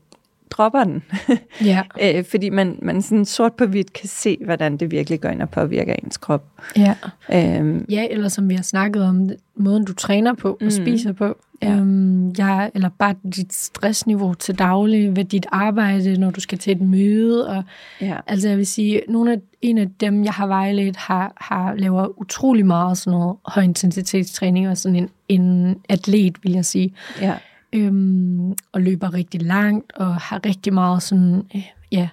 dropper 0.50 0.84
den. 0.84 1.02
Ja. 1.64 1.82
øh, 2.02 2.24
fordi 2.24 2.50
man, 2.50 2.78
man 2.82 3.02
sådan 3.02 3.24
sort 3.24 3.54
på 3.54 3.66
hvidt 3.66 3.92
kan 3.92 4.08
se, 4.08 4.38
hvordan 4.44 4.76
det 4.76 4.90
virkelig 4.90 5.20
går 5.20 5.28
ind 5.28 5.42
og 5.42 5.50
påvirker 5.50 5.94
ens 6.04 6.16
krop. 6.16 6.44
Ja. 6.76 6.94
Øhm, 7.34 7.84
ja, 7.88 8.06
eller 8.10 8.28
som 8.28 8.48
vi 8.48 8.54
har 8.54 8.62
snakket 8.62 9.02
om, 9.04 9.30
måden 9.56 9.84
du 9.84 9.94
træner 9.94 10.34
på 10.34 10.48
og 10.50 10.58
Mm. 10.60 10.70
spiser 10.70 11.12
på. 11.12 11.36
Øhm, 11.64 12.28
ja, 12.28 12.68
eller 12.74 12.88
bare 12.98 13.14
dit 13.36 13.52
stressniveau 13.52 14.34
til 14.34 14.58
daglig 14.58 15.16
ved 15.16 15.24
dit 15.24 15.46
arbejde, 15.52 16.18
når 16.18 16.30
du 16.30 16.40
skal 16.40 16.58
til 16.58 16.72
et 16.72 16.80
møde. 16.80 17.48
Og, 17.48 17.64
ja. 18.00 18.16
altså 18.26 18.48
jeg 18.48 18.58
vil 18.58 18.66
sige, 18.66 19.00
nogle 19.08 19.32
af, 19.32 19.38
en 19.62 19.78
af 19.78 19.86
dem, 20.00 20.24
jeg 20.24 20.32
har 20.32 20.46
vejledt, 20.46 20.96
har, 20.96 21.32
har 21.36 21.74
laver 21.74 22.20
utrolig 22.20 22.66
meget 22.66 22.98
sådan 22.98 23.18
noget 23.18 23.36
højintensitetstræning, 23.46 24.68
og 24.68 24.76
sådan 24.76 24.96
en, 24.96 25.08
en 25.28 25.76
atlet, 25.88 26.36
vil 26.42 26.52
jeg 26.52 26.64
sige. 26.64 26.94
ja. 27.20 27.34
øhm, 27.72 28.50
og 28.72 28.80
løber 28.80 29.14
rigtig 29.14 29.42
langt, 29.42 29.92
og 29.92 30.14
har 30.14 30.40
rigtig 30.46 30.74
meget 30.74 31.02
sådan, 31.02 31.42
øh, 31.54 31.70
ja, 31.92 32.08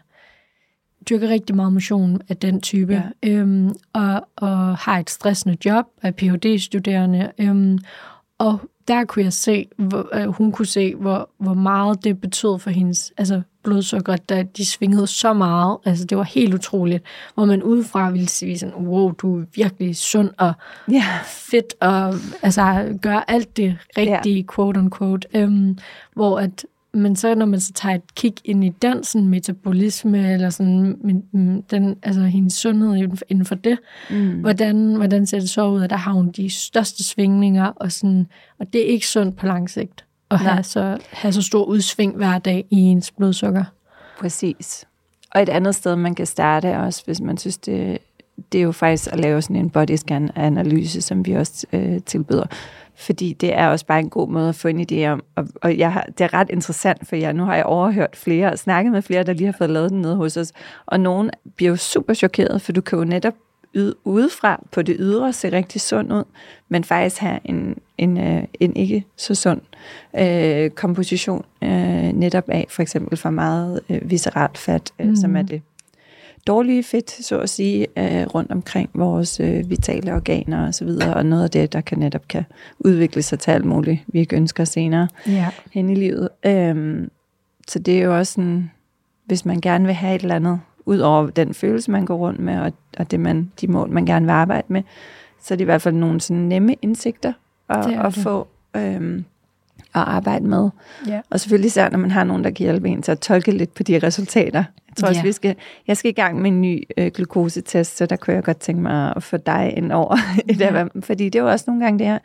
dyrker 1.10 1.30
rigtig 1.30 1.56
meget 1.56 1.74
motion 1.74 2.22
af 2.30 2.38
den 2.38 2.62
type, 2.62 2.94
Ja. 3.24 3.30
øhm, 3.32 3.70
og, 3.94 4.28
og 4.36 4.78
har 4.78 5.00
et 5.00 5.10
stressende 5.10 5.58
job, 5.66 5.86
er 6.02 6.12
Ph.D.-studerende, 6.12 7.32
øhm, 7.40 7.80
og 8.38 8.60
der 8.88 9.06
kunne 9.06 9.26
jeg 9.26 9.34
se, 9.34 9.68
hvor, 9.78 10.10
øh, 10.14 10.28
hun 10.28 10.52
kunne 10.52 10.66
se, 10.66 10.96
hvor, 10.96 11.30
hvor 11.38 11.54
meget 11.54 12.04
det 12.04 12.22
betød 12.22 12.60
for 12.60 12.70
hendes 12.70 13.14
altså 13.18 13.42
blodsukker, 13.64 14.16
da 14.16 14.44
de 14.58 14.66
svingede 14.66 15.08
så 15.08 15.34
meget. 15.34 15.78
Altså, 15.86 16.06
det 16.06 16.18
var 16.18 16.24
helt 16.24 16.54
utroligt, 16.54 17.04
hvor 17.36 17.46
man 17.46 17.64
udefra 17.64 18.10
ville 18.12 18.30
sige 18.30 18.60
sådan, 18.60 18.76
wow, 18.76 19.12
du 19.12 19.40
er 19.40 19.46
virkelig 19.56 19.96
sund 19.96 20.30
og 20.38 20.54
ja. 20.92 21.04
fedt 21.26 21.74
og 21.82 22.14
altså, 22.42 22.98
gøre 23.02 23.32
alt 23.32 23.58
det 23.58 23.78
rigtige, 23.98 24.36
ja. 24.36 24.56
quote 24.56 24.80
unquote. 24.80 25.28
Øhm, 25.34 25.78
hvor 26.14 26.40
at, 26.40 26.66
men 26.94 27.16
så 27.16 27.36
når 27.36 27.46
man 27.46 27.60
så 27.60 27.74
tager 27.74 27.96
et 27.96 28.16
kig 28.16 28.34
ind 28.44 28.64
i 28.64 28.70
den 28.70 29.04
sådan 29.04 29.28
metabolisme, 29.28 30.34
eller 30.34 30.50
sådan, 30.50 30.98
men, 31.04 31.24
mm, 31.32 31.64
den, 31.64 31.98
altså 32.04 32.22
hendes 32.22 32.54
sundhed 32.54 33.10
inden 33.30 33.46
for, 33.46 33.56
det, 33.56 33.78
Mm. 34.10 34.40
hvordan, 34.40 34.96
hvordan 34.96 35.26
ser 35.26 35.40
det 35.40 35.50
så 35.50 35.68
ud, 35.68 35.84
at 35.84 35.90
der 35.90 35.96
har 35.96 36.12
hun 36.12 36.32
de 36.32 36.50
største 36.50 37.04
svingninger, 37.04 37.66
og, 37.66 37.92
sådan, 37.92 38.28
og 38.60 38.74
det 38.74 38.82
er 38.82 38.86
ikke 38.86 39.08
sundt 39.08 39.36
på 39.36 39.46
lang 39.46 39.70
sigt 39.70 40.06
at 40.32 40.42
Nej. 40.42 40.54
have 40.54 40.64
så, 40.64 40.98
have 41.12 41.32
så 41.32 41.42
stor 41.42 41.64
udsving 41.64 42.16
hver 42.16 42.40
dag 42.40 42.66
i 42.70 42.76
ens 42.78 43.12
blodsukker. 43.12 43.64
Præcis. 44.20 44.86
Og 45.32 45.42
et 45.42 45.50
andet 45.50 45.76
sted, 45.76 45.96
man 45.96 46.16
kan 46.16 46.26
starte 46.26 46.78
også, 46.78 47.02
hvis 47.06 47.22
man 47.22 47.38
synes, 47.38 47.58
det, 47.58 47.98
det 48.52 48.58
er 48.58 48.64
jo 48.64 48.72
faktisk 48.72 49.14
at 49.14 49.20
lave 49.20 49.42
sådan 49.42 49.56
en 49.56 49.70
bodyscan-analyse, 49.70 51.02
som 51.02 51.26
vi 51.26 51.34
også 51.34 51.68
øh, 51.74 52.02
tilbyder. 52.06 52.46
Fordi 53.00 53.34
det 53.34 53.54
er 53.54 53.68
også 53.68 53.86
bare 53.86 54.00
en 54.00 54.10
god 54.10 54.30
måde 54.30 54.50
at 54.50 54.56
få 54.56 54.68
en 54.68 54.88
idé 54.92 55.08
om. 55.08 55.24
Og, 55.36 55.48
og 55.62 55.78
jeg 55.78 55.94
har, 55.94 56.06
det 56.18 56.22
er 56.22 56.34
ret 56.34 56.50
interessant, 56.50 57.08
for 57.08 57.16
jeg, 57.16 57.34
nu 57.34 57.44
har 57.44 57.56
jeg 57.56 57.66
overhørt 57.66 58.16
flere 58.16 58.52
og 58.52 58.60
snakket 58.60 58.92
med 58.92 59.02
flere, 59.02 59.24
der 59.24 59.34
lige 59.34 59.46
har 59.46 59.56
fået 59.58 59.70
lavet 59.70 59.92
den 59.92 60.02
nede 60.02 60.16
hos 60.16 60.38
os. 60.38 60.54
Og 60.86 61.00
nogen 61.00 61.30
bliver 61.56 61.70
jo 61.70 61.76
super 61.76 62.14
chokeret, 62.14 62.62
for 62.62 62.72
du 62.72 62.82
kan 62.82 63.00
jo 63.00 63.06
netop 63.06 63.34
yde, 63.76 63.96
udefra 64.04 64.64
på 64.72 64.82
det 64.82 64.96
ydre 65.00 65.34
se 65.34 65.52
rigtig 65.52 65.82
sund 65.82 66.14
ud, 66.14 66.24
men 66.70 66.84
faktisk 66.84 67.18
have 67.18 67.40
en, 67.44 67.78
en, 67.98 68.18
øh, 68.18 68.44
en 68.60 68.76
ikke 68.76 69.06
så 69.16 69.36
sund 69.36 69.62
øh, 70.20 70.70
komposition 70.70 71.46
øh, 71.62 72.14
netop 72.14 72.50
af 72.50 72.66
for 72.70 72.82
eksempel 72.82 73.18
for 73.18 73.30
meget 73.30 73.82
øh, 73.90 74.10
visceralt 74.10 74.58
fat, 74.58 74.92
øh, 75.00 75.08
mm. 75.08 75.16
som 75.16 75.36
er 75.36 75.42
det 75.42 75.62
dårlige 76.48 76.84
fedt, 76.84 77.12
så 77.26 77.40
at 77.40 77.50
sige, 77.50 77.88
øh, 77.98 78.26
rundt 78.28 78.52
omkring 78.52 78.90
vores 78.94 79.40
øh, 79.40 79.70
vitale 79.70 80.14
organer 80.16 80.68
og 80.68 80.74
så 80.74 80.86
videre, 80.86 81.14
og 81.14 81.26
noget 81.26 81.44
af 81.44 81.50
det, 81.50 81.74
der 81.74 81.82
kan 81.82 81.98
netop 81.98 82.28
kan 82.28 82.44
udvikle 82.80 83.22
sig 83.22 83.40
til 83.40 83.52
alt 83.52 83.66
muligt, 83.66 84.00
vi 84.08 84.20
ikke 84.20 84.36
ønsker 84.36 84.64
senere 84.66 85.08
Ja. 85.28 85.48
hen 85.74 85.90
i 85.90 85.96
livet. 85.96 86.30
Øhm, 86.46 87.10
så 87.68 87.80
det 87.80 87.98
er 88.00 88.04
jo 88.04 88.18
også 88.18 88.34
sådan, 88.34 88.72
hvis 89.26 89.46
man 89.46 89.62
gerne 89.62 89.86
vil 89.86 89.94
have 89.94 90.16
et 90.16 90.22
eller 90.22 90.36
andet, 90.36 90.60
ud 90.86 91.00
over 91.00 91.28
den 91.28 91.54
følelse, 91.54 91.92
man 91.92 92.06
går 92.06 92.16
rundt 92.16 92.40
med, 92.40 92.60
og, 92.60 92.74
og 92.98 93.12
det 93.12 93.20
man, 93.20 93.52
de 93.62 93.68
mål, 93.68 93.90
man 93.92 94.06
gerne 94.06 94.26
vil 94.26 94.32
arbejde 94.32 94.66
med, 94.68 94.82
så 95.44 95.54
er 95.54 95.56
det 95.56 95.64
i 95.64 95.66
hvert 95.66 95.82
fald 95.82 95.96
nogle 95.96 96.22
sådan 96.22 96.44
nemme 96.44 96.74
indsigter 96.82 97.34
at, 97.70 97.86
Det 97.86 97.94
er 97.94 98.02
at 98.02 98.16
det. 98.16 98.24
få 98.24 98.48
øhm, 98.76 99.26
at 99.78 100.02
arbejde 100.02 100.46
med. 100.48 100.70
Ja. 101.08 101.22
Og 101.30 101.40
selvfølgelig 101.40 101.68
især, 101.68 101.90
når 101.90 101.98
man 101.98 102.12
har 102.12 102.24
nogen, 102.24 102.44
der 102.44 102.50
kan 102.50 102.64
hjælpe 102.64 102.90
en 102.90 103.02
til 103.02 103.12
at 103.12 103.20
tolke 103.20 103.52
lidt 103.52 103.74
på 103.74 103.84
de 103.84 104.00
resultater. 104.00 104.64
Jeg 104.98 105.02
tror 105.02 105.08
også, 105.10 105.22
Ja. 105.22 105.26
vi 105.28 105.32
skal, 105.32 105.56
jeg 105.88 105.98
skal 105.98 106.10
i 106.10 106.14
gang 106.14 106.42
med 106.42 106.52
en 106.52 106.62
ny 106.62 106.84
øh, 106.98 107.12
glukosetest, 107.14 107.98
så 107.98 108.06
der 108.06 108.16
kunne 108.16 108.34
jeg 108.34 108.44
godt 108.44 108.58
tænke 108.60 108.82
mig 108.82 109.14
at 109.16 109.24
få 109.24 109.38
dig 109.38 109.74
ind 109.78 109.92
over. 109.92 110.18
Ja. 110.60 110.86
Fordi 111.02 111.26
det 111.30 111.40
er 111.40 111.44
jo 111.44 111.50
også 111.50 111.66
nogle 111.68 111.84
gange 111.84 112.00
det 112.00 112.08
her, 112.08 112.20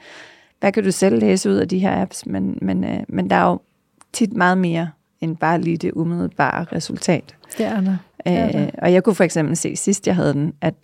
hvad 0.61 0.73
kan 0.73 0.85
du 0.85 0.91
selv 0.91 1.19
læse 1.19 1.51
ud 1.51 1.55
af 1.55 1.69
de 1.69 1.79
her 1.79 2.03
apps? 2.03 2.27
Men, 2.27 2.59
men, 2.63 2.85
øh, 2.85 2.99
men 3.09 3.31
der 3.31 3.37
er 3.37 3.47
jo 3.51 3.61
tit 4.13 4.33
meget 4.33 4.59
mere 4.59 4.91
end 5.21 5.37
bare 5.37 5.61
lige 5.61 5.77
det 5.77 5.93
umiddelbare 5.93 6.65
resultat. 6.73 7.35
Det 7.59 7.67
er 7.67 7.81
der. 7.81 7.97
Det 8.25 8.33
er 8.33 8.53
der. 8.53 8.63
Øh, 8.63 8.69
og 8.83 8.93
jeg 8.93 9.03
kunne 9.05 9.15
for 9.15 9.25
eksempel 9.25 9.57
se 9.57 9.77
sidst, 9.77 10.07
jeg 10.07 10.17
havde 10.17 10.33
den, 10.33 10.53
at 10.61 10.75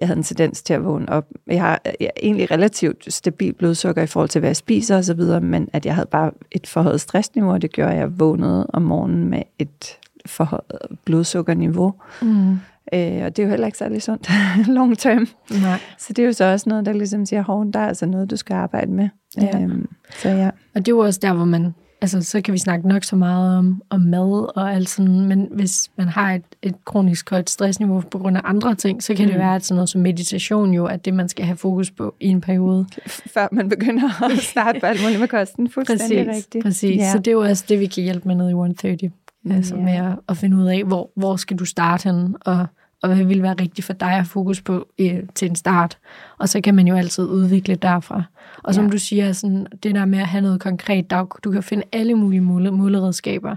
jeg 0.00 0.08
havde 0.08 0.18
en 0.18 0.22
tendens 0.24 0.62
til 0.62 0.74
at 0.74 0.84
vågne 0.84 1.08
op. 1.08 1.26
Jeg 1.46 1.60
har 1.60 1.80
jeg 2.00 2.06
er 2.06 2.20
egentlig 2.22 2.50
relativt 2.50 3.12
stabil 3.14 3.52
blodsukker 3.52 4.02
i 4.02 4.06
forhold 4.06 4.28
til, 4.28 4.38
hvad 4.38 4.48
jeg 4.48 4.56
spiser 4.56 4.98
osv., 4.98 5.20
men 5.42 5.68
at 5.72 5.86
jeg 5.86 5.94
havde 5.94 6.08
bare 6.10 6.30
et 6.52 6.66
forhøjet 6.66 7.00
stressniveau, 7.00 7.52
og 7.52 7.62
det 7.62 7.72
gjorde, 7.72 7.92
at 7.92 7.98
jeg 7.98 8.20
vågnede 8.20 8.66
om 8.72 8.82
morgenen 8.82 9.24
med 9.30 9.42
et 9.58 9.98
forhøjet 10.26 10.98
blodsukkerniveau. 11.04 11.94
Mm. 12.22 12.58
Øh, 12.94 13.24
og 13.24 13.36
det 13.36 13.38
er 13.38 13.42
jo 13.42 13.48
heller 13.48 13.66
ikke 13.66 13.78
særlig 13.78 14.02
sundt 14.02 14.30
long 14.76 14.98
term. 14.98 15.28
Nej. 15.62 15.80
Så 15.98 16.12
det 16.12 16.22
er 16.22 16.26
jo 16.26 16.32
så 16.32 16.44
også 16.44 16.68
noget, 16.68 16.86
der 16.86 16.92
ligesom 16.92 17.26
siger, 17.26 17.42
hov, 17.42 17.72
der 17.72 17.80
er 17.80 17.88
altså 17.88 18.06
noget, 18.06 18.30
du 18.30 18.36
skal 18.36 18.54
arbejde 18.54 18.92
med. 18.92 19.08
Ja. 19.40 19.60
Øhm, 19.60 19.88
så 20.18 20.28
ja. 20.28 20.50
Og 20.74 20.86
det 20.86 20.88
er 20.88 20.96
jo 20.96 20.98
også 20.98 21.20
der, 21.22 21.32
hvor 21.32 21.44
man, 21.44 21.74
altså 22.00 22.22
så 22.22 22.40
kan 22.40 22.54
vi 22.54 22.58
snakke 22.58 22.88
nok 22.88 23.04
så 23.04 23.16
meget 23.16 23.58
om, 23.58 23.82
om 23.90 24.00
mad 24.00 24.56
og 24.56 24.74
alt 24.74 24.88
sådan, 24.88 25.24
men 25.28 25.48
hvis 25.50 25.90
man 25.96 26.08
har 26.08 26.32
et, 26.32 26.42
et 26.62 26.74
kronisk 26.84 27.30
højt 27.30 27.50
stressniveau 27.50 28.00
på 28.00 28.18
grund 28.18 28.36
af 28.36 28.40
andre 28.44 28.74
ting, 28.74 29.02
så 29.02 29.14
kan 29.14 29.24
mm. 29.24 29.30
det 29.30 29.40
være, 29.40 29.54
at 29.54 29.64
sådan 29.64 29.76
noget 29.76 29.88
som 29.88 30.00
meditation 30.00 30.74
jo 30.74 30.84
er 30.84 30.96
det, 30.96 31.14
man 31.14 31.28
skal 31.28 31.44
have 31.44 31.56
fokus 31.56 31.90
på 31.90 32.14
i 32.20 32.26
en 32.26 32.40
periode. 32.40 32.86
Før 33.06 33.48
man 33.52 33.68
begynder 33.68 34.24
at 34.24 34.38
starte 34.52 34.80
på 34.80 34.86
alt 34.86 35.02
muligt 35.02 35.20
med 35.20 35.28
kosten. 35.28 35.70
Fuldstændig 35.70 36.28
rigtigt. 36.28 36.64
præcis. 36.64 36.96
Ja. 36.96 37.12
Så 37.12 37.18
det 37.18 37.28
er 37.28 37.32
jo 37.32 37.40
også 37.40 37.64
det, 37.68 37.80
vi 37.80 37.86
kan 37.86 38.02
hjælpe 38.02 38.28
med 38.28 38.34
nede 38.34 38.48
i 38.48 38.52
130. 38.52 39.10
Altså 39.50 39.76
Ja. 39.76 39.82
med 39.82 39.92
at, 39.92 40.18
at 40.28 40.36
finde 40.36 40.56
ud 40.56 40.64
af, 40.66 40.84
hvor, 40.84 41.10
hvor 41.16 41.36
skal 41.36 41.56
du 41.58 41.64
starte 41.64 42.10
hen, 42.12 42.36
og, 42.40 42.66
og 43.02 43.14
hvad 43.14 43.24
vil 43.24 43.42
være 43.42 43.54
rigtigt 43.60 43.84
for 43.84 43.92
dig 43.92 44.12
at 44.12 44.26
fokus 44.26 44.62
på 44.62 44.86
øh, 44.98 45.22
til 45.34 45.48
en 45.50 45.54
start. 45.56 45.98
Og 46.38 46.48
så 46.48 46.60
kan 46.60 46.74
man 46.74 46.88
jo 46.88 46.94
altid 46.96 47.24
udvikle 47.24 47.74
derfra. 47.74 48.22
Og 48.62 48.74
som 48.74 48.84
Ja. 48.84 48.90
du 48.90 48.98
siger, 48.98 49.32
sådan, 49.32 49.66
det 49.82 49.94
der 49.94 50.04
med 50.04 50.18
at 50.18 50.26
have 50.26 50.42
noget 50.42 50.60
konkret, 50.60 51.10
der, 51.10 51.24
du 51.44 51.50
kan 51.50 51.62
finde 51.62 51.82
alle 51.92 52.14
mulige 52.14 52.40
måle, 52.40 52.70
måleredskaber. 52.70 53.56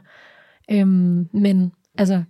Øhm, 0.71 1.27
men 1.33 1.71
altså, 1.97 2.23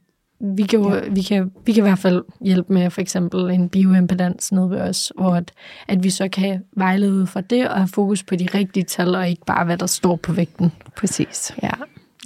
vi 0.55 0.63
kan, 0.63 0.79
jo, 0.79 0.93
Ja. 0.95 1.09
vi, 1.09 1.21
kan, 1.21 1.51
vi 1.65 1.71
kan 1.71 1.81
i 1.83 1.87
hvert 1.87 1.99
fald 1.99 2.23
hjælpe 2.41 2.73
med 2.73 2.89
for 2.89 3.01
eksempel 3.01 3.49
en 3.49 3.69
bioimpedans 3.69 4.51
nede 4.51 4.69
ved 4.69 4.81
os, 4.81 5.11
hvor 5.17 5.35
at, 5.35 5.51
at 5.87 6.03
vi 6.03 6.09
så 6.09 6.27
kan 6.29 6.63
vejlede 6.77 7.27
for 7.27 7.41
det 7.41 7.69
og 7.69 7.77
have 7.77 7.87
fokus 7.87 8.23
på 8.23 8.35
de 8.35 8.47
rigtige 8.53 8.83
tal, 8.83 9.15
og 9.15 9.29
ikke 9.29 9.45
bare, 9.45 9.65
hvad 9.65 9.77
der 9.77 9.85
står 9.85 10.15
på 10.15 10.31
vægten. 10.33 10.71
Præcis. 10.97 11.53
Ja. 11.63 11.71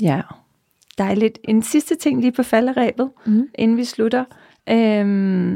Ja. 0.02 0.22
Dejligt. 0.98 1.40
En 1.44 1.62
sidste 1.64 1.96
ting 1.96 2.22
lige 2.22 2.32
på 2.32 2.44
falderæbet, 2.44 3.10
Mm. 3.26 3.48
inden 3.56 3.78
vi 3.78 3.86
slutter. 3.86 4.26
Øhm, 4.70 5.54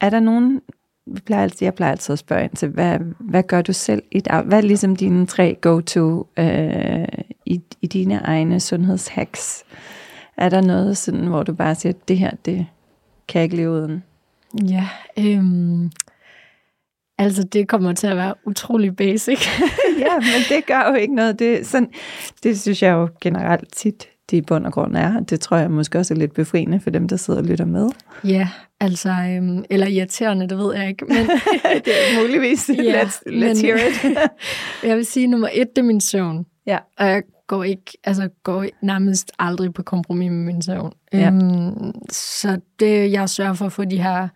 er 0.00 0.10
der 0.10 0.20
nogen, 0.20 0.60
vi 1.06 1.20
plejer 1.20 1.42
altid, 1.42 1.66
jeg 1.66 1.74
plejer 1.74 1.92
altid 1.92 2.12
at 2.12 2.18
spørge 2.18 2.44
ind 2.44 2.52
til, 2.56 2.68
hvad, 2.68 2.98
hvad 3.18 3.42
gør 3.42 3.62
du 3.62 3.72
selv 3.72 4.02
i 4.10 4.20
dag? 4.20 4.42
Hvad 4.42 4.58
er 4.58 4.62
ligesom 4.62 4.96
dine 4.96 5.26
tre 5.26 5.56
go-to 5.60 6.28
øh, 6.38 7.04
i, 7.46 7.60
i 7.82 7.86
dine 7.86 8.14
egne 8.14 8.60
sundhedshacks? 8.60 9.64
Er 10.36 10.48
der 10.48 10.60
noget 10.60 10.96
sådan, 10.96 11.26
hvor 11.26 11.42
du 11.42 11.52
bare 11.54 11.74
siger, 11.74 11.92
det 12.08 12.18
her, 12.18 12.30
det 12.44 12.66
kan 13.28 13.38
jeg 13.38 13.44
ikke 13.44 13.56
leve 13.56 13.70
uden? 13.70 14.02
Ja, 14.68 14.88
øhm, 15.18 15.90
altså 17.18 17.42
det 17.44 17.68
kommer 17.68 17.92
til 17.92 18.06
at 18.06 18.16
være 18.16 18.34
utrolig 18.44 18.96
basic. 18.96 19.46
ja, 20.04 20.14
men 20.18 20.40
det 20.48 20.66
gør 20.66 20.88
jo 20.90 20.94
ikke 20.94 21.14
noget. 21.14 21.38
Det, 21.38 21.66
sådan, 21.66 21.90
det 22.42 22.60
synes 22.60 22.82
jeg 22.82 22.92
jo 22.92 23.08
generelt 23.20 23.72
tit, 23.74 24.08
det 24.30 24.36
i 24.36 24.40
bund 24.40 24.66
og 24.66 24.72
grund 24.72 24.96
er. 24.96 25.20
Det 25.20 25.40
tror 25.40 25.56
jeg 25.56 25.70
måske 25.70 25.98
også 25.98 26.14
er 26.14 26.18
lidt 26.18 26.34
befriende 26.34 26.80
for 26.80 26.90
dem, 26.90 27.08
der 27.08 27.16
sidder 27.16 27.40
og 27.40 27.46
lytter 27.46 27.64
med. 27.64 27.88
ja, 28.24 28.48
altså, 28.80 29.08
øhm, 29.10 29.64
eller 29.70 29.86
irriterende, 29.86 30.48
det 30.48 30.58
ved 30.58 30.74
jeg 30.74 30.88
ikke. 30.88 31.04
Men 31.04 31.16
det 31.84 31.92
er 31.92 32.20
muligvis. 32.22 32.70
Ja, 32.84 33.02
let's, 33.02 33.20
let's 33.26 33.30
men- 33.30 33.56
hear 33.56 33.76
it. 33.76 34.18
jeg 34.88 34.96
vil 34.96 35.06
sige, 35.06 35.26
nummer 35.26 35.48
et, 35.52 35.68
det 35.76 35.82
er 35.82 35.86
min 35.86 36.00
søvn. 36.00 36.46
Ja. 36.66 36.78
Og 36.98 37.06
jeg 37.06 37.22
går 37.46 37.64
ikke, 37.64 37.98
altså 38.04 38.28
går 38.42 38.66
nærmest 38.82 39.32
aldrig 39.38 39.74
på 39.74 39.82
kompromis 39.82 40.30
med 40.30 40.44
min 40.44 40.62
søvn. 40.62 40.92
Ja. 41.12 41.26
Øhm, 41.26 41.92
så 42.10 42.60
det, 42.80 43.12
jeg 43.12 43.28
sørger 43.28 43.52
for 43.54 43.66
at 43.66 43.72
få 43.72 43.84
de 43.84 44.02
her, 44.02 44.28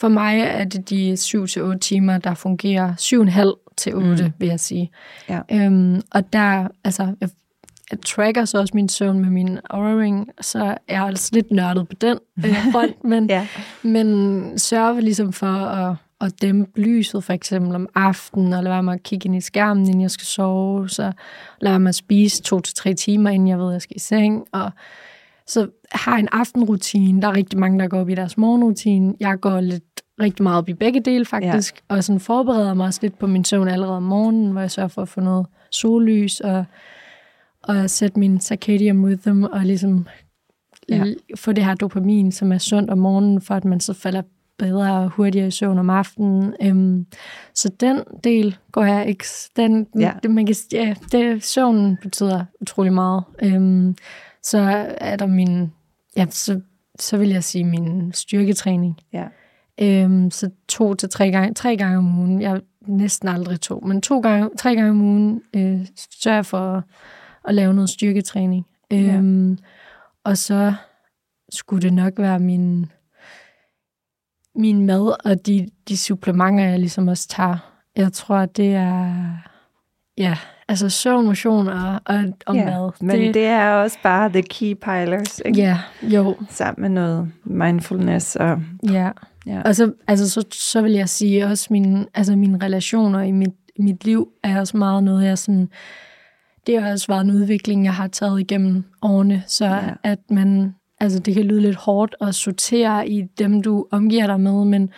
for 0.00 0.08
mig 0.08 0.40
er 0.40 0.64
det 0.64 0.90
de 0.90 1.12
7-8 1.74 1.78
timer, 1.78 2.18
der 2.18 2.34
fungerer 2.34 2.94
7,5 3.60 3.74
til 3.76 3.94
8, 3.94 4.24
mm. 4.24 4.32
vil 4.38 4.48
jeg 4.48 4.60
sige. 4.60 4.90
Ja. 5.28 5.40
Øhm, 5.52 6.00
og 6.10 6.32
der, 6.32 6.68
altså, 6.84 7.14
jeg, 7.20 7.28
jeg 7.90 8.00
tracker 8.00 8.44
så 8.44 8.58
også 8.58 8.72
min 8.74 8.88
søvn 8.88 9.18
med 9.18 9.30
min 9.30 9.58
Oura 9.70 9.98
Ring, 9.98 10.28
så 10.40 10.64
jeg 10.64 10.78
er 10.88 11.02
altså 11.02 11.30
lidt 11.32 11.50
nørdet 11.50 11.88
på 11.88 11.94
den 12.00 12.18
øh, 12.38 12.56
front, 12.72 13.04
men, 13.04 13.30
ja. 13.30 13.46
men 13.82 14.58
sørger 14.58 15.00
ligesom 15.00 15.32
for 15.32 15.46
at, 15.46 15.96
at 16.20 16.42
dæmpe 16.42 16.80
lyset 16.80 17.24
for 17.24 17.32
eksempel 17.32 17.74
om 17.74 17.88
aftenen, 17.94 18.52
og 18.52 18.64
lade 18.64 18.82
med 18.82 18.92
at 18.92 19.02
kigge 19.02 19.26
ind 19.26 19.36
i 19.36 19.40
skærmen, 19.40 19.86
inden 19.86 20.00
jeg 20.00 20.10
skal 20.10 20.26
sove, 20.26 20.88
så 20.88 21.12
lade 21.60 21.72
være 21.72 21.80
med 21.80 21.88
at 21.88 21.94
spise 21.94 22.42
to 22.42 22.60
til 22.60 22.74
tre 22.74 22.94
timer, 22.94 23.30
inden 23.30 23.48
jeg 23.48 23.58
ved, 23.58 23.66
at 23.66 23.72
jeg 23.72 23.82
skal 23.82 23.96
i 23.96 24.00
seng, 24.00 24.44
og 24.52 24.70
så 25.46 25.68
har 25.92 26.16
en 26.16 26.28
aftenrutine. 26.32 27.22
Der 27.22 27.28
er 27.28 27.36
rigtig 27.36 27.58
mange, 27.58 27.78
der 27.78 27.88
går 27.88 28.00
op 28.00 28.08
i 28.08 28.14
deres 28.14 28.38
morgenrutine. 28.38 29.14
Jeg 29.20 29.40
går 29.40 29.60
lidt 29.60 29.84
rigtig 30.20 30.42
meget 30.42 30.58
op 30.58 30.68
i 30.68 30.74
begge 30.74 31.00
dele 31.00 31.24
faktisk, 31.24 31.82
ja. 31.90 31.94
og 31.94 32.04
sådan 32.04 32.20
forbereder 32.20 32.74
mig 32.74 32.86
også 32.86 32.98
lidt 33.02 33.18
på 33.18 33.26
min 33.26 33.44
søvn 33.44 33.68
allerede 33.68 33.96
om 33.96 34.02
morgenen, 34.02 34.50
hvor 34.50 34.60
jeg 34.60 34.70
sørger 34.70 34.88
for 34.88 35.02
at 35.02 35.08
få 35.08 35.20
noget 35.20 35.46
sollys 35.70 36.40
og, 36.40 36.64
og 37.68 37.90
sætte 37.90 38.18
min 38.18 38.40
circadian 38.40 39.06
rhythm 39.06 39.42
og 39.42 39.60
ligesom 39.60 40.06
ja. 40.88 41.04
få 41.36 41.52
det 41.52 41.64
her 41.64 41.74
dopamin, 41.74 42.32
som 42.32 42.52
er 42.52 42.58
sundt 42.58 42.90
om 42.90 42.98
morgenen, 42.98 43.40
for 43.40 43.54
at 43.54 43.64
man 43.64 43.80
så 43.80 43.92
falder 43.92 44.22
bedre 44.58 44.94
og 44.94 45.08
hurtigere 45.08 45.46
i 45.46 45.50
søvn 45.50 45.78
om 45.78 45.90
aftenen. 45.90 46.54
Øhm, 46.62 47.06
så 47.54 47.68
den 47.80 48.00
del 48.24 48.56
går 48.72 48.84
jeg 48.84 49.08
ikke... 49.08 49.24
Den, 49.56 49.86
ja. 49.98 50.12
det, 50.22 50.30
man 50.30 50.46
kan, 50.46 50.54
ja, 50.72 50.94
det, 51.12 51.44
søvnen 51.44 51.98
betyder 52.02 52.44
utrolig 52.60 52.92
meget. 52.92 53.24
Øhm, 53.42 53.96
så 54.42 54.58
er 55.00 55.16
der 55.16 55.26
min... 55.26 55.72
Ja, 56.16 56.26
så, 56.30 56.60
så 56.98 57.16
vil 57.16 57.28
jeg 57.28 57.44
sige 57.44 57.64
min 57.64 58.12
styrketræning. 58.12 58.96
Ja. 59.12 59.24
Øhm, 59.80 60.30
så 60.30 60.50
to 60.68 60.94
til 60.94 61.08
tre 61.08 61.30
gange, 61.30 61.54
tre 61.54 61.76
gange 61.76 61.98
om 61.98 62.18
ugen. 62.18 62.42
Jeg 62.42 62.60
næsten 62.86 63.28
aldrig 63.28 63.60
to, 63.60 63.80
men 63.80 64.02
to 64.02 64.20
gange, 64.20 64.50
tre 64.58 64.74
gange 64.74 64.90
om 64.90 65.00
ugen 65.00 65.42
øh, 65.56 65.86
sørger 66.20 66.36
jeg 66.36 66.46
for 66.46 66.84
at, 67.44 67.54
lave 67.54 67.74
noget 67.74 67.90
styrketræning. 67.90 68.66
Øhm, 68.92 69.50
ja. 69.52 69.56
Og 70.24 70.38
så 70.38 70.74
skulle 71.50 71.82
det 71.82 71.92
nok 71.92 72.12
være 72.18 72.38
min, 72.38 72.86
min 74.54 74.86
mad 74.86 75.16
og 75.24 75.46
de, 75.46 75.68
de 75.88 75.96
supplementer, 75.96 76.64
jeg 76.64 76.78
ligesom 76.78 77.08
også 77.08 77.28
tager. 77.28 77.56
Jeg 77.96 78.12
tror, 78.12 78.46
det 78.46 78.74
er... 78.74 79.12
Ja, 80.18 80.36
altså 80.68 80.88
søvn, 80.88 81.26
motion 81.26 81.68
og, 81.68 82.00
og, 82.04 82.24
og 82.46 82.56
ja, 82.56 82.64
mad. 82.64 82.90
Men 83.00 83.20
det, 83.20 83.34
det 83.34 83.46
er 83.46 83.70
også 83.70 83.98
bare 84.02 84.28
the 84.28 84.42
key 84.42 84.74
pillars, 84.74 85.42
ikke? 85.44 85.60
Ja, 85.60 85.78
jo. 86.02 86.36
Sammen 86.50 86.82
med 86.82 87.02
noget 87.02 87.32
mindfulness 87.44 88.36
og... 88.36 88.62
Ja, 88.90 89.10
ja. 89.46 89.62
og 89.64 89.74
så, 89.74 89.92
altså, 90.06 90.30
så, 90.30 90.44
så 90.52 90.82
vil 90.82 90.92
jeg 90.92 91.08
sige 91.08 91.46
også, 91.46 91.66
mine, 91.70 92.06
altså 92.14 92.36
mine 92.36 92.58
relationer 92.64 93.20
i 93.20 93.30
mit, 93.30 93.54
mit 93.78 94.04
liv 94.04 94.28
er 94.42 94.60
også 94.60 94.76
meget 94.76 95.04
noget, 95.04 95.26
jeg 95.26 95.38
sådan... 95.38 95.68
Det 96.66 96.82
har 96.82 96.92
også 96.92 97.06
været 97.08 97.24
en 97.24 97.30
udvikling, 97.30 97.84
jeg 97.84 97.94
har 97.94 98.06
taget 98.06 98.40
igennem 98.40 98.84
årene, 99.02 99.42
så 99.46 99.66
ja. 99.66 99.80
at 100.02 100.18
man... 100.30 100.74
Altså, 101.00 101.18
det 101.18 101.34
kan 101.34 101.44
lyde 101.44 101.60
lidt 101.60 101.76
hårdt 101.76 102.14
at 102.20 102.34
sortere 102.34 103.08
i 103.08 103.22
dem, 103.38 103.62
du 103.62 103.86
omgiver 103.90 104.26
dig 104.26 104.40
med, 104.40 104.64
men 104.64 104.90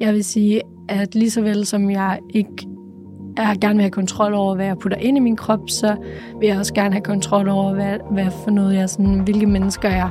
jeg 0.00 0.14
vil 0.14 0.24
sige, 0.24 0.60
at 0.88 1.14
lige 1.14 1.30
så 1.30 1.40
vel 1.40 1.66
som 1.66 1.90
jeg 1.90 2.18
ikke 2.34 2.68
jeg 3.38 3.56
gerne 3.60 3.74
vil 3.74 3.82
have 3.82 3.90
kontrol 3.90 4.34
over, 4.34 4.54
hvad 4.54 4.66
jeg 4.66 4.78
putter 4.78 4.98
ind 4.98 5.16
i 5.16 5.20
min 5.20 5.36
krop, 5.36 5.60
så 5.70 5.96
vil 6.40 6.48
jeg 6.48 6.58
også 6.58 6.74
gerne 6.74 6.92
have 6.92 7.02
kontrol 7.02 7.48
over, 7.48 7.74
hvad, 7.74 7.98
hvad 8.10 8.30
for 8.44 8.50
noget 8.50 8.74
jeg 8.74 8.90
sådan, 8.90 9.20
hvilke 9.20 9.46
mennesker 9.46 9.88
jeg 9.88 10.10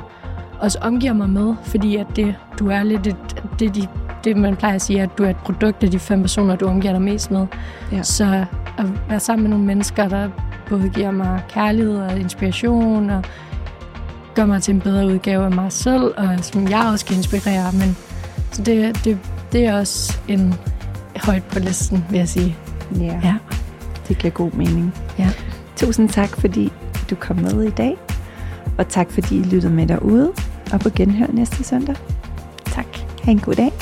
også 0.60 0.78
omgiver 0.78 1.12
mig 1.12 1.30
med, 1.30 1.54
fordi 1.62 1.96
at 1.96 2.06
det, 2.16 2.34
du 2.58 2.68
er 2.68 2.82
lidt 2.82 3.06
et, 3.06 3.42
det, 3.58 3.74
de, 3.74 3.88
det, 4.24 4.36
man 4.36 4.56
plejer 4.56 4.74
at 4.74 4.82
sige, 4.82 5.02
at 5.02 5.10
du 5.18 5.24
er 5.24 5.30
et 5.30 5.36
produkt 5.36 5.84
af 5.84 5.90
de 5.90 5.98
fem 5.98 6.20
personer, 6.20 6.56
du 6.56 6.66
omgiver 6.66 6.92
dig 6.92 7.02
mest 7.02 7.30
med. 7.30 7.46
Ja. 7.92 8.02
Så 8.02 8.44
at 8.78 8.86
være 9.08 9.20
sammen 9.20 9.42
med 9.42 9.50
nogle 9.50 9.64
mennesker, 9.64 10.08
der 10.08 10.28
både 10.68 10.88
giver 10.88 11.10
mig 11.10 11.42
kærlighed 11.48 11.96
og 11.96 12.18
inspiration, 12.18 13.10
og 13.10 13.24
gør 14.34 14.46
mig 14.46 14.62
til 14.62 14.74
en 14.74 14.80
bedre 14.80 15.06
udgave 15.06 15.44
af 15.44 15.50
mig 15.50 15.72
selv, 15.72 16.02
og 16.16 16.44
som 16.44 16.68
jeg 16.68 16.88
også 16.92 17.06
kan 17.06 17.16
inspirere. 17.16 17.72
Men, 17.72 17.96
så 18.52 18.62
det, 18.62 19.04
det, 19.04 19.18
det 19.52 19.66
er 19.66 19.78
også 19.78 20.18
en 20.28 20.54
højt 21.16 21.44
på 21.44 21.58
listen, 21.58 22.04
vil 22.10 22.18
jeg 22.18 22.28
sige. 22.28 22.56
Ja. 22.96 23.20
ja. 23.24 23.34
Det 24.08 24.18
giver 24.18 24.32
god 24.32 24.52
mening. 24.52 24.94
Ja. 25.18 25.30
Tusind 25.76 26.08
tak, 26.08 26.40
fordi 26.40 26.72
du 27.10 27.14
kom 27.14 27.36
med 27.36 27.62
i 27.62 27.70
dag. 27.70 27.96
Og 28.78 28.88
tak, 28.88 29.10
fordi 29.10 29.36
I 29.36 29.42
lyttede 29.42 29.72
med 29.72 29.86
derude. 29.86 30.32
Og 30.72 30.80
på 30.80 30.90
genhør 30.96 31.26
næste 31.32 31.64
søndag. 31.64 31.94
Tak. 32.64 32.86
Ha' 33.24 33.30
en 33.30 33.40
god 33.40 33.54
dag. 33.54 33.72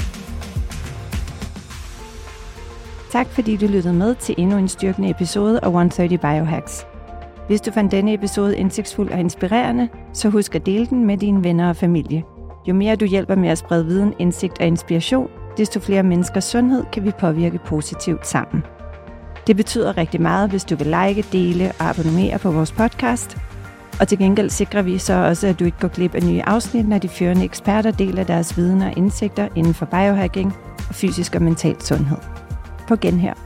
Tak 3.12 3.26
fordi 3.26 3.56
du 3.56 3.66
lyttede 3.66 3.94
med 3.94 4.14
til 4.14 4.34
endnu 4.38 4.56
en 4.56 4.68
styrkende 4.68 5.10
episode 5.10 5.60
af 5.62 5.66
130 5.66 6.18
Biohacks. 6.18 6.86
Hvis 7.46 7.60
du 7.60 7.70
fandt 7.70 7.92
denne 7.92 8.14
episode 8.14 8.56
indsigtsfuld 8.56 9.10
og 9.10 9.20
inspirerende, 9.20 9.88
så 10.12 10.28
husk 10.28 10.54
at 10.54 10.66
dele 10.66 10.86
den 10.86 11.04
med 11.04 11.18
dine 11.18 11.44
venner 11.44 11.68
og 11.68 11.76
familie. 11.76 12.24
Jo 12.68 12.74
mere 12.74 12.96
du 12.96 13.04
hjælper 13.04 13.34
med 13.34 13.48
at 13.48 13.58
sprede 13.58 13.86
viden, 13.86 14.14
indsigt 14.18 14.60
og 14.60 14.66
inspiration, 14.66 15.30
desto 15.56 15.80
flere 15.80 16.02
menneskers 16.02 16.44
sundhed 16.44 16.84
kan 16.92 17.04
vi 17.04 17.10
påvirke 17.10 17.58
positivt 17.66 18.26
sammen. 18.26 18.62
Det 19.46 19.56
betyder 19.56 19.96
rigtig 19.96 20.20
meget, 20.20 20.50
hvis 20.50 20.64
du 20.64 20.76
vil 20.76 20.86
like, 20.86 21.24
dele 21.32 21.72
og 21.78 21.88
abonnere 21.88 22.38
på 22.38 22.50
vores 22.50 22.72
podcast. 22.72 23.36
Og 24.00 24.08
til 24.08 24.18
gengæld 24.18 24.50
sikrer 24.50 24.82
vi 24.82 24.98
så 24.98 25.14
også, 25.14 25.46
at 25.46 25.60
du 25.60 25.64
ikke 25.64 25.78
går 25.80 25.88
glip 25.88 26.14
af 26.14 26.22
nye 26.22 26.42
afsnit, 26.42 26.88
når 26.88 26.98
de 26.98 27.08
førende 27.08 27.44
eksperter 27.44 27.90
deler 27.90 28.24
deres 28.24 28.56
viden 28.56 28.82
og 28.82 28.92
indsigter 28.96 29.48
inden 29.56 29.74
for 29.74 29.86
biohacking 29.86 30.54
og 30.88 30.94
fysisk 30.94 31.34
og 31.34 31.42
mental 31.42 31.80
sundhed. 31.80 32.45
På 32.88 32.96
genhør. 32.96 33.45